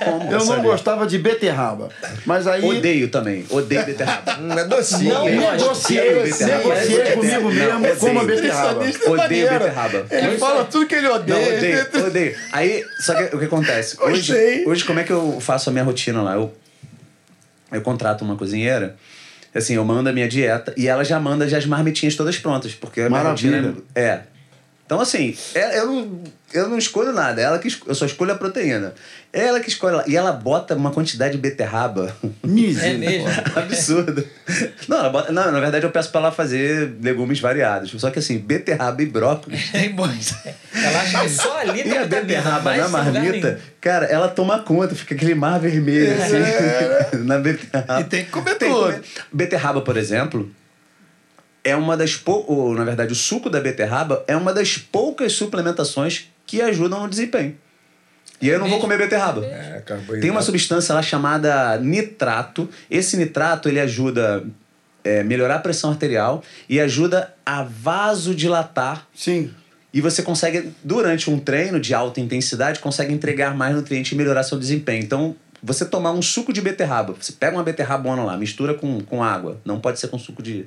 [0.04, 0.32] Como?
[0.32, 1.88] Eu não gostava de beterraba.
[2.26, 2.64] Mas aí.
[2.64, 3.44] Odeio também.
[3.50, 4.20] Odeio beterraba.
[4.40, 5.12] Hum, é docinho.
[5.12, 5.24] Não?
[5.26, 6.74] Negociei, beterraba.
[6.74, 8.40] negociei Não, comigo mesmo, como a Odeio.
[8.40, 8.84] beterraba.
[8.84, 10.06] É Odeio beterraba.
[10.10, 11.56] Ele fala tudo que ele Não, odeia.
[11.58, 12.36] odeio, odeio.
[12.52, 13.69] Aí, só que o que acontece?
[13.78, 13.96] Hoje,
[14.32, 14.66] Gostei.
[14.66, 16.34] hoje, como é que eu faço a minha rotina lá?
[16.34, 16.52] Eu,
[17.72, 18.96] eu contrato uma cozinheira,
[19.54, 22.74] assim, eu mando a minha dieta e ela já manda já as marmitinhas todas prontas,
[22.74, 23.56] porque a minha Maravilha.
[23.62, 24.20] rotina é.
[24.90, 26.20] Então, assim, é- eu não,
[26.52, 28.92] eu não escolho nada, ela que eu só escolho a proteína.
[29.32, 33.08] Ela que escolhe, e ela bota uma quantidade de beterraba É Misericórdia.
[33.08, 33.28] mesmo.
[33.54, 34.24] absurda.
[34.88, 37.92] Não, ela bota- não, na verdade eu peço pra ela fazer legumes variados.
[38.00, 39.70] Só que assim, beterraba e brócolis.
[39.70, 40.34] Tem bons.
[40.74, 44.58] Ela acha que só ali E tem a beterraba na lugar marmita, cara, ela toma
[44.58, 48.00] conta, fica aquele mar vermelho assim, na beterraba.
[48.00, 48.86] E tem que comer Tem que tudo.
[48.86, 49.02] comer.
[49.32, 50.50] Beterraba, por exemplo,
[51.62, 56.28] é uma das poucas, na verdade, o suco da beterraba é uma das poucas suplementações
[56.46, 57.56] que ajudam no desempenho.
[58.40, 59.44] E aí eu não vou comer beterraba.
[59.44, 59.82] É.
[60.20, 62.68] Tem uma substância lá chamada nitrato.
[62.90, 64.42] Esse nitrato ele ajuda
[65.04, 69.50] a melhorar a pressão arterial e ajuda a vasodilatar Sim.
[69.92, 74.42] e você consegue, durante um treino de alta intensidade, consegue entregar mais nutrientes e melhorar
[74.42, 75.02] seu desempenho.
[75.02, 79.22] Então, você tomar um suco de beterraba, você pega uma beterrabona lá, mistura com, com
[79.22, 79.60] água.
[79.64, 80.66] Não pode ser com suco de.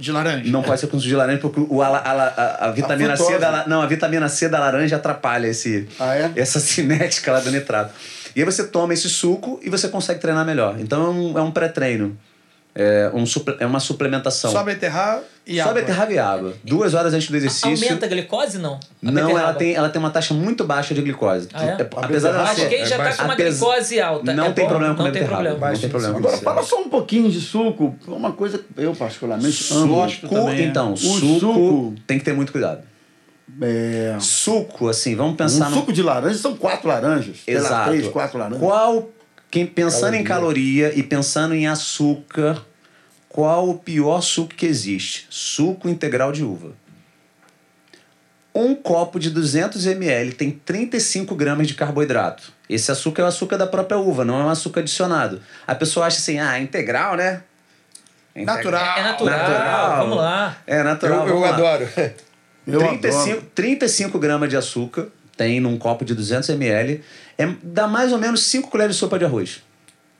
[0.00, 0.50] De laranja.
[0.50, 3.66] Não pode ser com suco de laranja, porque o, ala- a, a vitamina C da,
[3.68, 6.32] não, a vitamina C da laranja atrapalha esse, Ah, é?
[6.36, 7.92] essa cinética lá do nitrato.
[8.34, 10.76] E aí você toma esse suco e você consegue treinar melhor.
[10.80, 12.16] Então é um, é um pré-treino.
[12.72, 13.24] É, um
[13.58, 14.52] é uma suplementação.
[14.52, 15.74] Só beterraba e Só água.
[15.74, 16.54] beterraba e água.
[16.62, 17.68] Duas horas antes do exercício.
[17.88, 18.74] Aumenta a glicose, não?
[18.74, 19.40] A Não, beterraba?
[19.40, 21.48] ela tem, ela tem uma taxa muito baixa de glicose.
[21.52, 21.72] Ah, é?
[21.96, 22.68] apesar dela Mas ser.
[22.68, 24.32] quem já é tá com uma glicose alta.
[24.32, 24.70] Não é tem bom?
[24.70, 25.48] problema com Não tem beterraba.
[25.48, 25.72] problema.
[25.72, 26.18] Não tem problema.
[26.18, 27.96] Agora, fala só um pouquinho de suco.
[28.06, 30.08] Uma coisa que eu particularmente amo.
[30.08, 30.62] Suco, também, é.
[30.66, 32.82] então, O suco, suco- tem que ter muito cuidado.
[33.60, 35.76] É, Suco, assim, vamos um pensar no.
[35.76, 37.38] suco de laranja são quatro laranjas.
[37.46, 37.90] Exato.
[37.90, 38.60] três, quatro laranjas.
[38.62, 39.10] Qual,
[39.50, 42.64] quem, pensando em caloria e pensando em açúcar,
[43.28, 45.26] qual o pior suco que existe?
[45.28, 46.72] Suco integral de uva.
[48.54, 52.52] Um copo de 200 ml tem 35 gramas de carboidrato.
[52.68, 55.40] Esse açúcar é o açúcar da própria uva, não é um açúcar adicionado.
[55.66, 57.42] A pessoa acha assim, ah, integral, né?
[58.34, 58.56] Integral.
[58.56, 58.98] Natural.
[58.98, 60.56] É natural, vamos lá.
[60.66, 61.28] É natural.
[61.28, 61.88] Eu, eu adoro.
[62.66, 63.50] Eu 35, adoro.
[63.54, 67.02] 35 gramas de açúcar tem num copo de 200 ml.
[67.42, 69.62] É, dá mais ou menos 5 colheres de sopa de arroz.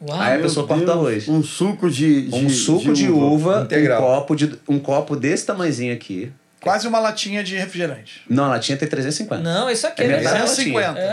[0.00, 0.18] Uau.
[0.18, 1.28] Aí a pessoa corta o arroz.
[1.28, 4.00] Um suco de, de Um suco de, uva, Integral.
[4.00, 6.32] um copo, de, um copo desse tamanhozinho aqui.
[6.60, 8.22] Quase uma latinha de refrigerante.
[8.28, 9.42] Não, a latinha tem 350.
[9.42, 10.88] Não, isso aqui é é metade da 250.
[10.88, 11.04] latinha.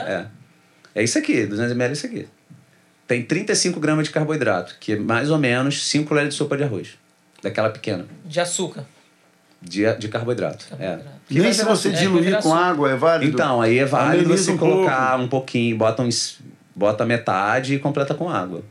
[0.95, 1.01] É.
[1.01, 2.27] é isso aqui, 200 ml é isso aqui.
[3.07, 6.63] Tem 35 gramas de carboidrato, que é mais ou menos 5 colheres de sopa de
[6.63, 6.89] arroz.
[7.41, 8.83] Daquela pequena, de açúcar.
[9.61, 10.65] De, de carboidrato.
[10.79, 10.99] É.
[11.29, 13.31] Nem se você É, diluir virar com água, é válido?
[13.33, 15.23] Então, aí é válido Ameniza você um colocar pouco.
[15.23, 16.39] um pouquinho, bota, uns,
[16.75, 18.63] bota metade e completa com água.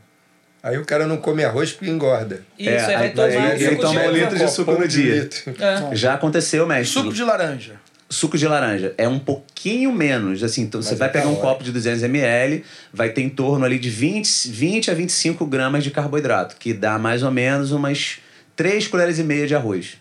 [0.63, 2.41] Aí o cara não come arroz porque engorda.
[2.57, 4.87] Isso, É, aí vai aí- tomar aí ele suco toma um litro de suco no
[4.87, 5.15] dia.
[5.21, 5.55] litro.
[5.59, 5.95] É.
[5.95, 6.87] Já aconteceu, mestre.
[7.01, 7.73] Suco de laranja.
[8.09, 10.41] Suco de laranja é um pouquinho menos.
[10.43, 13.65] Assim, então você vai é pegar um copo de 200 ml, vai ter em torno
[13.65, 18.17] ali de 20, 20 a 25 gramas de carboidrato, que dá mais ou menos umas
[18.55, 19.97] 3 colheres e meia de arroz.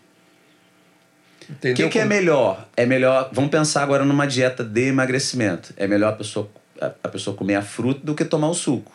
[1.50, 2.68] O que, que é melhor?
[2.76, 3.30] É melhor.
[3.32, 5.72] Vamos pensar agora numa dieta de emagrecimento.
[5.76, 6.50] É melhor a pessoa,
[6.80, 8.92] a, a pessoa comer a fruta do que tomar o suco.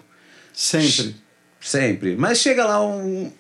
[0.54, 1.16] Sempre.
[1.60, 2.16] Sempre.
[2.16, 3.32] Mas chega lá um.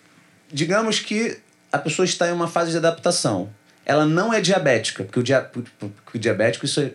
[0.51, 1.37] Digamos que
[1.71, 3.49] a pessoa está em uma fase de adaptação.
[3.85, 6.91] Ela não é diabética, porque o, dia, porque o diabético, isso é,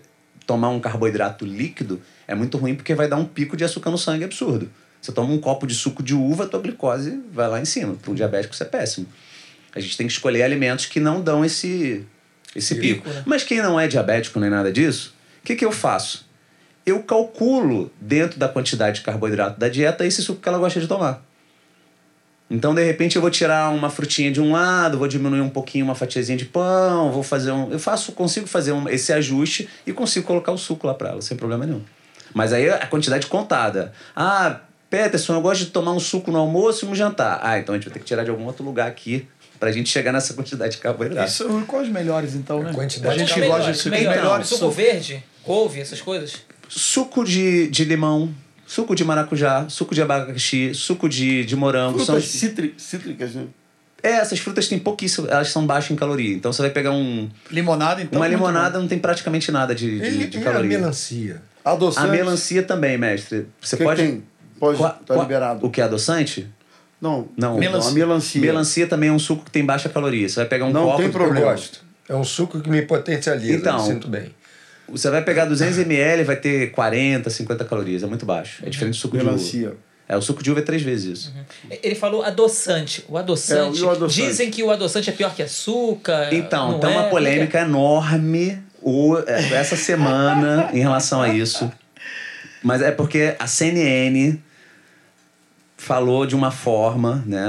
[0.47, 3.99] tomar um carboidrato líquido é muito ruim porque vai dar um pico de açúcar no
[3.99, 4.71] sangue absurdo.
[5.01, 7.95] Você toma um copo de suco de uva, a tua glicose vai lá em cima.
[7.95, 9.07] Para um diabético isso é péssimo.
[9.77, 12.05] A gente tem que escolher alimentos que não dão esse,
[12.55, 13.03] esse pico.
[13.03, 13.23] Pico, né?
[13.27, 16.27] Mas quem não é diabético nem nada disso, o que, que eu faço?
[16.87, 20.89] Eu calculo dentro da quantidade de carboidrato da dieta esse suco que ela gosta de
[20.89, 21.23] tomar.
[22.49, 25.85] Então, de repente, eu vou tirar uma frutinha de um lado, vou diminuir um pouquinho
[25.85, 27.71] uma fatiazinha de pão, vou fazer um.
[27.71, 31.21] Eu faço, consigo fazer um, esse ajuste e consigo colocar o suco lá para ela,
[31.21, 31.83] sem problema nenhum.
[32.33, 33.93] Mas aí a quantidade contada.
[34.15, 37.41] Ah, Peterson, eu gosto de tomar um suco no almoço e no jantar.
[37.43, 39.27] Ah, então a gente vai ter que tirar de algum outro lugar aqui
[39.59, 41.29] pra gente chegar nessa quantidade de carboidrato.
[41.31, 42.71] Isso, quais os melhores, então, né?
[42.71, 43.91] A quantidade a gente de gosta Melhor, de suco.
[43.97, 44.17] melhor.
[44.17, 44.73] melhores Suco suco.
[44.73, 46.35] verde, couve, essas coisas.
[46.69, 48.33] Suco de, de limão,
[48.67, 51.99] suco de maracujá, suco de abacaxi, suco de, de morango.
[51.99, 53.45] São, Frutas cítri- cítricas, né?
[54.03, 56.35] é, essas frutas têm pouquíssimo, elas são baixas em caloria.
[56.35, 58.21] Então você vai pegar um, Limonada, então.
[58.21, 60.79] uma limonada, não tem praticamente nada de, de, Ele de e a caloria.
[60.79, 61.43] melancia.
[61.65, 62.07] Adoçante.
[62.07, 63.47] A melancia também, mestre.
[63.61, 64.03] Você O que pode.
[64.03, 64.25] que tem?
[64.61, 65.67] Pode, Qua- tá liberado.
[65.67, 66.49] O que é adoçante?
[67.01, 67.59] Não, Não.
[67.59, 67.91] melancia.
[67.91, 68.41] a melancia.
[68.41, 70.29] Melancia também é um suco que tem baixa caloria.
[70.29, 70.97] Você vai pegar um Não copo.
[70.99, 71.41] tem de- problema.
[71.47, 71.85] Eu gosto.
[72.09, 73.79] É um suco que me potencializa, Então.
[73.79, 74.35] eu sinto bem.
[74.89, 78.03] Você vai pegar 200 ml vai ter 40, 50 calorias.
[78.03, 78.63] É muito baixo.
[78.65, 79.69] É diferente do suco de Melancia.
[79.71, 79.77] uva.
[80.09, 81.35] É, o suco de uva é três vezes isso.
[81.83, 83.05] Ele falou adoçante.
[83.09, 83.83] O adoçante.
[83.83, 84.29] É, o adoçante?
[84.29, 86.33] Dizem que o adoçante é pior que açúcar.
[86.33, 86.93] Então, não tem é?
[86.93, 91.69] uma Como é polêmica enorme o, é, essa semana em relação a isso.
[92.63, 94.39] Mas é porque a CNN
[95.87, 97.45] falou de uma forma, né?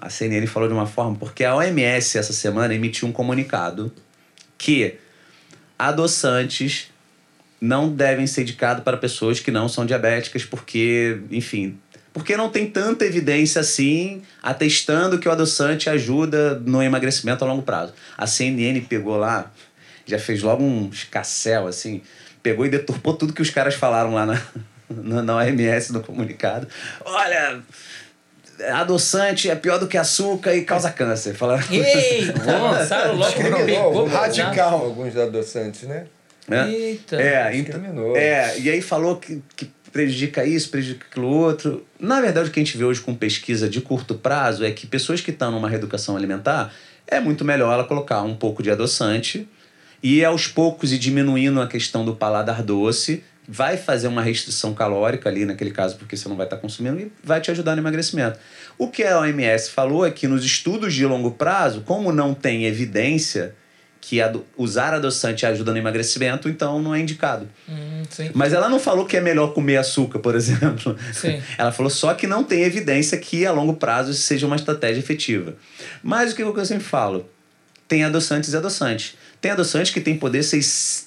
[0.00, 3.92] A- CNN falou de uma forma, porque a OMS essa semana emitiu um comunicado
[4.56, 4.94] que
[5.78, 6.90] adoçantes
[7.60, 11.78] não devem ser indicados para pessoas que não são diabéticas, porque, enfim,
[12.10, 17.62] porque não tem tanta evidência assim atestando que o adoçante ajuda no emagrecimento a longo
[17.62, 17.92] prazo.
[18.16, 19.52] A CNN pegou lá,
[20.06, 22.00] já fez logo um escassel assim,
[22.42, 24.40] pegou e deturpou tudo que os caras falaram lá na,
[24.90, 26.66] na, na OMS no comunicado.
[27.04, 27.60] Olha,
[28.72, 31.34] adoçante é pior do que açúcar e causa câncer.
[31.34, 31.64] Falaram.
[31.70, 33.32] Eita, lançaram logo.
[33.32, 34.84] Discriminou radical.
[34.84, 36.06] alguns adoçantes, né?
[36.46, 36.70] né?
[36.70, 37.16] Eita.
[37.16, 38.16] É, Discriminou.
[38.16, 41.86] é, e aí falou que, que prejudica isso, prejudica aquilo outro.
[41.98, 44.86] Na verdade, o que a gente vê hoje com pesquisa de curto prazo é que
[44.86, 46.72] pessoas que estão numa reeducação alimentar,
[47.06, 49.48] é muito melhor ela colocar um pouco de adoçante
[50.02, 55.28] e aos poucos ir diminuindo a questão do paladar doce, vai fazer uma restrição calórica
[55.28, 58.38] ali naquele caso, porque você não vai estar consumindo e vai te ajudar no emagrecimento.
[58.76, 62.66] O que a OMS falou é que nos estudos de longo prazo, como não tem
[62.66, 63.54] evidência
[64.00, 67.48] que ado- usar adoçante ajuda no emagrecimento, então não é indicado.
[67.68, 68.02] Hum.
[68.34, 70.96] Mas ela não falou que é melhor comer açúcar, por exemplo.
[71.12, 71.42] Sim.
[71.56, 75.56] Ela falou só que não tem evidência que a longo prazo seja uma estratégia efetiva.
[76.02, 77.28] Mas o que eu sempre falo?
[77.88, 79.14] Tem adoçantes e adoçantes.
[79.40, 80.44] Tem adoçante que tem poder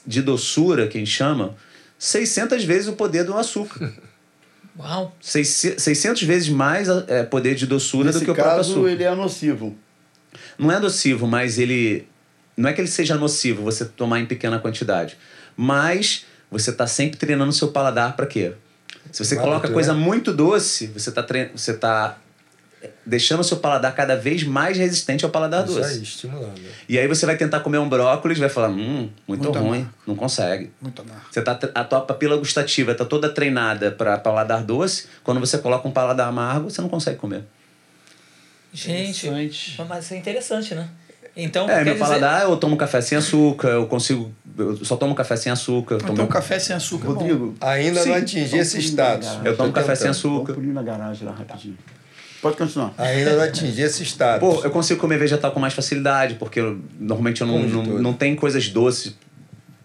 [0.06, 1.56] de doçura, que a gente chama,
[2.02, 3.94] 600 vezes o poder do açúcar.
[4.76, 5.16] Uau.
[5.22, 8.90] Seis- 600 vezes mais é, poder de doçura Nesse do que o próprio caso, açúcar.
[8.90, 9.78] ele é nocivo.
[10.58, 12.08] Não é nocivo, mas ele.
[12.58, 15.16] Não é que ele seja nocivo você tomar em pequena quantidade.
[15.56, 18.54] Mas você está sempre treinando o seu paladar para quê?
[19.12, 20.00] Se você coloca coisa né?
[20.00, 21.52] muito doce, você está tre...
[21.56, 22.18] você tá
[23.06, 25.94] deixando o seu paladar cada vez mais resistente ao paladar Isso doce.
[25.98, 26.62] aí, estimulando.
[26.90, 29.80] E aí você vai tentar comer um brócolis e vai falar, hum, muito, Muito ruim,
[29.80, 29.94] amargo.
[30.08, 30.72] não consegue.
[30.82, 31.22] Muito amargo.
[31.32, 35.08] Você tá, a tua papila gustativa está toda treinada para paladar doce.
[35.24, 37.44] Quando você coloca um paladar amargo, você não consegue comer.
[38.74, 39.84] Gente, Interessante.
[39.88, 40.88] mas isso é interessante, né?
[41.36, 44.34] Então, É, meu dizer- paladar, eu tomo café sem açúcar, eu consigo.
[44.58, 45.96] Eu só tomo café sem açúcar.
[45.96, 47.08] Eu tomo, Então, café sem açúcar.
[47.08, 47.14] bom.
[47.14, 48.10] Rodrigo, Ainda Sim.
[48.10, 49.30] não atingi esse status.
[49.44, 50.22] eu tomo café sem tentando.
[50.24, 50.54] Vamos açúcar.
[50.56, 51.78] pulinho na garagem lá rapidinho.
[52.42, 52.94] Pode continuar.
[52.98, 54.40] Ainda não atingi esse status.
[54.40, 58.00] Pô, eu consigo comer vegetal com mais facilidade, porque eu- normalmente eu não, Como não,
[58.00, 59.16] não tem coisas doces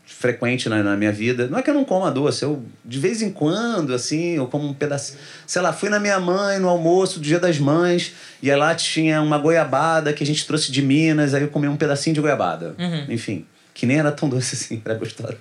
[0.06, 1.46] frequente na, na minha vida.
[1.48, 4.66] Não é que eu não coma doce, eu de vez em quando, assim, eu como
[4.66, 5.18] um pedacinho.
[5.46, 8.12] Sei lá, fui na minha mãe no almoço do Dia das Mães,
[8.42, 11.68] e aí lá tinha uma goiabada que a gente trouxe de Minas, aí eu comi
[11.68, 12.74] um pedacinho de goiabada.
[12.78, 13.04] Uhum.
[13.10, 15.36] Enfim, que nem era tão doce assim, era gostoso.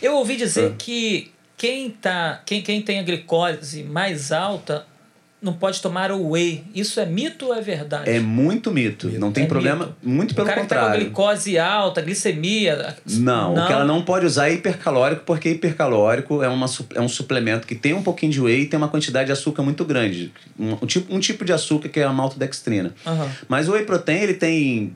[0.00, 0.74] Eu ouvi dizer Ah.
[0.78, 4.86] que quem, tá, quem, quem tem a glicose mais alta
[5.42, 6.62] não pode tomar o whey.
[6.74, 8.08] Isso é mito ou é verdade?
[8.08, 9.08] É muito mito.
[9.18, 9.96] Não tem É problema, mito.
[10.02, 11.04] muito pelo o cara que tá com a contrário.
[11.06, 12.96] glicose alta, glicemia.
[13.06, 17.08] Não, o que ela não pode usar é hipercalórico, porque hipercalórico é, uma, é um
[17.08, 20.32] suplemento que tem um pouquinho de whey e tem uma quantidade de açúcar muito grande.
[20.58, 22.94] Um, um tipo, um tipo de açúcar que é a maltodextrina.
[23.04, 23.28] Aham.
[23.48, 24.94] Mas o whey protein, ele tem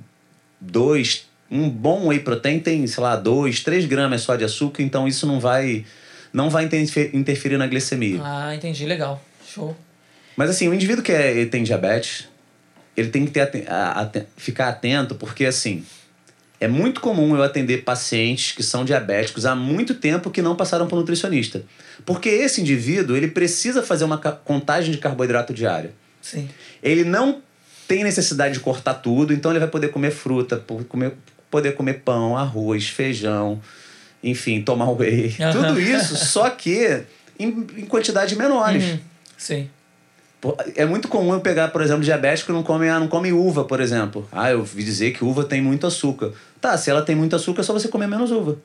[0.60, 1.26] dois...
[1.48, 5.28] Um bom whey protein tem, sei lá, dois, três gramas só de açúcar, então isso
[5.28, 5.84] não vai,
[6.32, 8.20] não vai interfe- interferir na glicemia.
[8.20, 8.84] Ah, entendi.
[8.84, 9.22] Legal.
[9.46, 9.76] Show.
[10.36, 12.28] Mas assim, o indivíduo que é, tem diabetes,
[12.96, 15.84] ele tem que ter, a- aten- ficar atento, porque assim,
[16.60, 20.86] é muito comum eu atender pacientes que são diabéticos há muito tempo que não passaram
[20.86, 21.62] por nutricionista.
[22.04, 25.92] Porque esse indivíduo, ele precisa fazer uma contagem de carboidrato diária.
[26.20, 26.48] Sim.
[26.82, 27.40] Ele não
[27.88, 30.56] tem necessidade de cortar tudo, então ele vai poder comer fruta,
[30.88, 31.12] comer,
[31.50, 33.60] poder comer pão, arroz, feijão,
[34.22, 35.34] enfim, tomar whey.
[35.40, 35.52] Aham.
[35.52, 37.02] Tudo isso, só que
[37.38, 38.82] em, em quantidades menores.
[38.84, 38.98] Uhum.
[39.36, 39.70] Sim.
[40.74, 43.64] É muito comum eu pegar, por exemplo, diabético que não come, ah, não come uva,
[43.64, 44.28] por exemplo.
[44.30, 46.32] Ah, eu ouvi dizer que uva tem muito açúcar.
[46.60, 48.56] Tá, se ela tem muito açúcar, é só você comer menos uva.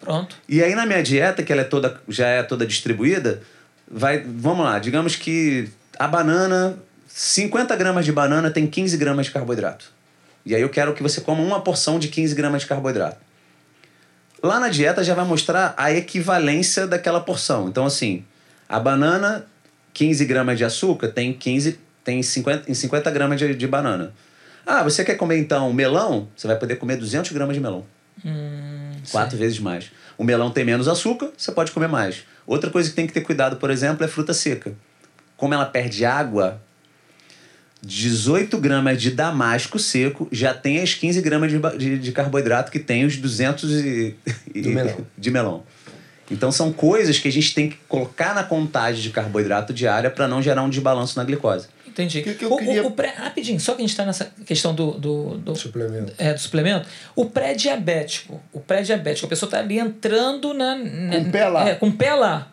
[0.00, 0.36] Pronto.
[0.48, 3.42] E aí na minha dieta, que ela é toda, já é toda distribuída,
[3.90, 6.78] vai, vamos lá, digamos que a banana,
[7.08, 9.92] 50 gramas de banana tem 15 gramas de carboidrato.
[10.44, 13.18] E aí eu quero que você coma uma porção de 15 gramas de carboidrato.
[14.42, 17.68] Lá na dieta já vai mostrar a equivalência daquela porção.
[17.68, 18.24] Então, assim,
[18.66, 19.44] a banana,
[19.92, 24.12] 15 gramas de açúcar, tem 15, tem 50, em 50 gramas de, de banana.
[24.66, 26.28] Ah, você quer comer então melão?
[26.36, 27.84] Você vai poder comer 200 gramas de melão.
[29.10, 29.90] Quatro vezes mais.
[30.18, 32.24] O melão tem menos açúcar, você pode comer mais.
[32.46, 34.72] Outra coisa que tem que ter cuidado, por exemplo, é fruta seca.
[35.36, 36.60] Como ela perde água,
[37.82, 42.78] 18 gramas de damasco seco já tem as 15 gramas de, de, de carboidrato que
[42.78, 44.16] tem os 200 e,
[44.54, 45.06] e- melão.
[45.16, 45.62] de melão.
[46.30, 50.28] Então são coisas que a gente tem que colocar na contagem de carboidrato diária para
[50.28, 51.66] não gerar um desbalanço na glicose.
[51.86, 52.22] Entendi.
[52.22, 54.32] Que que eu o, o- queria- o pré, rapidinho, só que a gente está nessa
[54.46, 56.12] questão do, do, do, Suplemento.
[56.16, 56.86] é, do suplemento.
[57.16, 61.68] O pré-diabético, o pré-diabético, a pessoa está ali entrando na, na- Com o pé lá.
[61.68, 62.52] É, com o pé lá.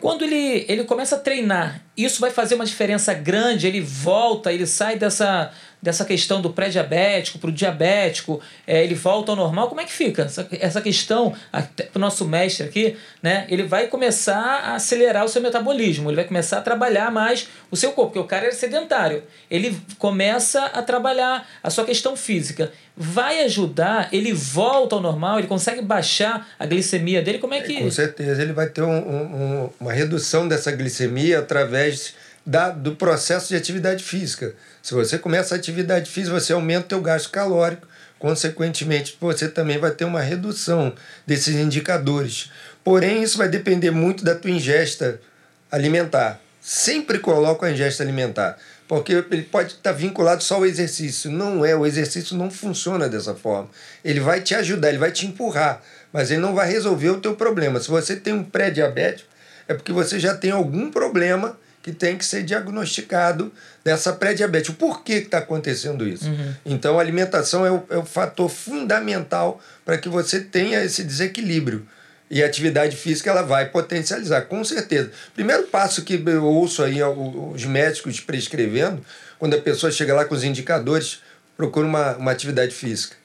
[0.00, 4.64] Quando ele, ele começa a treinar, isso vai fazer uma diferença grande, ele volta, ele
[4.66, 5.50] sai dessa,
[5.80, 9.92] dessa questão do pré-diabético para o diabético, é, ele volta ao normal, como é que
[9.92, 10.22] fica?
[10.22, 15.28] Essa, essa questão, para o nosso mestre aqui, né, ele vai começar a acelerar o
[15.28, 18.50] seu metabolismo, ele vai começar a trabalhar mais o seu corpo, porque o cara é
[18.50, 19.22] sedentário.
[19.50, 22.72] Ele começa a trabalhar a sua questão física.
[22.96, 27.80] Vai ajudar, ele volta ao normal, ele consegue baixar a glicemia dele, como é que...
[27.80, 32.14] Com certeza, ele vai ter um- um- uma redução dessa glicemia através
[32.48, 34.54] da, do processo de atividade física.
[34.82, 37.86] Se você começa a atividade física, você aumenta o teu gasto calórico,
[38.18, 40.94] consequentemente, você também vai ter uma redução
[41.26, 42.50] desses indicadores.
[42.82, 45.20] Porém, isso vai depender muito da tua ingesta
[45.70, 46.40] alimentar.
[46.58, 48.56] Sempre coloco a ingesta alimentar,
[48.88, 51.30] porque ele pode estar vinculado só ao exercício.
[51.30, 53.68] Não é, o exercício não funciona dessa forma.
[54.02, 57.36] Ele vai te ajudar, ele vai te empurrar, mas ele não vai resolver o teu
[57.36, 57.78] problema.
[57.78, 59.28] Se você tem um pré-diabético,
[59.68, 63.52] é porque você já tem algum problema que tem que ser diagnosticado
[63.84, 64.74] dessa pré-diabetes.
[64.74, 66.28] Por que está acontecendo isso?
[66.64, 71.86] Então, a alimentação é o, é o fator fundamental para que você tenha esse desequilíbrio.
[72.30, 75.10] E a atividade física ela vai potencializar, com certeza.
[75.34, 79.02] Primeiro passo que eu ouço aí os médicos prescrevendo,
[79.38, 81.22] quando a pessoa chega lá com os indicadores,
[81.56, 83.16] procura uma, uma atividade física.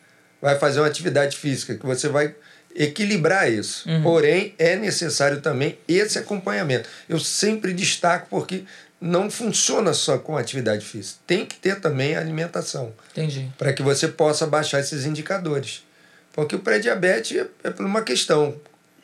[0.41, 2.33] Vai fazer uma atividade física, que você vai
[2.75, 3.87] equilibrar isso.
[4.01, 6.89] Porém, é necessário também esse acompanhamento.
[7.07, 8.63] Eu sempre destaco porque
[8.99, 11.19] não funciona só com atividade física.
[11.27, 13.51] Tem que ter também alimentação Entendi.
[13.57, 15.83] para que você possa baixar esses indicadores.
[16.31, 18.55] Porque o pré-diabetes é, é por uma questão.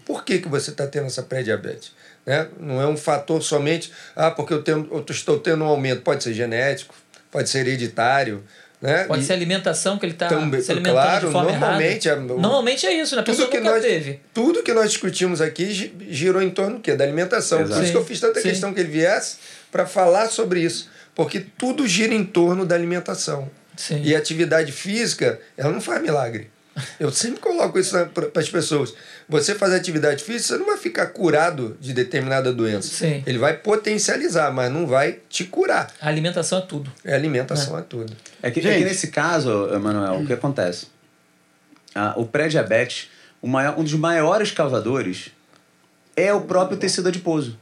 [0.05, 1.91] Por que, que você está tendo essa pré-diabetes?
[2.25, 2.47] Né?
[2.59, 6.01] Não é um fator somente, ah, porque eu, tenho, eu estou tendo um aumento.
[6.01, 6.95] Pode ser genético,
[7.29, 8.43] pode ser hereditário.
[8.81, 9.03] Né?
[9.03, 10.35] Pode E ser a alimentação que ele está se
[10.71, 12.33] alimentando claro, de forma normalmente, errada.
[12.33, 13.21] o- Normalmente é isso, né?
[13.21, 14.21] A tudo que, nós, teve.
[14.33, 16.95] tudo que nós discutimos aqui gi- girou em torno do quê?
[16.95, 17.59] Da alimentação.
[17.59, 17.73] Exato.
[17.75, 18.47] Por isso que eu fiz tanta sim.
[18.47, 19.35] questão que ele viesse
[19.69, 20.89] para falar sobre isso.
[21.13, 23.51] Porque tudo gira em torno da alimentação.
[23.75, 24.01] Sim.
[24.03, 26.49] E a atividade física, ela não faz milagre.
[26.99, 28.93] Eu sempre coloco isso para as pessoas.
[29.27, 32.87] Você fazer atividade física, você não vai ficar curado de determinada doença.
[32.87, 33.23] Sim.
[33.25, 35.91] Ele vai potencializar, mas não vai te curar.
[36.01, 36.91] A alimentação é tudo.
[37.03, 38.15] É alimentação é, tudo.
[38.41, 38.77] É que, é Gente.
[38.79, 40.87] que nesse caso, Emanuel, o que acontece?
[41.93, 43.09] Ah, o pré-diabetes,
[43.41, 45.31] um dos maiores causadores
[46.15, 47.57] é o próprio tecido adiposo.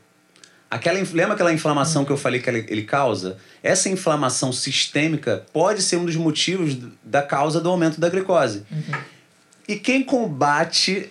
[0.69, 3.37] Aquela, lembra aquela inflamação que eu falei que ele, ele causa?
[3.63, 8.63] Essa inflamação sistêmica pode ser um dos motivos da causa do aumento da glicose.
[9.67, 11.09] E quem combate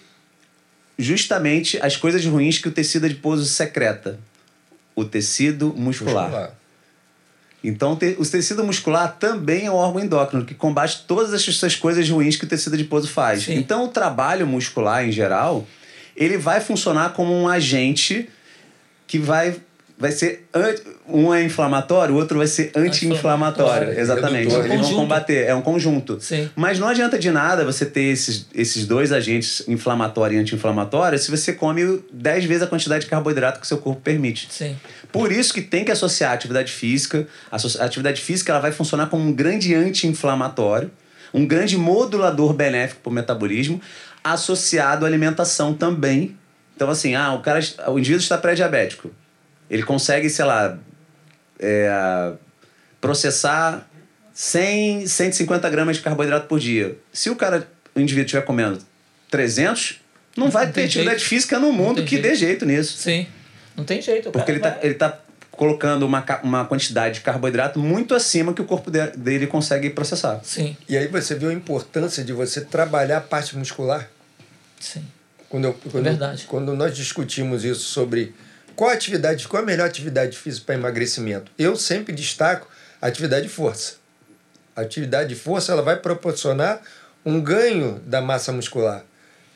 [0.98, 4.18] justamente as coisas ruins que o tecido adiposo secreta?
[4.94, 6.24] O tecido muscular.
[6.24, 6.52] Muscular.
[7.64, 12.36] Então, o tecido muscular também é um órgão endócrino que combate todas essas coisas ruins
[12.36, 13.44] que o tecido adiposo faz.
[13.44, 13.54] Sim.
[13.54, 15.66] Então, o trabalho muscular, em geral,
[16.14, 18.28] ele vai funcionar como um agente
[19.06, 19.56] que vai,
[19.98, 20.48] vai ser.
[21.08, 23.98] Um é inflamatório, o outro vai ser anti-inflamatório.
[23.98, 24.48] Exatamente.
[24.48, 24.66] Redutor.
[24.66, 25.46] Eles vão combater.
[25.46, 26.18] É um conjunto.
[26.20, 26.50] Sim.
[26.56, 31.30] Mas não adianta de nada você ter esses, esses dois agentes, inflamatório e anti-inflamatório, se
[31.30, 34.48] você come 10 vezes a quantidade de carboidrato que o seu corpo permite.
[34.50, 34.76] Sim.
[35.12, 37.26] Por isso que tem que associar a atividade física.
[37.50, 40.90] A atividade física ela vai funcionar como um grande anti-inflamatório,
[41.32, 43.80] um grande modulador benéfico para o metabolismo,
[44.24, 46.36] associado à alimentação também.
[46.76, 47.58] Então, assim, ah, o, cara,
[47.88, 49.10] o indivíduo está pré-diabético.
[49.70, 50.78] Ele consegue, sei lá,
[51.58, 52.32] é,
[53.00, 53.88] processar
[54.34, 56.96] 100, 150 gramas de carboidrato por dia.
[57.12, 58.78] Se o cara, o indivíduo estiver comendo
[59.30, 60.00] 300,
[60.36, 61.28] não vai Não ter atividade jeito.
[61.28, 62.98] física no mundo que dê jeito nisso.
[62.98, 63.26] Sim.
[63.74, 64.28] Não tem jeito.
[64.28, 65.18] o Porque cara ele tá, vai- ele tá
[65.50, 70.40] colocando uma, uma quantidade de carboidrato muito acima que o corpo de- dele consegue processar.
[70.44, 74.06] Sim, E aí você viu a importância de você trabalhar a parte muscular?
[74.78, 75.02] sim.
[75.48, 76.44] Quando, eu, quando, Verdade.
[76.46, 78.34] quando nós discutimos isso sobre
[78.74, 82.68] qual atividade, qual a melhor atividade física para emagrecimento, eu sempre destaco
[83.00, 83.94] a atividade de força.
[84.74, 86.82] A atividade de força ela vai proporcionar
[87.24, 89.04] um ganho da massa muscular.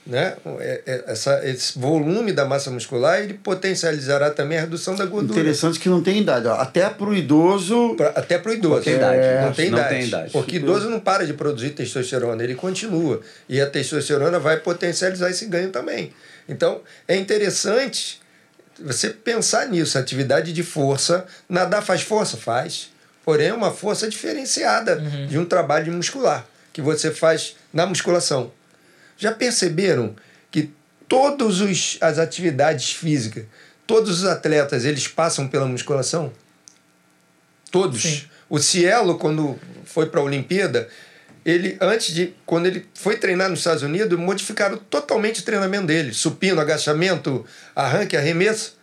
[0.07, 0.35] Né?
[0.61, 5.39] É- é- Essa, esse volume da massa muscular ele potencializará também a redução da gordura.
[5.39, 6.47] Interessante que não tem idade.
[6.47, 6.55] Ó.
[6.55, 7.95] Até pro idoso.
[7.97, 8.77] Pra- até para o idoso.
[8.77, 9.45] Não tem idade.
[9.45, 9.95] Não tem Não idade.
[9.95, 10.33] tem idade.
[10.33, 13.21] Porque idoso não para de produzir testosterona, ele continua.
[13.49, 16.13] E a testosterona vai potencializar esse ganho também.
[16.49, 18.21] Então, é interessante
[18.83, 19.99] você pensar nisso.
[19.99, 21.25] Atividade de força.
[21.49, 22.37] Nadar faz força?
[22.37, 22.91] Faz.
[23.25, 24.97] Porém, é uma força diferenciada
[25.29, 28.51] de um trabalho muscular que você faz na musculação.
[29.21, 30.17] Já perceberam
[30.51, 30.71] que
[31.07, 31.61] todas
[32.01, 33.45] as atividades físicas,
[33.87, 36.33] todos os atletas, eles passam pela musculação?
[37.71, 38.01] Todos.
[38.01, 38.25] Sim.
[38.49, 40.89] O Cielo, quando foi para a Olimpíada,
[41.45, 42.33] ele, antes de.
[42.47, 46.15] Quando ele foi treinar nos Estados Unidos, modificaram totalmente o treinamento dele.
[46.15, 47.45] Supino, agachamento,
[47.77, 48.79] arranque, arremesso.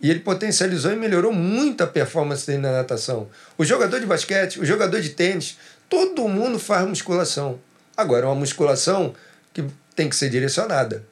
[0.00, 3.28] E ele potencializou e melhorou muito a performance dele na natação.
[3.58, 5.58] O jogador de basquete, o jogador de tênis,
[5.90, 7.60] todo mundo faz musculação.
[7.94, 9.14] Agora, uma musculação
[9.54, 9.64] que
[9.96, 11.02] tem que ser direcionada.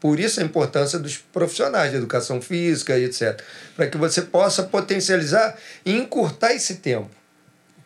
[0.00, 3.40] Por isso a importância dos profissionais de educação física e etc.
[3.76, 5.56] Para que você possa potencializar
[5.86, 7.08] e encurtar esse tempo.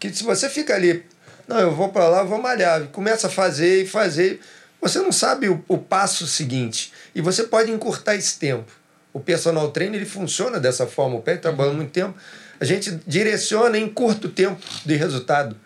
[0.01, 1.05] Que se você fica ali,
[1.47, 4.41] não, eu vou para lá, eu vou malhar, começa a fazer e fazer,
[4.81, 6.91] você não sabe o, o passo seguinte.
[7.15, 8.73] E você pode encurtar esse tempo.
[9.13, 12.17] O personal trainer ele funciona dessa forma, o pé trabalha muito tempo.
[12.59, 15.57] A gente direciona em curto tempo de resultado.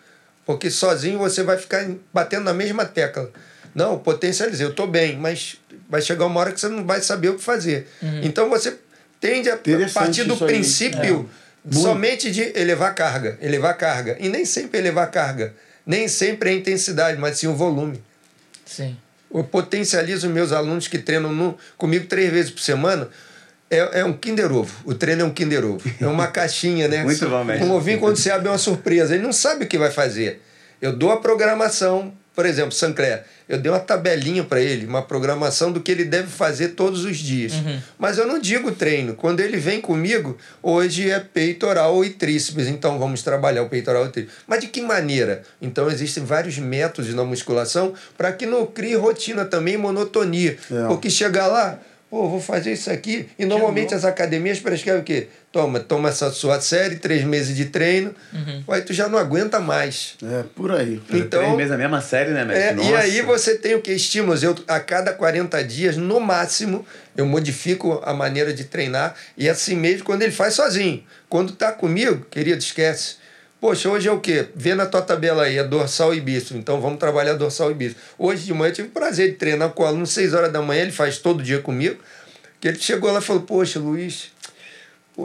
[0.45, 3.31] Porque sozinho você vai ficar batendo na mesma tecla.
[3.73, 5.55] Não, potencializei, eu estou bem, mas
[5.89, 7.87] vai chegar uma hora que você não vai saber o que fazer.
[8.21, 8.77] Então você
[9.19, 9.57] tende a
[9.93, 11.29] partir do princípio
[11.71, 14.17] somente de elevar carga, elevar carga.
[14.19, 15.53] E nem sempre elevar carga.
[15.85, 18.01] Nem sempre é a intensidade, mas sim o volume.
[18.65, 18.97] Sim.
[19.33, 23.07] Eu potencializo meus alunos que treinam no- comigo três vezes por semana.
[23.69, 24.73] É, é um Kinder Ovo.
[24.85, 25.81] O treino é um Kinder Ovo.
[25.99, 27.03] É uma caixinha, né?
[27.03, 27.65] Muito bom, mestre.
[27.65, 29.13] Um ovinho, quando você abre, é uma surpresa.
[29.15, 30.41] Ele não sabe o que vai fazer.
[30.81, 32.13] Eu dou a programação.
[32.41, 33.23] Por exemplo, Sancler.
[33.47, 37.17] Eu dei uma tabelinha para ele, uma programação do que ele deve fazer todos os
[37.17, 37.53] dias.
[37.99, 39.13] Mas eu não digo treino.
[39.13, 42.67] Quando ele vem comigo, hoje é peitoral e tríceps.
[42.67, 44.35] Então vamos trabalhar o peitoral e tríceps.
[44.47, 45.43] Mas de que maneira?
[45.61, 50.57] Então existem vários métodos na musculação para que não crie rotina também, monotonia.
[50.71, 50.87] É.
[50.87, 51.79] Porque chegar lá,
[52.11, 53.29] pô, vou fazer isso aqui.
[53.39, 55.29] E normalmente as academias prescrevem o quê?
[55.51, 58.13] Toma, toma essa sua série, três meses de treino,
[58.67, 60.15] aí tu já não aguenta mais.
[60.23, 61.01] É, por aí.
[61.09, 62.81] Então- Três meses a mesma série, né, mestre?
[62.81, 63.91] É, e aí você tem o que?
[63.91, 64.43] Estímulos.
[64.43, 66.85] Eu, a cada 40 dias, no máximo,
[67.15, 69.15] eu modifico a maneira de treinar.
[69.37, 71.03] E assim mesmo quando ele faz sozinho.
[71.29, 73.15] Quando tá comigo, querido, esquece.
[73.61, 74.47] Poxa, hoje é o quê?
[74.55, 76.57] Vê na tua tabela aí, é dorsal e bíceps.
[76.57, 78.01] Então vamos trabalhar dorsal e bíceps.
[78.17, 80.63] Hoje de manhã eu tive o prazer de treinar com o aluno, 6 horas da
[80.63, 82.01] manhã, ele faz todo dia comigo.
[82.59, 84.31] Que ele chegou lá e falou: Poxa, Luiz,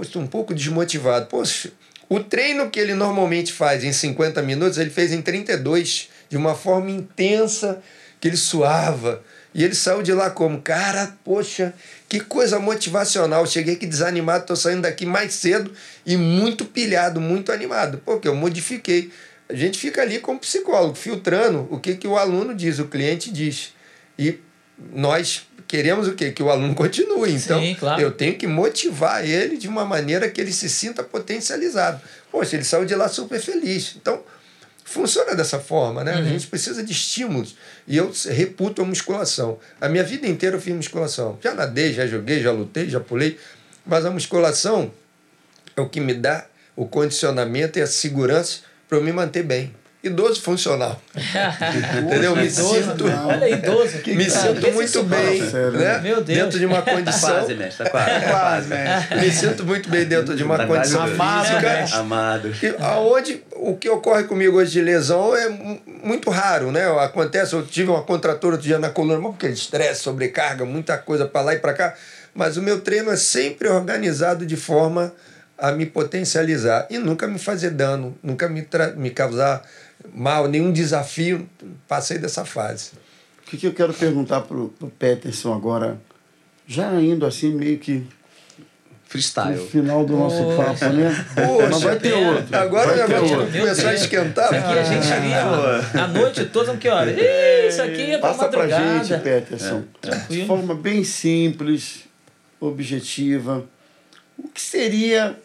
[0.03, 1.29] estou um pouco desmotivado.
[1.29, 1.73] Poxa,
[2.11, 6.55] o treino que ele normalmente faz em 50 minutos, ele fez em 32, de uma
[6.55, 7.83] forma intensa,
[8.21, 9.23] que ele suava.
[9.55, 11.73] E ele saiu de lá como, cara, poxa,
[12.09, 13.47] que coisa motivacional.
[13.47, 15.73] Cheguei aqui desanimado, estou saindo daqui mais cedo
[16.05, 18.01] e muito pilhado, muito animado.
[18.05, 19.11] Porque eu modifiquei.
[19.49, 23.31] A gente fica ali como psicólogo, filtrando o que, que o aluno diz, o cliente
[23.31, 23.73] diz.
[24.19, 24.39] E
[24.93, 26.33] nós queremos o quê?
[26.33, 27.33] Que o aluno continue.
[27.33, 28.01] Então, Sim, claro.
[28.01, 32.01] eu tenho que motivar ele de uma maneira que ele se sinta potencializado.
[32.31, 33.97] Poxa, ele saiu de lá super feliz.
[34.01, 34.23] Então,
[34.87, 36.15] funciona dessa forma, né?
[36.15, 37.57] A gente precisa de estímulos.
[37.87, 39.59] E eu reputo a musculação.
[39.81, 41.39] A minha vida inteira eu fiz musculação.
[41.43, 43.37] Já nadei, já joguei, já lutei, já pulei.
[43.85, 44.93] Mas a musculação
[45.77, 46.47] é o que me dá
[46.77, 49.75] o condicionamento e a segurança para eu me manter bem.
[50.07, 51.01] Idoso funcional.
[52.03, 52.35] Entendeu?
[52.37, 53.99] Me Idoso, sinto, Olha, idoso.
[54.07, 55.51] me Cara, sinto muito bem.
[55.51, 55.99] Sério, né?
[56.01, 56.39] Meu Deus.
[56.39, 57.31] Dentro de uma Tá condição.
[57.31, 58.11] quase, mestre, tá quase.
[58.21, 59.21] Tá Quase, mestre.
[59.21, 61.03] Me sinto muito bem dentro de uma Tá condição.
[61.03, 61.61] Amado, física.
[61.61, 61.87] né?
[61.93, 62.53] Amado.
[62.63, 66.85] E aonde o que ocorre comigo hoje de lesão é mu- muito raro, né?
[67.01, 71.41] Acontece, eu tive uma contratura outro dia na coluna, porque estresse, sobrecarga, muita coisa para
[71.43, 71.95] lá e para cá.
[72.35, 75.13] Mas o meu treino é sempre organizado de forma
[75.59, 78.67] a me potencializar e nunca me fazer dano, nunca me,
[78.97, 79.63] me causar
[80.15, 81.49] mal, nenhum desafio.
[81.89, 82.93] Passei dessa fase.
[83.41, 85.99] O que, que eu quero perguntar pro, pro Peterson agora,
[86.67, 88.07] já indo assim meio que no
[89.09, 89.69] Freestyle.
[89.69, 90.57] final do nosso Poxa.
[90.65, 91.27] papo, né?
[91.35, 92.31] Poxa, Mas vai ter pena.
[92.33, 92.57] outro.
[92.57, 93.53] Agora o vai ter negócio outro.
[93.53, 94.47] Meu começar a esquentar.
[94.47, 97.11] Isso aqui a gente ó, a noite toda, não que hora?
[97.13, 99.05] Ih, Isso aqui é pra Passa pra madrugada.
[99.05, 100.47] gente, Peterson, de Tranquilo.
[100.49, 102.01] forma bem simples,
[102.61, 103.65] objetiva,
[104.37, 105.39] o que seria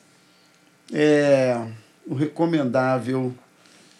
[0.91, 1.55] é,
[2.07, 3.33] o recomendável,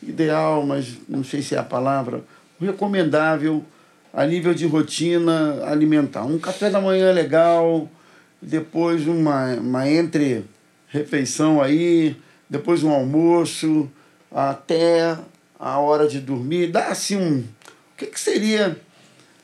[0.02, 2.24] ideal, mas não sei se é a palavra,
[2.60, 3.64] recomendável
[4.14, 6.24] a nível de rotina alimentar?
[6.24, 7.90] Um café da manhã legal,
[8.42, 12.16] depois uma, uma entre-refeição aí,
[12.50, 13.90] depois um almoço,
[14.32, 15.18] até
[15.60, 16.68] a hora de dormir.
[16.68, 17.40] Dá assim um.
[17.40, 18.78] O que, que seria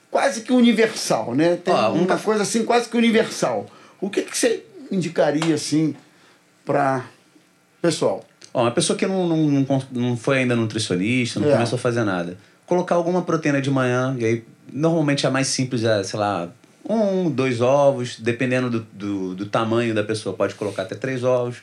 [0.10, 1.58] quase que universal, né?
[1.58, 3.68] Tem um uma coisa assim quase que universal.
[4.02, 5.96] O que, que você indicaria assim
[6.66, 7.06] para
[7.82, 8.26] pessoal?
[8.58, 11.52] Ó, uma pessoa que não, não, não, não foi ainda nutricionista, não É.
[11.52, 12.36] começou a fazer nada.
[12.66, 14.44] Colocar alguma proteína de manhã, e aí
[14.74, 16.50] normalmente a mais simples é, sei lá,
[16.90, 21.58] um, dois ovos, dependendo do, do, do tamanho da pessoa, pode colocar até três ovos.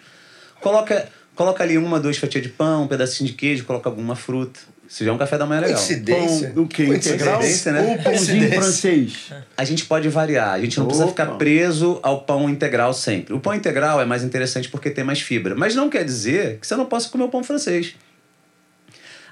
[0.60, 4.60] Coloca, coloca ali uma, duas fatias de pão, um pedacinho de queijo, coloca alguma fruta.
[4.88, 5.76] Se já é um café da manhã legal.
[5.76, 6.50] Coincidência.
[6.50, 6.84] Pão, o quê?
[6.84, 7.82] Integral né?
[7.82, 9.32] ou pãozinho francês?
[9.56, 11.22] A gente pode variar, a gente não precisa Opa.
[11.22, 13.34] ficar preso ao pão integral sempre.
[13.34, 16.66] O pão integral é mais interessante porque tem mais fibra, mas não quer dizer que
[16.66, 17.94] você não possa comer o pão francês.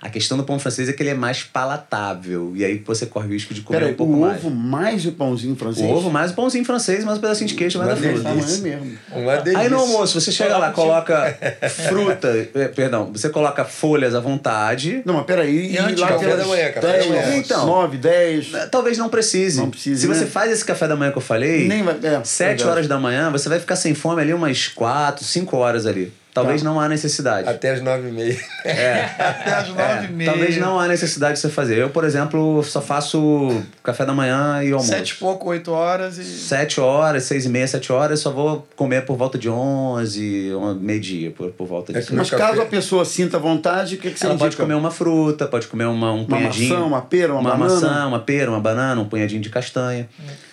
[0.02, 3.28] A questão do pão francês é que ele é mais palatável, e aí você corre
[3.28, 4.36] o risco de comer Peraí, um pouco o mais.
[4.44, 5.86] ovo mais o pãozinho francês?
[5.86, 8.28] O ovo mais o pãozinho francês, mais um pedacinho de queijo, mais a Uma fruta.
[8.30, 8.62] Delícia.
[8.62, 8.98] mesmo.
[9.12, 9.58] Uma delícia.
[9.60, 14.18] Aí no almoço, você chega lá, Coloca coloca fruta, eh, perdão, você coloca folhas à
[14.20, 15.02] vontade.
[15.04, 15.72] Não, mas peraí.
[15.72, 17.36] E antes, lá café da manhã, café da 10, manhã.
[17.36, 17.66] Então.
[17.66, 18.46] 9, 10.
[18.72, 19.58] Talvez não precise.
[19.60, 20.26] Não precise, Se você né?
[20.26, 22.64] faz esse café da manhã que eu falei, Nem vai- é, sete verdade.
[22.68, 26.12] horas da manhã, você vai ficar sem fome ali umas quatro, cinco horas ali.
[26.34, 26.68] Talvez Tá.
[26.70, 27.46] não há necessidade.
[27.46, 28.38] Até as nove e meia.
[28.64, 30.30] Até às nove e meia.
[30.30, 31.76] É, Talvez não há necessidade de você fazer.
[31.76, 34.88] Eu, por exemplo, só faço café da manhã e almoço.
[34.88, 36.24] Sete e pouco, oito horas e.
[36.24, 40.74] Sete horas, seis e meia, sete horas, só vou comer por volta de onze, uma-
[40.74, 42.08] meio-dia, por, por volta É disso.
[42.10, 42.42] que Mas café.
[42.46, 44.46] caso a pessoa sinta vontade, o que, que você Ela indica?
[44.46, 46.70] pode comer uma fruta, pode comer uma, um Uma punhadinho.
[46.74, 47.74] maçã, uma pera, uma uma banana?
[47.74, 50.08] maçã, uma pera, uma banana, um punhadinho de castanha.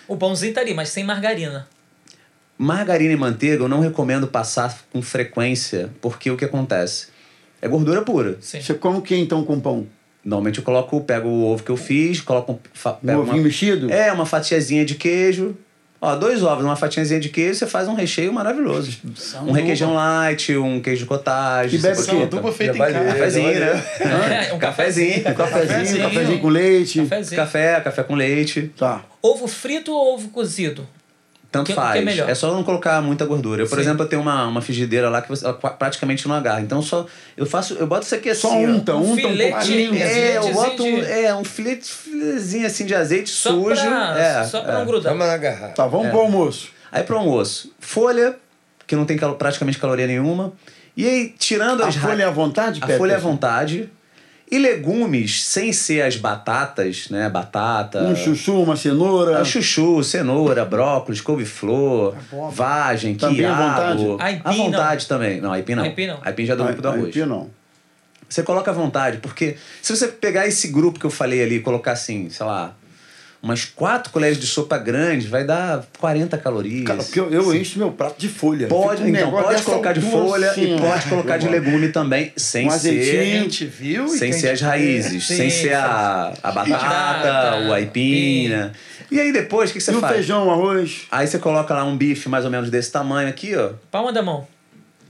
[0.10, 1.68] O pãozinho tá ali, mas sem margarina.
[2.62, 7.08] Margarina e manteiga eu não recomendo passar com frequência, porque o que acontece?
[7.62, 8.38] É gordura pura.
[8.42, 8.62] Sim.
[8.62, 9.88] Você come o que então com pão?
[10.26, 13.38] Normalmente eu coloco, pego o ovo que eu fiz, coloco um, fa- Um pego ovinho
[13.38, 13.90] uma, mexido?
[13.92, 15.56] É, uma fatiazinha de queijo.
[16.02, 18.98] Ó, dois ovos, uma fatiazinha de queijo, você faz um recheio maravilhoso.
[19.46, 21.76] Um requeijão light, um queijo cottage.
[21.78, 22.52] E bebe o quê?
[22.54, 22.94] feita em casa.
[23.06, 23.84] Cafezinho, né?
[24.50, 25.24] É, um cafezinho.
[25.24, 26.04] Cafezinho, Cafezinho.
[26.04, 27.00] cafezinho com leite.
[27.02, 27.36] Cafezinho.
[27.42, 28.72] Café, café com leite.
[28.78, 29.04] Tá.
[29.22, 30.86] Ovo frito ou ovo cozido?
[31.52, 32.06] Tanto Que- que é faz.
[32.06, 32.30] melhor?
[32.30, 33.64] é só não colocar muita gordura.
[33.64, 33.82] Eu, por Sim.
[33.82, 36.62] exemplo, eu tenho uma, uma frigideira lá que você, ela praticamente não agarra.
[36.62, 38.42] Então só eu faço, eu boto isso aqui assim.
[38.42, 39.92] Só unta, Um unta um filete pouquinho.
[39.94, 43.50] de- É, eu filetezinho boto um, de- é, um filete, filetezinho assim de azeite Só
[43.50, 43.82] sujo.
[43.82, 44.78] pra, é, só pra é.
[44.78, 45.12] não grudar.
[45.12, 45.74] Vamos na garrafa.
[45.74, 46.10] Tá, vamos É.
[46.12, 46.70] pro almoço.
[46.92, 48.36] Aí pro almoço, folha,
[48.86, 50.54] que não tem calo- praticamente caloria nenhuma.
[50.96, 53.90] E aí, tirando A as folha é à vontade, A folha é à vontade.
[54.52, 57.30] E legumes, sem ser as batatas, né?
[57.30, 58.00] Batata.
[58.02, 59.40] Um chuchu, uma cenoura.
[59.40, 62.52] a chuchu, cenoura, brócolis, couve-flor, Abóbora.
[62.56, 63.98] vagem, Também à vontade?
[64.04, 64.18] quiabo.
[64.22, 65.40] Aipim, à vontade também.
[65.40, 65.84] Não, aipim não.
[65.84, 66.20] Aipim não.
[66.24, 67.06] Aipim já é do grupo do Ah, arroz.
[67.06, 67.50] aipim não.
[68.28, 71.60] Você coloca à vontade, porque se você pegar esse grupo que eu falei ali e
[71.62, 72.74] colocar assim, sei lá,
[73.42, 76.84] umas quatro colheres de sopa grande, vai dar 40 calorias.
[76.86, 78.68] Cara, porque eu, eu encho meu prato de folha.
[78.68, 82.34] Pode, Fica um então, pode colocar de folha assim, e pode colocar de legume também,
[82.36, 83.52] sem Um azeitinho.
[83.52, 83.66] ser.
[83.68, 88.72] Viu e Sem ser as raízes, Sim, sem ser a, a batata, o aipim, né?
[89.12, 90.14] E aí depois, o que, que E você o faz?
[90.16, 91.08] feijão, o arroz?
[91.12, 93.72] Aí você coloca lá um bife mais ou menos desse tamanho aqui, ó.
[93.90, 94.48] Palma da mão.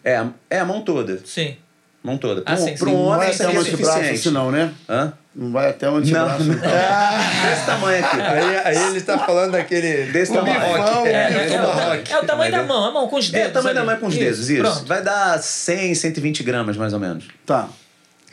[0.04, 1.20] É, é a mão toda.
[1.26, 1.56] Sim.
[2.02, 2.42] Mão toda.
[2.46, 4.12] Ah, Para um, sim, pra um homem isso é antebraço suficiente.
[4.20, 4.72] assim não, né?
[4.88, 5.12] Hã?
[5.40, 6.38] Não vai até o Não, não.
[7.48, 8.20] Desse tamanho aqui.
[8.22, 10.12] Aí, aí ele tá falando daquele.
[10.12, 10.60] Desse o tamanho.
[10.60, 10.72] É, é,
[11.02, 13.52] o é, é o tamanho da é- mão, a mão com os É, dedos.
[13.52, 13.90] o tamanho da ali.
[13.90, 14.62] mão com os dedos, isso.
[14.62, 14.86] Pronto.
[14.86, 17.24] Vai dar 100, 120 gramas mais ou menos.
[17.46, 17.70] Tá.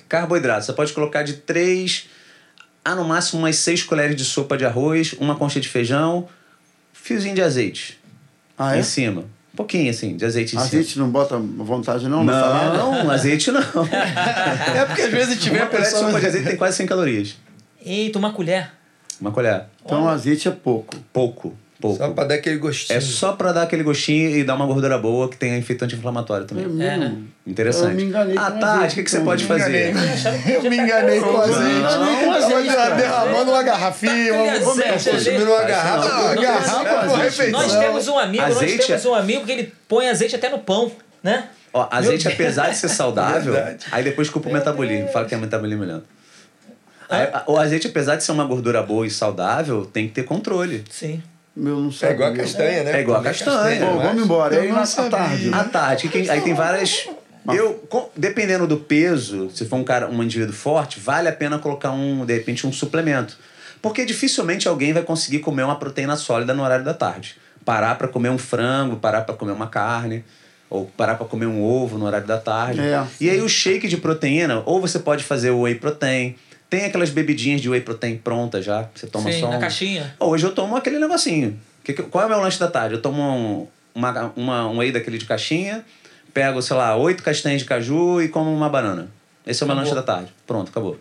[0.08, 2.08] Carboidrato, você pode colocar de 3
[2.84, 6.28] a no máximo umas 6 colheres de sopa de arroz, uma concha de feijão,
[6.92, 8.00] fiozinho de azeite
[8.58, 8.80] Ah, é?
[8.80, 9.24] em cima.
[9.56, 12.76] Um pouquinho assim, de azeite em Azeite não bota vontade não, salada?
[12.76, 13.62] Não, azeite não.
[14.76, 16.02] É porque às vezes tiver Uma pessoa.
[16.08, 17.36] sopa de azeite tem quase 100 calorias.
[17.82, 18.70] Eita, uma colher.
[19.18, 19.64] Uma colher.
[19.82, 20.94] Então azeite é pouco.
[21.10, 21.98] Pouco, pouco.
[21.98, 22.96] Só pra dar aquele gostinho.
[22.96, 26.46] É só pra dar aquele gostinho e dar uma gordura boa que tem efeito anti-inflamatório
[26.46, 26.64] também.
[26.64, 27.28] É mesmo.
[27.46, 27.90] Interessante.
[27.90, 29.94] Eu me enganei Ah, Tati, azeite, o que, que você pode Me fazer?
[30.64, 31.80] Eu me enganei com azeite.
[31.80, 32.94] Não, azeite, cara.
[32.96, 34.32] derramando uma garrafinha.
[34.64, 36.06] Consumindo uma garrafa.
[36.22, 37.60] Uma não, garrafa é com refeição.
[37.60, 40.48] Nós temos um amigo, Azeite nós temos é- um amigo que ele põe azeite até
[40.48, 40.90] no pão,
[41.22, 41.48] né?
[41.72, 43.54] Ó, azeite, apesar de ser saudável,
[43.92, 45.08] aí depois culpa o metabolismo.
[45.08, 46.04] Fala que é metabolismo lento.
[47.08, 50.24] Aí, a- o azeite, apesar de ser uma gordura boa e saudável, tem que ter
[50.24, 50.82] controle.
[50.90, 51.22] Sim.
[51.56, 52.14] Meu, não É sabia.
[52.14, 52.92] igual a castanha, né?
[52.92, 53.86] É igual a castanha.
[53.86, 54.06] Pô, não é?
[54.08, 54.54] vamos embora.
[54.54, 55.10] Eu Aí não na à sabia.
[55.10, 55.50] tarde.
[55.54, 57.08] À tarde, que- aí tem várias.
[57.52, 61.58] Eu, com- dependendo do peso, se for um cara, um indivíduo forte, vale a pena
[61.58, 63.38] colocar um, de repente, um suplemento.
[63.80, 67.36] Porque dificilmente alguém vai conseguir comer uma proteína sólida no horário da tarde.
[67.64, 70.24] Parar para comer um frango, parar para comer uma carne,
[70.68, 72.80] ou parar para comer um ovo no horário da tarde.
[72.80, 73.04] É.
[73.20, 76.34] E aí o shake de proteína, ou você pode fazer o whey protein.
[76.68, 80.14] Tem aquelas bebidinhas de whey protein pronta já, você toma Sim, só na um- caixinha.
[80.18, 81.58] Hoje eu tomo aquele negocinho.
[81.84, 82.96] Que que- qual é o meu lanche da tarde?
[82.96, 85.84] Eu tomo um, uma, uma, um whey daquele de caixinha,
[86.34, 89.08] pego, sei lá, oito castanhas de caju e como uma banana.
[89.46, 89.92] Esse é o meu Acabou.
[89.92, 90.32] lanche da tarde.
[90.46, 90.98] Pronto, acabou.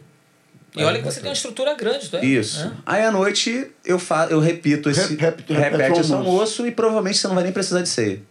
[0.78, 2.26] E olha que você tem uma estrutura grande, tu é?
[2.26, 2.60] Isso.
[2.66, 2.72] É.
[2.86, 5.16] Aí à noite eu, fa eu repito esse.
[5.16, 6.30] Rep- rep- repete repete o esse almoço.
[6.32, 8.22] almoço e provavelmente você não vai nem precisar de ceia.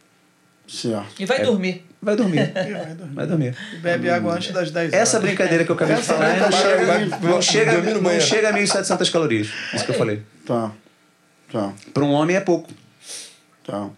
[0.66, 1.07] Certo.
[1.20, 1.45] E vai É.
[1.45, 1.85] dormir.
[2.03, 2.53] Vai dormir.
[2.53, 2.65] vai
[2.95, 3.15] dormir.
[3.15, 3.57] Vai dormir.
[3.81, 5.03] Bebe água antes das 10 horas.
[5.09, 8.53] Essa brincadeira que eu acabei de falar não brincadeira chega, não chega, não chega a
[8.53, 9.49] 1.700 calorias.
[9.73, 10.23] Isso que eu falei.
[10.47, 10.70] Tá.
[11.51, 11.73] Tá.
[11.93, 12.70] Para um homem é pouco.
[13.66, 13.89] Tá.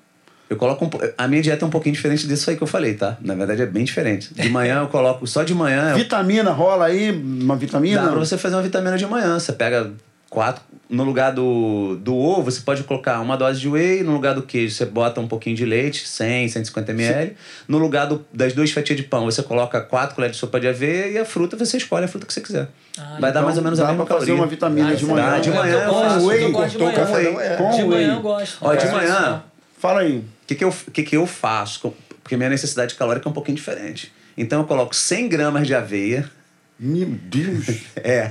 [0.48, 2.94] Eu coloco um, a minha dieta é um pouquinho diferente disso aí que eu falei,
[2.94, 3.16] tá?
[3.20, 4.32] Na verdade é bem diferente.
[4.32, 5.90] De manhã eu coloco só de manhã.
[5.90, 7.10] eu- Vitamina rola aí?
[7.10, 8.02] Uma vitamina?
[8.02, 9.36] Dá pra você fazer uma vitamina de manhã.
[9.40, 9.90] Você pega
[10.30, 10.62] quatro.
[10.88, 14.04] No lugar do, do ovo, você pode colocar uma dose de whey.
[14.04, 17.36] No lugar do queijo, você bota um pouquinho de leite, 100, 150 ml.
[17.66, 20.68] No lugar do, das duas fatias de pão, você coloca quatro colheres de sopa de
[20.68, 21.08] aveia.
[21.08, 22.68] E a fruta, você escolhe a fruta que você quiser.
[22.96, 24.42] Ah, Vai dar mais ou menos a mesma pra fazer caloria.
[24.44, 25.30] uma vitamina Ah, de manhã.
[25.30, 27.06] Dá, de manhã eu eu gosto, faço eu gosto de cortou o manhã.
[27.06, 27.56] café da manhã.
[27.56, 27.88] Com De whey.
[27.88, 28.58] manhã eu gosto.
[28.60, 29.42] Ó, de Eu manhã,
[29.78, 30.18] Fala aí.
[30.18, 31.92] O que, que, eu, que, que eu faço?
[32.22, 34.12] Porque minha necessidade calórica é um pouquinho diferente.
[34.38, 36.30] Então eu coloco 100 gramas de aveia.
[36.78, 37.66] Meu Deus.
[37.96, 38.30] É,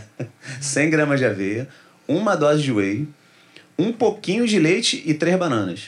[0.62, 1.68] 100 gramas de aveia,
[2.08, 3.08] uma dose de whey,
[3.78, 5.86] um pouquinho de leite e três bananas.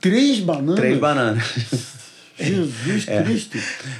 [0.00, 0.76] Três bananas?
[0.76, 1.44] Três bananas.
[2.42, 3.58] Jesus Cristo.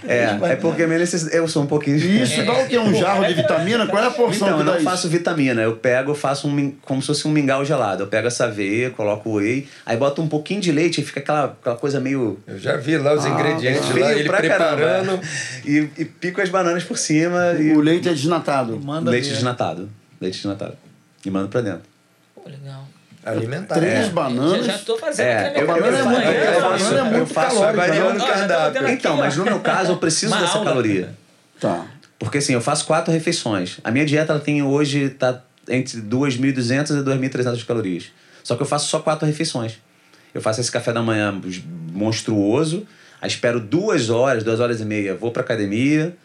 [0.09, 1.37] É, é porque a minha necessidade.
[1.37, 1.97] Eu sou um pouquinho.
[1.99, 2.79] Isso dá o quê?
[2.79, 3.87] Um jarro de vitamina?
[3.87, 4.85] Qual é a porção Então, que eu dá não isso?
[4.89, 5.61] faço vitamina.
[5.61, 8.05] Eu pego, faço um, como se fosse um mingau gelado.
[8.05, 11.45] Eu pego essa aveia, coloco whey, aí boto um pouquinho de leite e fica aquela,
[11.61, 12.39] aquela coisa meio.
[12.47, 14.79] Eu já vi lá os Ah, ingredientes lá, ele pra preparando.
[14.79, 15.21] caramba.
[15.67, 17.73] E, e pico as bananas por cima e.
[17.73, 18.81] O leite é desnatado.
[18.83, 19.35] Manda leite ver.
[19.35, 19.91] desnatado.
[20.19, 20.79] Leite desnatado.
[21.25, 21.83] E mando pra dentro.
[22.35, 22.87] Pô, legal.
[23.25, 23.75] Alimentar.
[23.75, 24.09] Três É.
[24.09, 24.65] bananas.
[24.65, 27.27] Já, já tô fazendo É, eu- banana é muito- eu eu faço- é muito eu
[27.27, 28.89] faço calórico, variando Ó, o eu tô cardápio.
[28.89, 30.65] Então, mas no meu caso eu preciso dessa aula.
[30.71, 31.15] caloria.
[31.61, 31.85] Tá.
[32.19, 33.79] Porque assim, eu faço quatro refeições.
[33.85, 38.05] A minha dieta ela tem hoje tá entre 2.200 e 2.300 calorias.
[38.43, 39.79] Só que eu faço só quatro refeições.
[40.35, 41.39] Eu faço esse café da manhã
[41.93, 42.87] monstruoso,
[43.21, 46.17] aí espero duas horas, duas horas e meia, vou pra academia.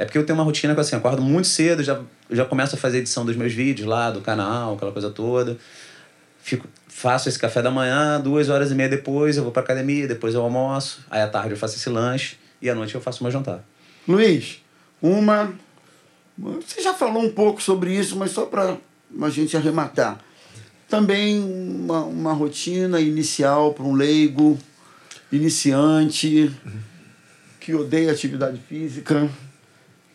[0.00, 2.00] É porque eu tenho uma rotina que assim, eu acordo muito cedo, já,
[2.30, 5.58] já começo a fazer edição dos meus vídeos lá, do canal, aquela coisa toda.
[6.42, 10.08] Fico, faço esse café da manhã, duas horas e meia depois eu vou pra academia,
[10.08, 13.22] depois eu almoço, aí à tarde eu faço esse lanche e à noite eu faço
[13.22, 13.62] meu jantar.
[14.08, 14.62] Luiz,
[15.02, 15.52] uma.
[16.38, 18.78] Você já falou um pouco sobre isso, mas só para
[19.20, 20.18] a gente arrematar.
[20.88, 24.58] Também uma, uma rotina inicial para um leigo,
[25.30, 26.50] iniciante,
[27.60, 29.28] que odeia atividade física,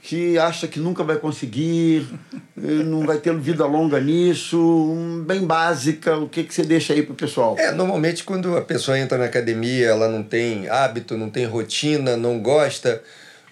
[0.06, 2.07] que acha que nunca vai conseguir,
[2.56, 4.95] não vai ter vida longa nisso,
[5.26, 6.15] bem básica.
[6.15, 7.56] O que, que você deixa aí para o pessoal?
[7.57, 12.15] É, normalmente quando a pessoa entra na academia, ela não tem hábito, não tem rotina,
[12.15, 13.02] não gosta,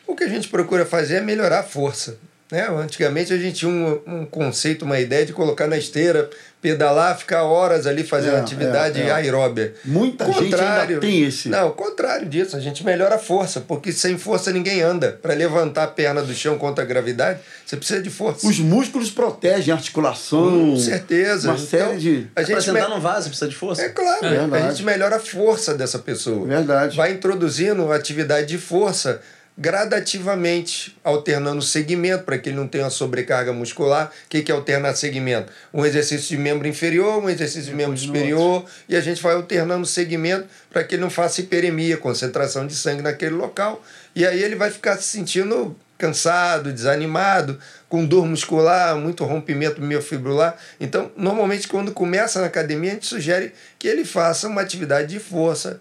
[0.06, 2.20] o que a gente procura fazer é melhorar a força.
[2.54, 2.68] Né?
[2.70, 6.30] Antigamente a gente tinha um, um conceito, uma ideia de colocar na esteira,
[6.62, 9.12] pedalar, ficar horas ali fazendo É, atividade é, é.
[9.12, 9.74] aeróbia.
[9.84, 11.50] Muita gente ainda tem esse.
[11.50, 15.18] Não, o contrário disso, a gente melhora a força, porque sem força ninguém anda.
[15.20, 18.46] Para levantar a perna do chão contra a gravidade, você precisa de força.
[18.48, 20.52] Os músculos protegem a articulação.
[20.74, 21.50] Com certeza.
[21.50, 22.28] Uma série Então, de.
[22.32, 23.82] A Pra gente sentar me- no vaso precisa de força?
[23.82, 26.46] É claro, É a gente melhora a força dessa pessoa.
[26.46, 26.96] Verdade.
[26.96, 29.20] Vai introduzindo atividade de força
[29.58, 34.12] gradativamente, alternando segmento para que ele não tenha sobrecarga muscular.
[34.26, 35.52] O que, que é alternar segmento?
[35.74, 39.86] Um exercício de membro inferior, um exercício de membro superior, e a gente vai alternando
[39.86, 43.84] segmento para que ele não faça hiperemia, concentração de sangue naquele local.
[44.16, 47.58] E aí ele vai ficar se sentindo cansado, desanimado,
[47.88, 50.58] com dor muscular, muito rompimento miofibrular.
[50.80, 55.20] Então, normalmente, quando começa na academia, a gente sugere que ele faça uma atividade de
[55.20, 55.80] força,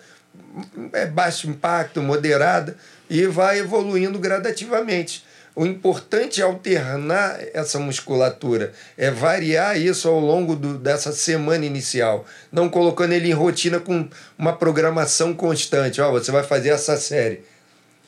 [0.93, 2.77] é baixo impacto, moderada,
[3.13, 5.23] e vai evoluindo gradativamente.
[5.55, 12.25] O importante é alternar essa musculatura, é variar isso ao longo do, dessa semana inicial,
[12.51, 14.09] não colocando ele em rotina com
[14.39, 16.01] uma programação constante.
[16.01, 17.45] Ó, você vai fazer essa série.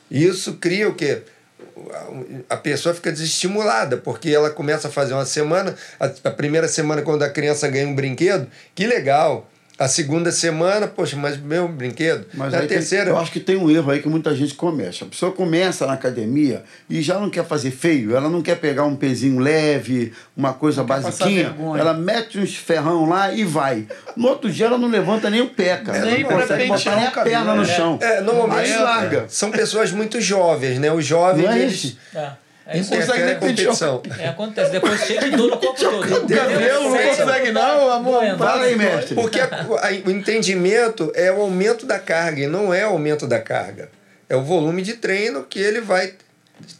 [0.09, 1.21] Isso cria o quê?
[2.49, 7.03] A pessoa fica desestimulada, porque ela começa a fazer uma semana, a, a primeira semana,
[7.03, 9.47] quando a criança ganha um brinquedo, que legal.
[9.77, 12.25] A segunda semana, poxa, mas meu brinquedo.
[12.33, 13.09] Mas Na aí tem- terceira.
[13.09, 15.03] eu acho que tem um erro aí que muita gente comete.
[15.03, 18.85] A pessoa começa na academia e já não quer fazer feio, ela não quer pegar
[18.85, 21.53] um pezinho leve, uma coisa passar basiquinha.
[21.77, 23.85] Ela mete uns ferrão lá e vai.
[24.15, 26.05] No outro dia ela não levanta nem o pé, cara.
[26.05, 27.65] Nem não consegue botar nem a perna no é.
[27.65, 27.99] chão.
[28.01, 29.25] É, normalmente Aí larga.
[29.27, 30.89] são pessoas muito jovens, né?
[30.93, 31.97] Os jovens, Não é eles?
[32.15, 32.29] É,
[32.67, 32.89] é isso.
[32.89, 34.01] consegue interferem nem competição.
[34.19, 34.71] É, acontece.
[34.71, 35.99] Depois cheio de dor no corpo todo.
[35.99, 38.19] O cabelo não consegue não, amor.
[38.21, 38.37] Doendo.
[38.37, 39.15] Fala aí, mestre.
[39.15, 43.27] Porque a- a- o entendimento é o aumento da carga e não é o aumento
[43.27, 43.89] da carga.
[44.27, 46.13] É o volume de treino que ele vai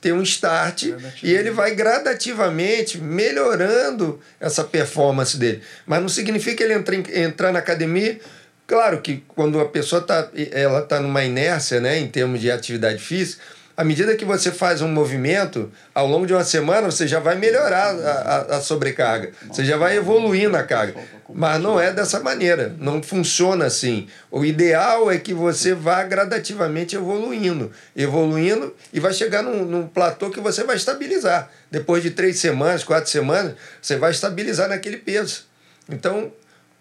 [0.02, 0.84] ter um start
[1.22, 5.62] e ele vai gradativamente melhorando essa performance dele.
[5.86, 8.20] Mas não significa ele entrar, em- entrar na academia.
[8.68, 12.98] Claro que quando a pessoa está ela tá numa inércia né, em termos de atividade
[12.99, 13.44] física,
[13.78, 17.36] À medida que você faz um movimento, ao longo de uma semana, você já vai
[17.36, 19.32] melhorar a, a, sobrecarga.
[19.48, 20.96] Você já vai evoluir na carga.
[21.34, 22.74] Mas não é dessa maneira.
[22.80, 24.08] Não funciona assim.
[24.32, 27.70] O ideal é que você vá gradativamente evoluindo.
[27.94, 31.52] Evoluindo e vai chegar num, num platô que você vai estabilizar.
[31.70, 35.44] Depois de três semanas, quatro semanas, você vai estabilizar naquele peso.
[35.90, 36.32] Então,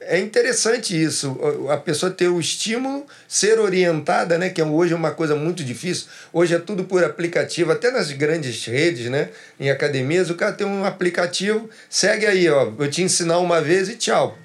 [0.07, 1.39] é interessante isso,
[1.71, 5.65] a pessoa ter o estímulo, ser orientada, né, que é hoje é uma coisa muito
[5.65, 6.07] difícil.
[6.33, 10.67] Hoje é tudo por aplicativo, até nas grandes redes, né, em academias, o cara tem
[10.67, 14.39] um aplicativo, segue aí, ó, eu te ensinar uma vez e tchau.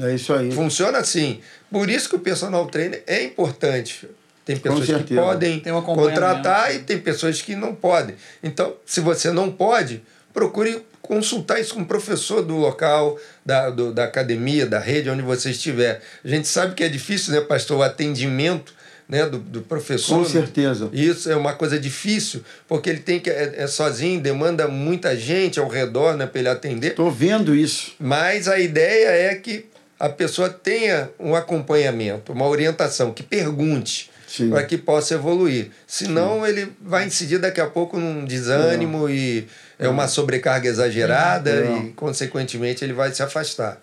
[0.00, 0.50] É isso aí.
[0.52, 1.40] Funciona assim.
[1.70, 4.08] Por isso que o personal trainer é importante.
[4.44, 8.16] Tem pessoas que podem contratar e tem pessoas que não podem.
[8.42, 13.92] Então, se você não pode, procure consultar isso com o professor do local, da, do,
[13.92, 16.00] da academia, da rede, onde você estiver.
[16.24, 18.72] A gente sabe que é difícil, né, pastor, o atendimento
[19.08, 20.18] né, do, do professor.
[20.18, 20.88] Com certeza.
[20.92, 25.58] Isso é uma coisa difícil, porque ele tem que é, é sozinho, demanda muita gente
[25.58, 26.90] ao redor né, para ele atender.
[26.90, 27.92] Estou vendo isso.
[27.98, 29.66] Mas a ideia é que
[29.98, 34.10] a pessoa tenha um acompanhamento, uma orientação, que pergunte
[34.48, 35.70] para que possa evoluir.
[35.88, 36.48] Senão Sim.
[36.48, 39.48] ele vai incidir daqui a pouco num desânimo e
[39.80, 41.78] é uma sobrecarga exagerada é.
[41.78, 43.80] e, consequentemente, ele vai se afastar.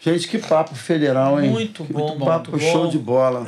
[0.00, 1.50] Gente, que papo federal, hein?
[1.50, 2.90] Muito bom, que papo muito show bom.
[2.90, 3.46] de bola.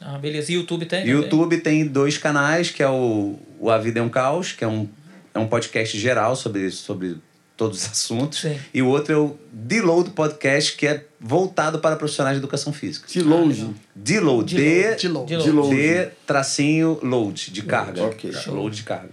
[0.00, 0.52] Ah, beleza.
[0.52, 1.00] YouTube tem?
[1.00, 1.14] também?
[1.14, 4.68] YouTube tem dois canais, que é o, o A Vida é um Caos, que é
[4.68, 4.88] um,
[5.34, 7.16] é um podcast geral sobre, sobre
[7.58, 8.40] todos os assuntos.
[8.40, 8.56] Sim.
[8.72, 13.06] E o outro é o Deload Podcast, que é voltado para profissionais de educação física.
[13.08, 13.68] De longe.
[13.94, 16.04] Deload, Deload, D.
[16.04, 18.04] D tracinho load, de carga.
[18.04, 18.30] ok.
[18.46, 19.10] Load de carga.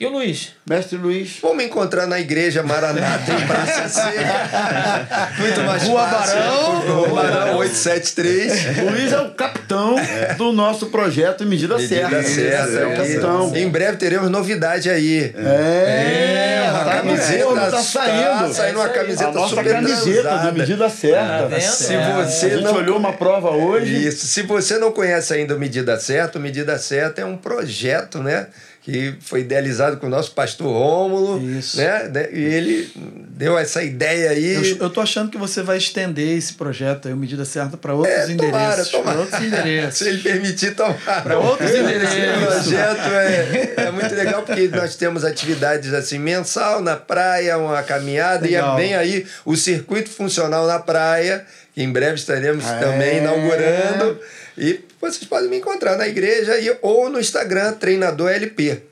[0.00, 0.50] E o Luiz?
[0.68, 1.38] Mestre Luiz.
[1.42, 5.28] Vamos encontrar na igreja Maranata em Praça Seca.
[5.38, 6.36] Muito mais Rua fácil.
[6.38, 6.80] Barão.
[6.82, 8.76] Rua Barão 873.
[8.92, 9.96] Luiz é o capitão
[10.36, 12.22] do nosso projeto Medida, Medida Certa.
[12.22, 12.78] certa.
[12.78, 13.56] É o capitão.
[13.56, 15.34] Em breve teremos novidade aí.
[15.36, 18.54] É, uma tá camiseta forno, tá Tá saindo.
[18.54, 20.52] saindo uma É camiseta A nossa super camiseta transada.
[20.52, 21.26] do Medida Certa.
[21.26, 21.60] Tá vendo?
[21.60, 22.02] Se É.
[22.04, 24.06] A você gente não olhou uma prova hoje.
[24.06, 24.26] Isso.
[24.28, 28.46] Se você não conhece ainda o Medida Certa, o Medida Certa é um projeto, né?
[28.90, 31.38] Que foi idealizado com o nosso pastor Rômulo.
[31.58, 31.76] Isso.
[31.76, 32.10] Né?
[32.32, 34.54] E ele deu essa ideia aí.
[34.54, 38.14] Eu, eu tô achando que você vai estender esse projeto aí, Medida Certa, para outros
[38.14, 38.50] É, endereços.
[38.50, 39.10] tomara, tomara.
[39.12, 39.98] Para outros endereços.
[39.98, 41.22] Se ele permitir, tomar.
[41.22, 42.14] Para outros endereços.
[42.16, 47.82] Esse projeto é, é muito legal porque nós temos atividades assim mensal na praia, uma
[47.82, 48.78] caminhada Legal.
[48.78, 51.44] e vem aí o circuito funcional na praia,
[51.74, 52.78] que em breve estaremos É.
[52.78, 54.18] também inaugurando.
[54.56, 58.82] E vocês podem me encontrar na igreja e, ou no Instagram, Treinador LP.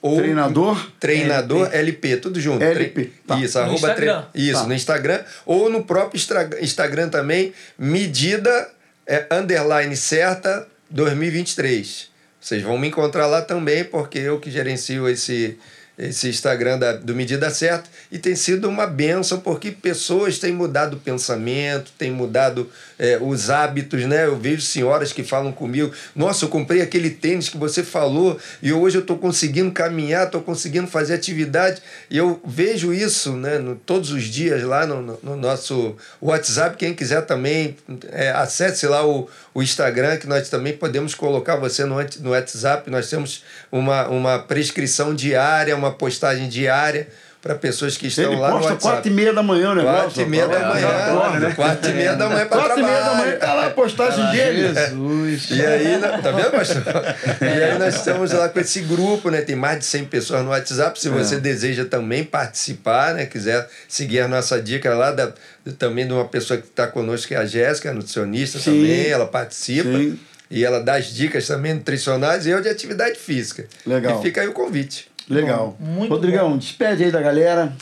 [0.00, 0.90] Ou Treinador?
[0.98, 2.62] Treinador LP, tudo junto.
[2.64, 3.38] LP, Tre- tá.
[3.38, 4.24] Isso, No arroba tre- Instagram.
[4.34, 4.66] Isso, Tá.
[4.66, 5.20] no Instagram.
[5.46, 6.20] Ou no próprio
[6.60, 8.68] Instagram também, medida
[9.06, 12.10] é, underline certa 2023.
[12.40, 15.56] Vocês vão me encontrar lá também, porque eu que gerencio esse,
[15.98, 17.88] esse Instagram da, do Medida Certa.
[18.10, 23.50] E tem sido uma benção, porque pessoas têm mudado o pensamento, têm mudado é, os
[23.50, 24.24] hábitos, né?
[24.26, 28.72] Eu vejo senhoras que falam comigo, nossa, eu comprei aquele tênis que você falou e
[28.72, 31.82] hoje eu estou conseguindo caminhar, estou conseguindo fazer atividade.
[32.10, 36.76] E eu vejo isso né, no, todos os dias lá no, no- no nosso WhatsApp.
[36.76, 37.76] Quem quiser também,
[38.10, 42.90] é, acesse lá o, o Instagram, que nós também podemos colocar você no, no WhatsApp.
[42.90, 47.08] Nós temos uma, uma prescrição diária, uma postagem diária
[47.42, 48.94] para pessoas que estão Ele lá no posta WhatsApp.
[48.94, 50.02] quatro e meia da manhã o negócio.
[50.02, 50.88] Quatro e meia da manhã.
[50.88, 51.54] Acorda, né?
[51.56, 54.30] Quatro e meia da manhã para Quatro e meia da manhã tá lá a postagem
[54.30, 54.72] dele.
[54.72, 55.50] Jesus.
[55.50, 56.82] E aí, né, tá vendo, pastor?
[57.42, 59.40] E aí nós estamos lá com esse grupo, né?
[59.40, 61.00] Tem mais de 100 pessoas no WhatsApp.
[61.00, 63.26] Se você deseja também participar, né?
[63.26, 65.32] Quiser seguir a nossa dica lá, da,
[65.78, 68.70] também de uma pessoa que está conosco, que é a Jéssica, nutricionista Sim.
[68.70, 69.90] também, ela participa.
[69.90, 70.16] Sim.
[70.48, 73.64] E ela dá as dicas também nutricionais e eu de atividade física.
[73.84, 74.20] Legal.
[74.20, 75.10] E fica aí o convite.
[75.34, 75.76] Legal.
[75.80, 77.72] muito Rodrigão, despede aí da galera.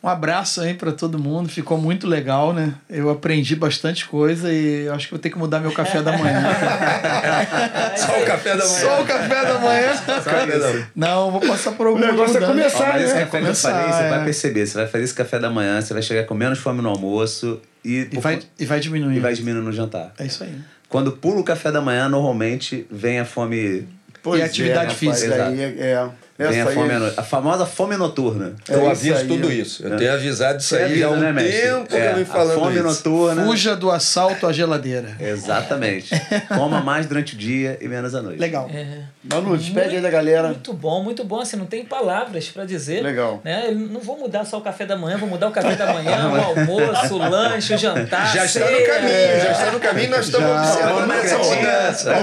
[0.00, 2.72] Um abraço aí pra todo mundo, ficou muito legal, né?
[2.88, 6.40] Eu aprendi bastante coisa e acho que vou ter que mudar meu café da manhã.
[7.96, 8.78] Só o café da manhã.
[8.80, 9.94] Só o café da manhã?
[9.96, 10.88] Só o café da manhã.
[10.94, 12.52] Não, vou passar por O alguma negócio é mudança.
[12.52, 13.20] começar, mas esse né?
[13.20, 14.08] café que eu começar, falei, você é.
[14.10, 14.66] vai perceber.
[14.66, 17.60] Você vai fazer esse café da manhã, você vai chegar com menos fome no almoço
[17.84, 19.16] e, E vai, e vai diminuir.
[19.16, 20.12] e vai diminuindo no jantar.
[20.18, 20.54] É isso aí.
[20.88, 23.88] Quando pula o café da manhã, normalmente vem a fome.
[24.22, 25.46] Pois E atividade rapaz, física.
[25.48, 27.14] Aí, é, Vem essa a, fome aí, noite.
[27.18, 28.52] a famosa fome noturna.
[28.68, 29.26] É Eu aviso aí.
[29.26, 29.84] tudo isso.
[29.86, 32.74] Eu tenho avisado isso aí há um né, tempo que É, eu venho falando fome
[32.76, 32.84] isso.
[32.84, 33.44] noturna.
[33.44, 35.08] Fuja do assalto à geladeira.
[35.20, 36.10] Exatamente.
[36.48, 38.38] Coma mais durante o dia e menos à noite.
[38.38, 38.70] Legal.
[38.72, 39.02] É.
[39.24, 40.48] Manu, despede aí da galera.
[40.48, 41.40] Muito bom, muito bom.
[41.40, 43.02] Assim, não tem palavras para dizer.
[43.02, 43.40] Legal.
[43.44, 43.66] Né?
[43.68, 46.28] Eu Não vou mudar só o café da manhã, vou mudar o café da manhã,
[46.30, 48.32] o almoço, o lanche, o jantar.
[48.34, 48.86] Já está no ceia.
[48.86, 50.62] caminho, já está no caminho, nós estamos Já.
[50.62, 52.14] observando essa mudança.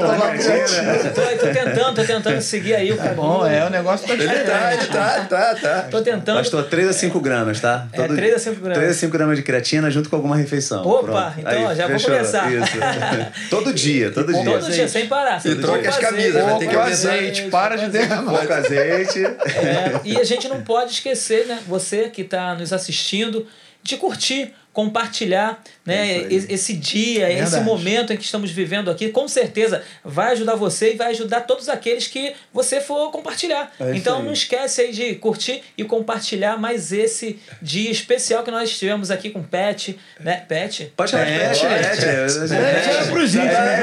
[1.13, 3.15] Tô, tô tentando, tô tentando seguir aí o caminho.
[3.15, 5.81] Bom, é, o negócio Ele tá, ele tá, tá, tá.
[5.89, 6.37] Tô tentando.
[6.37, 7.87] Pastor, 3 a 5 gramas, tá?
[7.91, 8.77] É, 3 a 5 gramas.
[8.77, 10.85] 3 a 5 gramas de creatina junto com alguma refeição.
[10.85, 11.39] Opa, Pronto.
[11.39, 12.51] então, ó, já vou começar.
[12.51, 12.77] Isso.
[13.49, 14.43] todo dia, todo dia.
[14.43, 15.41] Todo dia, sem parar.
[15.45, 18.39] E troca as camisas, vai ter que azeite, para de derramar.
[18.39, 19.23] Pouco azeite.
[19.23, 21.59] É, e a gente não pode esquecer, né?
[21.67, 23.47] Você que está nos assistindo,
[23.83, 27.63] de curtir, compartilhar né, É esse esse dia, esse Verdade.
[27.63, 29.09] momento em que estamos vivendo aqui.
[29.09, 33.71] Com certeza vai ajudar você e vai ajudar todos aqueles que você for compartilhar.
[33.79, 34.25] É então aí.
[34.25, 39.29] não esquece aí de curtir e compartilhar mais esse dia especial que nós tivemos aqui
[39.29, 40.43] com o Pet, né?
[40.47, 40.91] Pet?
[40.97, 42.05] Pode chamar de pet, pet.
[42.05, 43.81] É pros índios, né?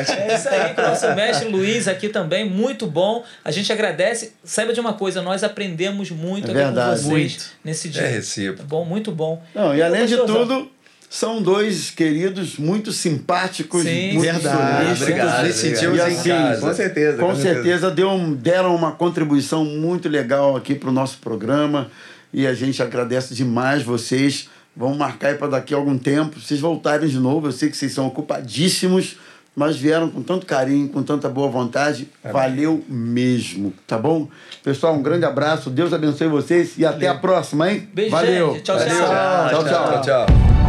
[0.00, 3.24] É isso aí, com o nosso mestre Luiz aqui também, muito bom.
[3.44, 4.32] A gente agradece.
[4.42, 7.00] Saiba de uma coisa, nós aprendemos muito É aqui com verdade.
[7.02, 7.44] vocês Muito.
[7.64, 8.02] nesse dia.
[8.02, 8.20] É
[8.64, 9.42] bom, muito bom.
[9.54, 10.68] Não, e além de tudo,
[11.08, 15.02] são dois queridos muito simpáticos, Sim, muito verdade.
[15.02, 16.60] Obrigado, E assim, casa.
[16.60, 17.18] Com certeza.
[17.18, 21.90] Com certeza deu um- deram uma contribuição muito legal aqui para o nosso programa
[22.32, 24.48] e a gente agradece demais vocês.
[24.76, 27.48] Vamos marcar aí para daqui a algum tempo, vocês voltarem de novo.
[27.48, 29.16] Eu sei que vocês são ocupadíssimos,
[29.54, 32.08] mas vieram com tanto carinho, com tanta boa vontade.
[32.24, 34.28] Valeu mesmo, tá bom?
[34.62, 35.70] Pessoal, um grande abraço.
[35.70, 37.88] Deus abençoe vocês e até a próxima, hein?
[37.92, 38.52] Beijo, Valeu.
[38.54, 38.62] gente.
[38.62, 38.94] Tchau, Valeu.
[38.94, 39.06] tchau.
[39.06, 39.64] tchau.
[39.64, 40.02] tchau.
[40.02, 40.59] Tchau, tchau.